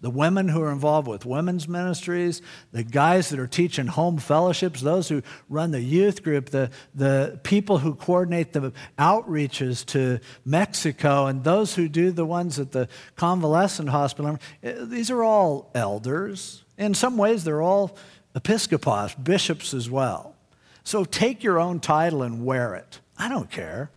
the 0.06 0.12
women 0.12 0.48
who 0.48 0.62
are 0.62 0.72
involved 0.72 1.08
with 1.08 1.26
women's 1.26 1.68
ministries, 1.68 2.40
the 2.72 2.84
guys 2.84 3.30
that 3.30 3.40
are 3.40 3.48
teaching 3.48 3.88
home 3.88 4.20
fellowships, 4.20 4.80
those 4.82 5.10
who 5.10 5.24
run 5.50 5.72
the 5.72 5.82
youth 5.82 6.22
group, 6.22 6.52
the, 6.52 6.70
the 6.94 7.40
people 7.42 7.80
who 7.80 7.96
coordinate 7.96 8.54
the 8.54 8.72
outreaches 9.00 9.84
to 9.84 10.20
Mexico, 10.46 11.26
and 11.26 11.44
those 11.44 11.74
who 11.74 11.90
do 11.90 12.12
the 12.12 12.24
ones 12.24 12.60
at 12.60 12.72
the 12.72 12.88
convalescent 13.16 13.90
hospital. 13.90 14.38
Eh, 14.62 14.76
these 14.82 15.10
are 15.10 15.24
all 15.24 15.72
elders. 15.74 16.64
In 16.78 16.94
some 16.94 17.18
ways, 17.18 17.44
they're 17.44 17.64
all 17.64 17.98
episcopos, 18.36 19.16
bishops 19.16 19.74
as 19.74 19.90
well. 19.90 20.36
So 20.84 21.04
take 21.04 21.44
your 21.44 21.60
own 21.60 21.80
title 21.80 22.22
and 22.22 22.46
wear 22.46 22.76
it. 22.76 23.00
I 23.18 23.28
don't 23.28 23.50
care. 23.50 23.90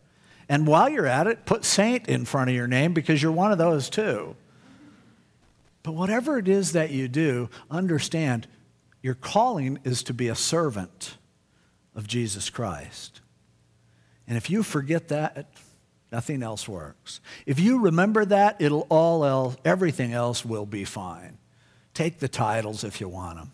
And 0.48 0.66
while 0.66 0.88
you're 0.88 1.04
at 1.04 1.26
it, 1.26 1.44
put 1.44 1.66
saint 1.66 2.08
in 2.08 2.24
front 2.24 2.48
of 2.48 2.56
your 2.56 2.66
name 2.66 2.94
because 2.94 3.22
you're 3.22 3.30
one 3.30 3.52
of 3.52 3.58
those 3.58 3.90
too. 3.90 4.36
But 5.88 5.94
whatever 5.94 6.36
it 6.36 6.48
is 6.48 6.72
that 6.72 6.90
you 6.90 7.08
do, 7.08 7.48
understand 7.70 8.46
your 9.00 9.14
calling 9.14 9.78
is 9.84 10.02
to 10.02 10.12
be 10.12 10.28
a 10.28 10.34
servant 10.34 11.16
of 11.94 12.06
Jesus 12.06 12.50
Christ. 12.50 13.22
And 14.26 14.36
if 14.36 14.50
you 14.50 14.62
forget 14.62 15.08
that, 15.08 15.48
nothing 16.12 16.42
else 16.42 16.68
works. 16.68 17.22
If 17.46 17.58
you 17.58 17.80
remember 17.80 18.26
that, 18.26 18.60
it'll 18.60 18.86
all 18.90 19.24
else, 19.24 19.56
everything 19.64 20.12
else 20.12 20.44
will 20.44 20.66
be 20.66 20.84
fine. 20.84 21.38
Take 21.94 22.18
the 22.18 22.28
titles 22.28 22.84
if 22.84 23.00
you 23.00 23.08
want 23.08 23.38
them, 23.38 23.52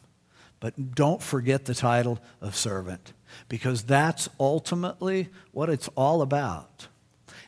but 0.59 0.97
don't 0.97 1.23
forget 1.23 1.67
the 1.67 1.75
title 1.75 2.19
of 2.41 2.57
servant 2.57 3.13
because 3.49 3.85
that's 3.85 4.29
ultimately 4.41 5.29
what 5.53 5.71
it's 5.71 5.89
all 5.95 6.21
about. 6.21 6.89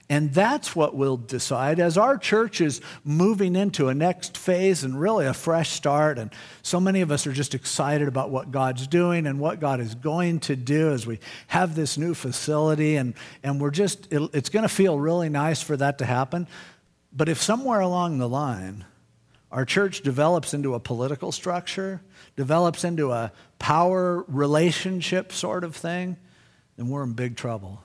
And 0.09 0.33
that's 0.33 0.77
what 0.77 0.95
we'll 0.95 1.17
decide 1.17 1.81
as 1.81 1.99
our 1.99 2.17
church 2.17 2.61
is 2.61 2.81
moving 3.03 3.57
into 3.57 3.89
a 3.89 3.95
next 3.95 4.39
phase 4.39 4.85
and 4.85 5.01
really 5.01 5.27
a 5.27 5.35
fresh 5.35 5.71
start. 5.71 6.17
And 6.17 6.33
so 6.63 6.79
many 6.79 7.01
of 7.01 7.11
us 7.11 7.27
are 7.27 7.33
just 7.33 7.57
excited 7.57 8.07
about 8.07 8.31
what 8.31 8.53
God's 8.53 8.87
doing 8.87 9.27
and 9.27 9.41
what 9.41 9.59
God 9.59 9.81
is 9.81 9.97
going 9.97 10.39
to 10.41 10.55
do 10.55 10.93
as 10.93 11.09
we 11.09 11.19
have 11.49 11.75
this 11.75 11.99
new 11.99 12.15
facility. 12.15 12.95
And, 12.95 13.15
and 13.43 13.61
we're 13.61 13.73
just, 13.73 14.13
it, 14.13 14.31
it's 14.33 14.49
going 14.49 14.63
to 14.63 14.69
feel 14.69 14.97
really 14.97 15.29
nice 15.29 15.61
for 15.61 15.77
that 15.77 15.99
to 15.99 16.05
happen. 16.05 16.47
But 17.13 17.29
if 17.29 17.43
somewhere 17.43 17.81
along 17.81 18.19
the 18.19 18.29
line, 18.29 18.85
our 19.51 19.65
church 19.65 20.03
develops 20.03 20.55
into 20.55 20.75
a 20.75 20.81
political 20.81 21.33
structure, 21.33 22.01
develops 22.37 22.85
into 22.85 23.11
a 23.11 23.33
power 23.59 24.25
relationship 24.29 25.33
sort 25.33 25.65
of 25.65 25.75
thing, 25.75 26.17
then 26.77 26.89
we're 26.89 27.03
in 27.03 27.15
big 27.15 27.37
trouble. 27.37 27.83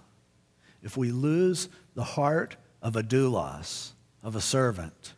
If 0.84 0.98
we 0.98 1.12
lose 1.12 1.70
the 1.94 2.04
heart 2.04 2.56
of 2.82 2.96
a 2.96 3.04
doulos, 3.04 3.92
of 4.24 4.36
a 4.36 4.42
servant, 4.42 5.14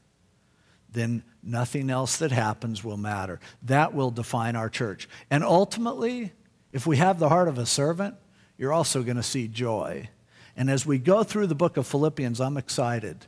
then 0.90 1.24
nothing 1.42 1.90
else 1.90 2.18
that 2.18 2.32
happens 2.32 2.84
will 2.84 2.98
matter. 2.98 3.40
That 3.64 3.94
will 3.94 4.12
define 4.12 4.56
our 4.56 4.70
church. 4.70 5.10
And 5.30 5.44
ultimately, 5.44 6.32
if 6.72 6.86
we 6.86 6.98
have 6.98 7.20
the 7.20 7.30
heart 7.30 7.48
of 7.48 7.58
a 7.58 7.66
servant, 7.66 8.16
you're 8.58 8.74
also 8.74 9.04
going 9.04 9.18
to 9.18 9.24
see 9.24 9.48
joy. 9.48 10.10
And 10.56 10.70
as 10.70 10.86
we 10.86 11.00
go 11.00 11.24
through 11.24 11.48
the 11.48 11.56
book 11.56 11.78
of 11.78 11.88
Philippians, 11.88 12.40
I'm 12.40 12.58
excited 12.58 13.26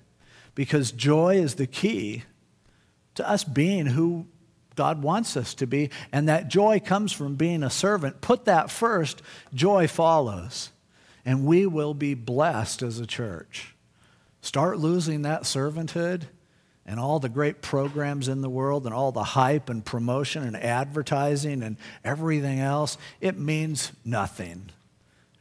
because 0.53 0.91
joy 0.91 1.37
is 1.37 1.55
the 1.55 1.67
key 1.67 2.23
to 3.15 3.27
us 3.27 3.43
being 3.43 3.87
who 3.87 4.27
God 4.75 5.01
wants 5.01 5.35
us 5.35 5.53
to 5.55 5.65
be. 5.65 5.89
And 6.11 6.29
that 6.29 6.49
joy 6.49 6.79
comes 6.79 7.11
from 7.11 7.35
being 7.35 7.63
a 7.63 7.69
servant. 7.69 8.21
Put 8.21 8.45
that 8.45 8.69
first, 8.69 9.21
joy 9.53 9.87
follows 9.87 10.69
and 11.25 11.45
we 11.45 11.65
will 11.65 11.93
be 11.93 12.13
blessed 12.13 12.83
as 12.83 12.99
a 12.99 13.07
church. 13.07 13.75
Start 14.41 14.77
losing 14.77 15.23
that 15.23 15.41
servanthood 15.43 16.23
and 16.85 16.99
all 16.99 17.19
the 17.19 17.29
great 17.29 17.63
programs 17.63 18.27
in 18.27 18.41
the 18.41 18.49
world 18.49 18.85
and 18.85 18.93
all 18.93 19.11
the 19.11 19.23
hype 19.23 19.69
and 19.69 19.83
promotion 19.83 20.43
and 20.43 20.55
advertising 20.55 21.63
and 21.63 21.77
everything 22.03 22.59
else, 22.59 22.97
it 23.19 23.37
means 23.37 23.91
nothing. 24.05 24.69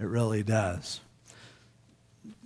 It 0.01 0.07
really 0.07 0.43
does. 0.43 1.01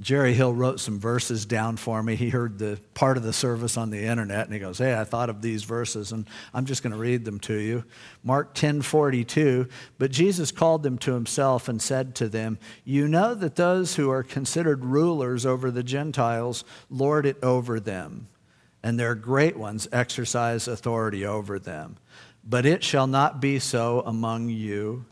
Jerry 0.00 0.32
Hill 0.32 0.54
wrote 0.54 0.78
some 0.78 1.00
verses 1.00 1.44
down 1.44 1.76
for 1.76 2.02
me. 2.02 2.14
He 2.14 2.30
heard 2.30 2.58
the 2.58 2.80
part 2.94 3.16
of 3.16 3.24
the 3.24 3.32
service 3.32 3.76
on 3.76 3.90
the 3.90 4.04
internet 4.04 4.44
and 4.44 4.54
he 4.54 4.60
goes, 4.60 4.78
Hey, 4.78 4.98
I 4.98 5.02
thought 5.02 5.28
of 5.28 5.42
these 5.42 5.64
verses 5.64 6.12
and 6.12 6.28
I'm 6.54 6.66
just 6.66 6.82
going 6.82 6.92
to 6.92 6.98
read 6.98 7.24
them 7.24 7.40
to 7.40 7.54
you. 7.54 7.84
Mark 8.22 8.54
10:42, 8.54 9.68
But 9.98 10.12
Jesus 10.12 10.52
called 10.52 10.84
them 10.84 10.98
to 10.98 11.14
himself 11.14 11.68
and 11.68 11.82
said 11.82 12.14
to 12.16 12.28
them, 12.28 12.58
You 12.84 13.08
know 13.08 13.34
that 13.34 13.56
those 13.56 13.96
who 13.96 14.08
are 14.10 14.22
considered 14.22 14.84
rulers 14.84 15.44
over 15.44 15.70
the 15.70 15.82
Gentiles 15.82 16.64
lord 16.88 17.26
it 17.26 17.42
over 17.42 17.80
them, 17.80 18.28
and 18.82 18.98
their 18.98 19.16
great 19.16 19.56
ones 19.56 19.88
exercise 19.90 20.68
authority 20.68 21.24
over 21.26 21.58
them. 21.58 21.96
But 22.44 22.66
it 22.66 22.84
shall 22.84 23.08
not 23.08 23.40
be 23.40 23.58
so 23.58 24.02
among 24.06 24.48
you. 24.48 25.06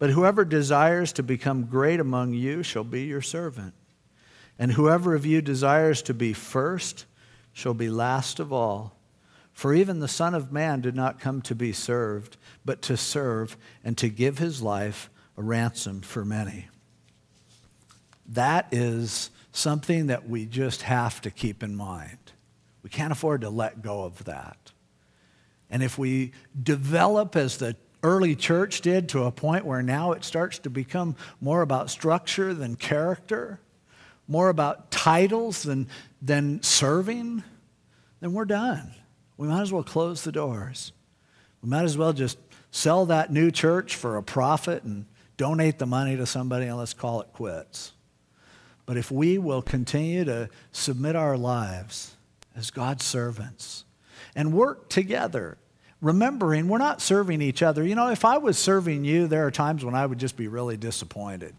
But 0.00 0.10
whoever 0.10 0.44
desires 0.44 1.12
to 1.14 1.22
become 1.22 1.66
great 1.66 2.00
among 2.00 2.34
you 2.34 2.64
shall 2.64 2.84
be 2.84 3.04
your 3.04 3.22
servant. 3.22 3.74
And 4.58 4.72
whoever 4.72 5.14
of 5.14 5.26
you 5.26 5.42
desires 5.42 6.02
to 6.02 6.14
be 6.14 6.32
first 6.32 7.06
shall 7.52 7.74
be 7.74 7.88
last 7.88 8.38
of 8.40 8.52
all. 8.52 8.96
For 9.52 9.72
even 9.72 10.00
the 10.00 10.08
Son 10.08 10.34
of 10.34 10.52
Man 10.52 10.80
did 10.80 10.96
not 10.96 11.20
come 11.20 11.40
to 11.42 11.54
be 11.54 11.72
served, 11.72 12.36
but 12.64 12.82
to 12.82 12.96
serve 12.96 13.56
and 13.84 13.96
to 13.98 14.08
give 14.08 14.38
his 14.38 14.60
life 14.60 15.10
a 15.36 15.42
ransom 15.42 16.00
for 16.00 16.24
many. 16.24 16.66
That 18.26 18.68
is 18.72 19.30
something 19.52 20.08
that 20.08 20.28
we 20.28 20.46
just 20.46 20.82
have 20.82 21.20
to 21.22 21.30
keep 21.30 21.62
in 21.62 21.76
mind. 21.76 22.18
We 22.82 22.90
can't 22.90 23.12
afford 23.12 23.42
to 23.42 23.50
let 23.50 23.82
go 23.82 24.04
of 24.04 24.24
that. 24.24 24.72
And 25.70 25.82
if 25.82 25.98
we 25.98 26.32
develop 26.60 27.36
as 27.36 27.56
the 27.58 27.76
early 28.02 28.36
church 28.36 28.80
did 28.80 29.08
to 29.10 29.24
a 29.24 29.32
point 29.32 29.64
where 29.64 29.82
now 29.82 30.12
it 30.12 30.24
starts 30.24 30.58
to 30.60 30.70
become 30.70 31.16
more 31.40 31.62
about 31.62 31.90
structure 31.90 32.52
than 32.52 32.76
character, 32.76 33.60
more 34.26 34.48
about 34.48 34.90
titles 34.90 35.62
than, 35.62 35.88
than 36.22 36.62
serving, 36.62 37.42
then 38.20 38.32
we're 38.32 38.44
done. 38.44 38.94
We 39.36 39.48
might 39.48 39.62
as 39.62 39.72
well 39.72 39.82
close 39.82 40.22
the 40.22 40.32
doors. 40.32 40.92
We 41.62 41.68
might 41.68 41.84
as 41.84 41.98
well 41.98 42.12
just 42.12 42.38
sell 42.70 43.06
that 43.06 43.32
new 43.32 43.50
church 43.50 43.96
for 43.96 44.16
a 44.16 44.22
profit 44.22 44.82
and 44.84 45.06
donate 45.36 45.78
the 45.78 45.86
money 45.86 46.16
to 46.16 46.26
somebody 46.26 46.66
and 46.66 46.76
let's 46.76 46.94
call 46.94 47.20
it 47.20 47.32
quits. 47.32 47.92
But 48.86 48.96
if 48.96 49.10
we 49.10 49.38
will 49.38 49.62
continue 49.62 50.24
to 50.24 50.48
submit 50.72 51.16
our 51.16 51.36
lives 51.36 52.14
as 52.54 52.70
God's 52.70 53.04
servants 53.04 53.84
and 54.34 54.52
work 54.52 54.88
together, 54.88 55.58
remembering 56.00 56.68
we're 56.68 56.78
not 56.78 57.00
serving 57.00 57.40
each 57.40 57.62
other. 57.62 57.84
You 57.84 57.94
know, 57.94 58.10
if 58.10 58.24
I 58.24 58.36
was 58.36 58.58
serving 58.58 59.04
you, 59.04 59.26
there 59.26 59.46
are 59.46 59.50
times 59.50 59.84
when 59.84 59.94
I 59.94 60.04
would 60.04 60.18
just 60.18 60.36
be 60.36 60.48
really 60.48 60.76
disappointed. 60.76 61.54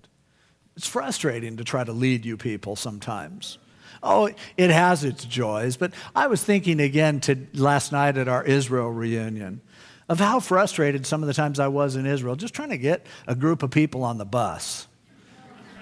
It's 0.75 0.87
frustrating 0.87 1.57
to 1.57 1.63
try 1.63 1.83
to 1.83 1.91
lead 1.91 2.25
you 2.25 2.37
people 2.37 2.75
sometimes. 2.75 3.57
Oh, 4.03 4.29
it 4.57 4.69
has 4.69 5.03
its 5.03 5.25
joys. 5.25 5.77
But 5.77 5.93
I 6.15 6.27
was 6.27 6.43
thinking 6.43 6.79
again 6.79 7.19
to 7.21 7.37
last 7.53 7.91
night 7.91 8.17
at 8.17 8.27
our 8.27 8.43
Israel 8.43 8.91
reunion 8.91 9.61
of 10.07 10.19
how 10.19 10.39
frustrated 10.39 11.05
some 11.05 11.23
of 11.23 11.27
the 11.27 11.33
times 11.33 11.59
I 11.59 11.67
was 11.67 11.95
in 11.95 12.05
Israel 12.05 12.35
just 12.35 12.53
trying 12.53 12.69
to 12.69 12.77
get 12.77 13.05
a 13.27 13.35
group 13.35 13.63
of 13.63 13.71
people 13.71 14.03
on 14.03 14.17
the 14.17 14.25
bus. 14.25 14.87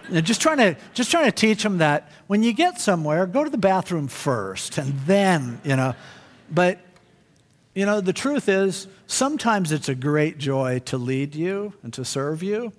Know, 0.10 0.22
just 0.22 0.42
trying 0.42 0.58
to 0.58 0.76
just 0.94 1.12
trying 1.12 1.26
to 1.26 1.32
teach 1.32 1.64
them 1.64 1.78
that 1.78 2.12
when 2.28 2.44
you 2.44 2.54
get 2.54 2.80
somewhere, 2.80 3.26
go 3.26 3.44
to 3.44 3.50
the 3.50 3.58
bathroom 3.58 4.08
first, 4.08 4.78
and 4.78 5.00
then 5.02 5.62
you 5.64 5.76
know. 5.76 5.96
But 6.52 6.80
you 7.74 7.86
know, 7.86 8.02
the 8.02 8.14
truth 8.14 8.50
is, 8.50 8.88
sometimes 9.08 9.72
it's 9.72 9.90
a 9.90 9.96
great 9.96 10.38
joy 10.38 10.80
to 10.86 10.98
lead 10.98 11.36
you 11.36 11.74
and 11.84 11.94
to 11.94 12.06
serve 12.06 12.44
you, 12.44 12.74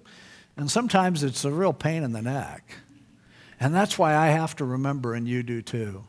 and 0.56 0.70
sometimes 0.70 1.22
it's 1.22 1.44
a 1.44 1.50
real 1.50 1.72
pain 1.72 2.02
in 2.02 2.12
the 2.12 2.22
neck. 2.22 2.78
And 3.60 3.74
that's 3.74 3.98
why 3.98 4.14
I 4.14 4.28
have 4.28 4.56
to 4.56 4.64
remember, 4.64 5.14
and 5.14 5.26
you 5.26 5.42
do 5.42 5.62
too. 5.62 6.04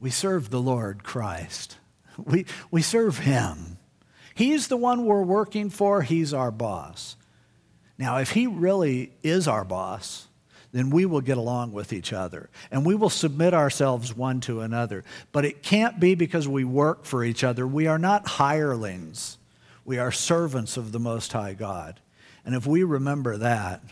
We 0.00 0.10
serve 0.10 0.50
the 0.50 0.60
Lord 0.60 1.04
Christ. 1.04 1.78
We, 2.18 2.46
we 2.70 2.80
serve 2.80 3.18
Him. 3.18 3.76
He's 4.34 4.68
the 4.68 4.76
one 4.78 5.04
we're 5.04 5.20
working 5.20 5.68
for, 5.68 6.00
He's 6.00 6.32
our 6.32 6.50
boss. 6.50 7.14
Now, 7.98 8.16
if 8.16 8.30
He 8.30 8.46
really 8.46 9.12
is 9.22 9.46
our 9.46 9.66
boss, 9.66 10.26
then 10.72 10.88
we 10.88 11.04
will 11.04 11.20
get 11.20 11.36
along 11.36 11.72
with 11.72 11.92
each 11.92 12.14
other 12.14 12.48
and 12.70 12.86
we 12.86 12.94
will 12.94 13.10
submit 13.10 13.52
ourselves 13.52 14.16
one 14.16 14.40
to 14.40 14.62
another. 14.62 15.04
But 15.30 15.44
it 15.44 15.62
can't 15.62 16.00
be 16.00 16.14
because 16.14 16.48
we 16.48 16.64
work 16.64 17.04
for 17.04 17.22
each 17.22 17.44
other. 17.44 17.66
We 17.66 17.86
are 17.86 17.98
not 17.98 18.26
hirelings, 18.26 19.36
we 19.84 19.98
are 19.98 20.10
servants 20.10 20.78
of 20.78 20.92
the 20.92 20.98
Most 20.98 21.32
High 21.34 21.52
God. 21.52 22.00
And 22.46 22.54
if 22.54 22.66
we 22.66 22.82
remember 22.82 23.36
that, 23.36 23.82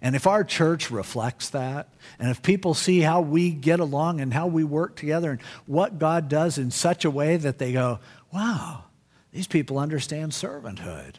and 0.00 0.14
if 0.14 0.26
our 0.26 0.44
church 0.44 0.90
reflects 0.90 1.50
that, 1.50 1.88
and 2.18 2.30
if 2.30 2.42
people 2.42 2.74
see 2.74 3.00
how 3.00 3.20
we 3.20 3.50
get 3.50 3.80
along 3.80 4.20
and 4.20 4.32
how 4.32 4.46
we 4.46 4.62
work 4.62 4.94
together 4.94 5.32
and 5.32 5.42
what 5.66 5.98
God 5.98 6.28
does 6.28 6.56
in 6.56 6.70
such 6.70 7.04
a 7.04 7.10
way 7.10 7.36
that 7.36 7.58
they 7.58 7.72
go, 7.72 7.98
wow, 8.32 8.84
these 9.32 9.46
people 9.46 9.78
understand 9.78 10.32
servanthood. 10.32 11.16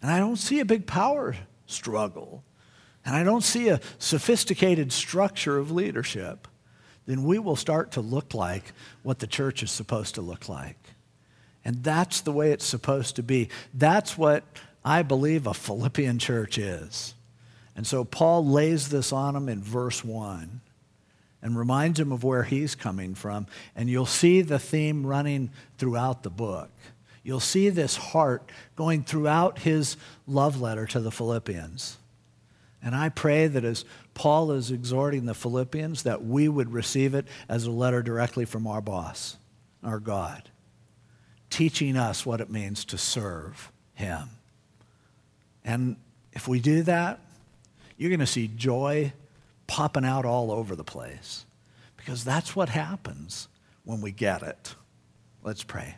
And 0.00 0.10
I 0.10 0.18
don't 0.18 0.36
see 0.36 0.60
a 0.60 0.64
big 0.64 0.86
power 0.86 1.36
struggle 1.66 2.44
and 3.04 3.16
I 3.16 3.24
don't 3.24 3.42
see 3.42 3.68
a 3.68 3.80
sophisticated 3.98 4.92
structure 4.92 5.56
of 5.56 5.70
leadership, 5.70 6.46
then 7.06 7.24
we 7.24 7.38
will 7.38 7.56
start 7.56 7.92
to 7.92 8.02
look 8.02 8.34
like 8.34 8.72
what 9.02 9.18
the 9.18 9.26
church 9.26 9.62
is 9.62 9.70
supposed 9.70 10.16
to 10.16 10.20
look 10.20 10.46
like. 10.48 10.76
And 11.64 11.82
that's 11.82 12.20
the 12.20 12.32
way 12.32 12.52
it's 12.52 12.66
supposed 12.66 13.16
to 13.16 13.22
be. 13.22 13.48
That's 13.72 14.18
what 14.18 14.44
I 14.84 15.02
believe 15.02 15.46
a 15.46 15.54
Philippian 15.54 16.18
church 16.18 16.58
is. 16.58 17.14
And 17.76 17.86
so 17.86 18.04
Paul 18.04 18.46
lays 18.46 18.88
this 18.88 19.12
on 19.12 19.36
him 19.36 19.48
in 19.48 19.62
verse 19.62 20.04
1 20.04 20.60
and 21.42 21.58
reminds 21.58 22.00
him 22.00 22.10
of 22.10 22.24
where 22.24 22.42
he's 22.42 22.74
coming 22.74 23.14
from. 23.14 23.46
And 23.76 23.88
you'll 23.88 24.06
see 24.06 24.42
the 24.42 24.58
theme 24.58 25.06
running 25.06 25.50
throughout 25.78 26.22
the 26.22 26.30
book. 26.30 26.70
You'll 27.22 27.40
see 27.40 27.68
this 27.68 27.96
heart 27.96 28.50
going 28.74 29.04
throughout 29.04 29.60
his 29.60 29.96
love 30.26 30.60
letter 30.60 30.86
to 30.86 31.00
the 31.00 31.12
Philippians. 31.12 31.98
And 32.82 32.94
I 32.94 33.08
pray 33.08 33.48
that 33.48 33.64
as 33.64 33.84
Paul 34.14 34.52
is 34.52 34.70
exhorting 34.70 35.26
the 35.26 35.34
Philippians, 35.34 36.04
that 36.04 36.24
we 36.24 36.48
would 36.48 36.72
receive 36.72 37.14
it 37.14 37.26
as 37.48 37.64
a 37.64 37.70
letter 37.70 38.02
directly 38.02 38.44
from 38.44 38.66
our 38.66 38.80
boss, 38.80 39.36
our 39.82 40.00
God, 40.00 40.48
teaching 41.50 41.96
us 41.96 42.24
what 42.24 42.40
it 42.40 42.50
means 42.50 42.84
to 42.86 42.98
serve 42.98 43.70
Him. 43.94 44.28
And 45.68 45.96
if 46.32 46.48
we 46.48 46.60
do 46.60 46.82
that, 46.84 47.20
you're 47.98 48.08
going 48.08 48.20
to 48.20 48.26
see 48.26 48.48
joy 48.48 49.12
popping 49.66 50.02
out 50.02 50.24
all 50.24 50.50
over 50.50 50.74
the 50.74 50.82
place 50.82 51.44
because 51.98 52.24
that's 52.24 52.56
what 52.56 52.70
happens 52.70 53.48
when 53.84 54.00
we 54.00 54.10
get 54.10 54.42
it. 54.42 54.74
Let's 55.42 55.62
pray. 55.62 55.96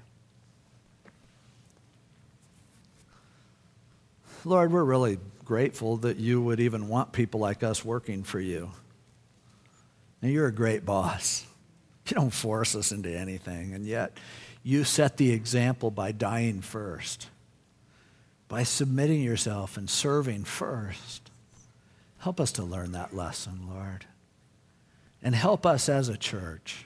Lord, 4.45 4.73
we're 4.73 4.83
really 4.83 5.19
grateful 5.45 5.99
that 5.99 6.17
you 6.17 6.43
would 6.43 6.59
even 6.59 6.89
want 6.89 7.13
people 7.13 7.39
like 7.39 7.63
us 7.63 7.85
working 7.85 8.25
for 8.25 8.41
you. 8.41 8.73
Now, 10.21 10.31
you're 10.31 10.49
a 10.49 10.53
great 10.53 10.85
boss. 10.85 11.47
You 12.09 12.17
don't 12.17 12.31
force 12.31 12.75
us 12.75 12.91
into 12.91 13.09
anything, 13.09 13.73
and 13.73 13.87
yet 13.87 14.19
you 14.65 14.83
set 14.83 15.17
the 15.17 15.31
example 15.31 15.93
by 15.93 16.11
dying 16.11 16.61
first, 16.61 17.29
by 18.51 18.65
submitting 18.65 19.23
yourself 19.23 19.77
and 19.77 19.89
serving 19.89 20.43
first. 20.45 21.31
Help 22.19 22.41
us 22.41 22.51
to 22.53 22.65
learn 22.65 22.93
that 22.93 23.15
lesson, 23.15 23.61
Lord. 23.71 24.05
And 25.23 25.35
help 25.35 25.65
us 25.65 25.89
as 25.89 26.09
a 26.09 26.17
church 26.17 26.85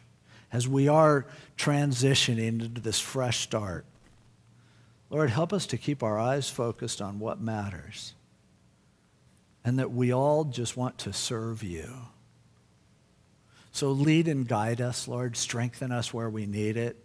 as 0.53 0.69
we 0.69 0.87
are 0.87 1.27
transitioning 1.57 2.61
into 2.61 2.81
this 2.81 3.01
fresh 3.01 3.41
start. 3.41 3.87
Lord, 5.09 5.31
help 5.31 5.53
us 5.53 5.67
to 5.67 5.79
keep 5.79 6.03
our 6.03 6.19
eyes 6.19 6.51
focused 6.51 7.01
on 7.01 7.19
what 7.19 7.41
matters 7.41 8.15
and 9.65 9.79
that 9.79 9.91
we 9.91 10.13
all 10.13 10.45
just 10.45 10.77
want 10.77 10.99
to 10.99 11.13
serve 11.13 11.63
you. 11.63 11.89
So 13.73 13.91
lead 13.91 14.29
and 14.29 14.47
guide 14.47 14.81
us, 14.81 15.09
Lord. 15.09 15.35
Strengthen 15.37 15.91
us 15.91 16.13
where 16.13 16.29
we 16.29 16.45
need 16.45 16.77
it. 16.77 17.04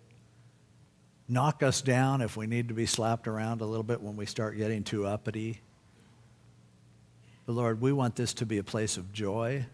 Knock 1.32 1.62
us 1.62 1.82
down 1.82 2.22
if 2.22 2.36
we 2.36 2.48
need 2.48 2.70
to 2.70 2.74
be 2.74 2.88
slapped 2.88 3.28
around 3.28 3.62
a 3.62 3.66
little 3.66 3.84
bit 3.84 4.02
when 4.02 4.16
we 4.16 4.26
start 4.26 4.58
getting 4.58 4.84
too 4.84 5.06
uppity. 5.06 5.62
But 7.46 7.54
Lord, 7.54 7.80
we 7.82 7.94
want 7.94 8.16
this 8.16 8.34
to 8.36 8.48
be 8.48 8.58
a 8.58 8.64
place 8.64 8.98
of 8.98 9.14
joy. 9.14 9.68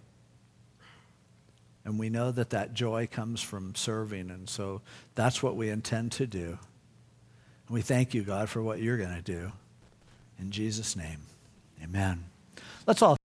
And 1.86 1.98
we 1.98 2.10
know 2.10 2.32
that 2.32 2.50
that 2.50 2.74
joy 2.74 3.08
comes 3.10 3.42
from 3.42 3.74
serving. 3.74 4.32
And 4.32 4.50
so 4.50 4.82
that's 5.14 5.42
what 5.42 5.56
we 5.56 5.70
intend 5.70 6.12
to 6.14 6.28
do. 6.28 6.58
And 7.68 7.74
we 7.74 7.82
thank 7.82 8.14
you, 8.14 8.24
God, 8.24 8.50
for 8.50 8.62
what 8.62 8.80
you're 8.80 8.98
going 8.98 9.16
to 9.16 9.22
do. 9.22 9.52
In 10.40 10.52
Jesus' 10.52 10.96
name, 10.98 11.20
amen. 11.82 12.26
Let's 12.86 13.02
all 13.02 13.16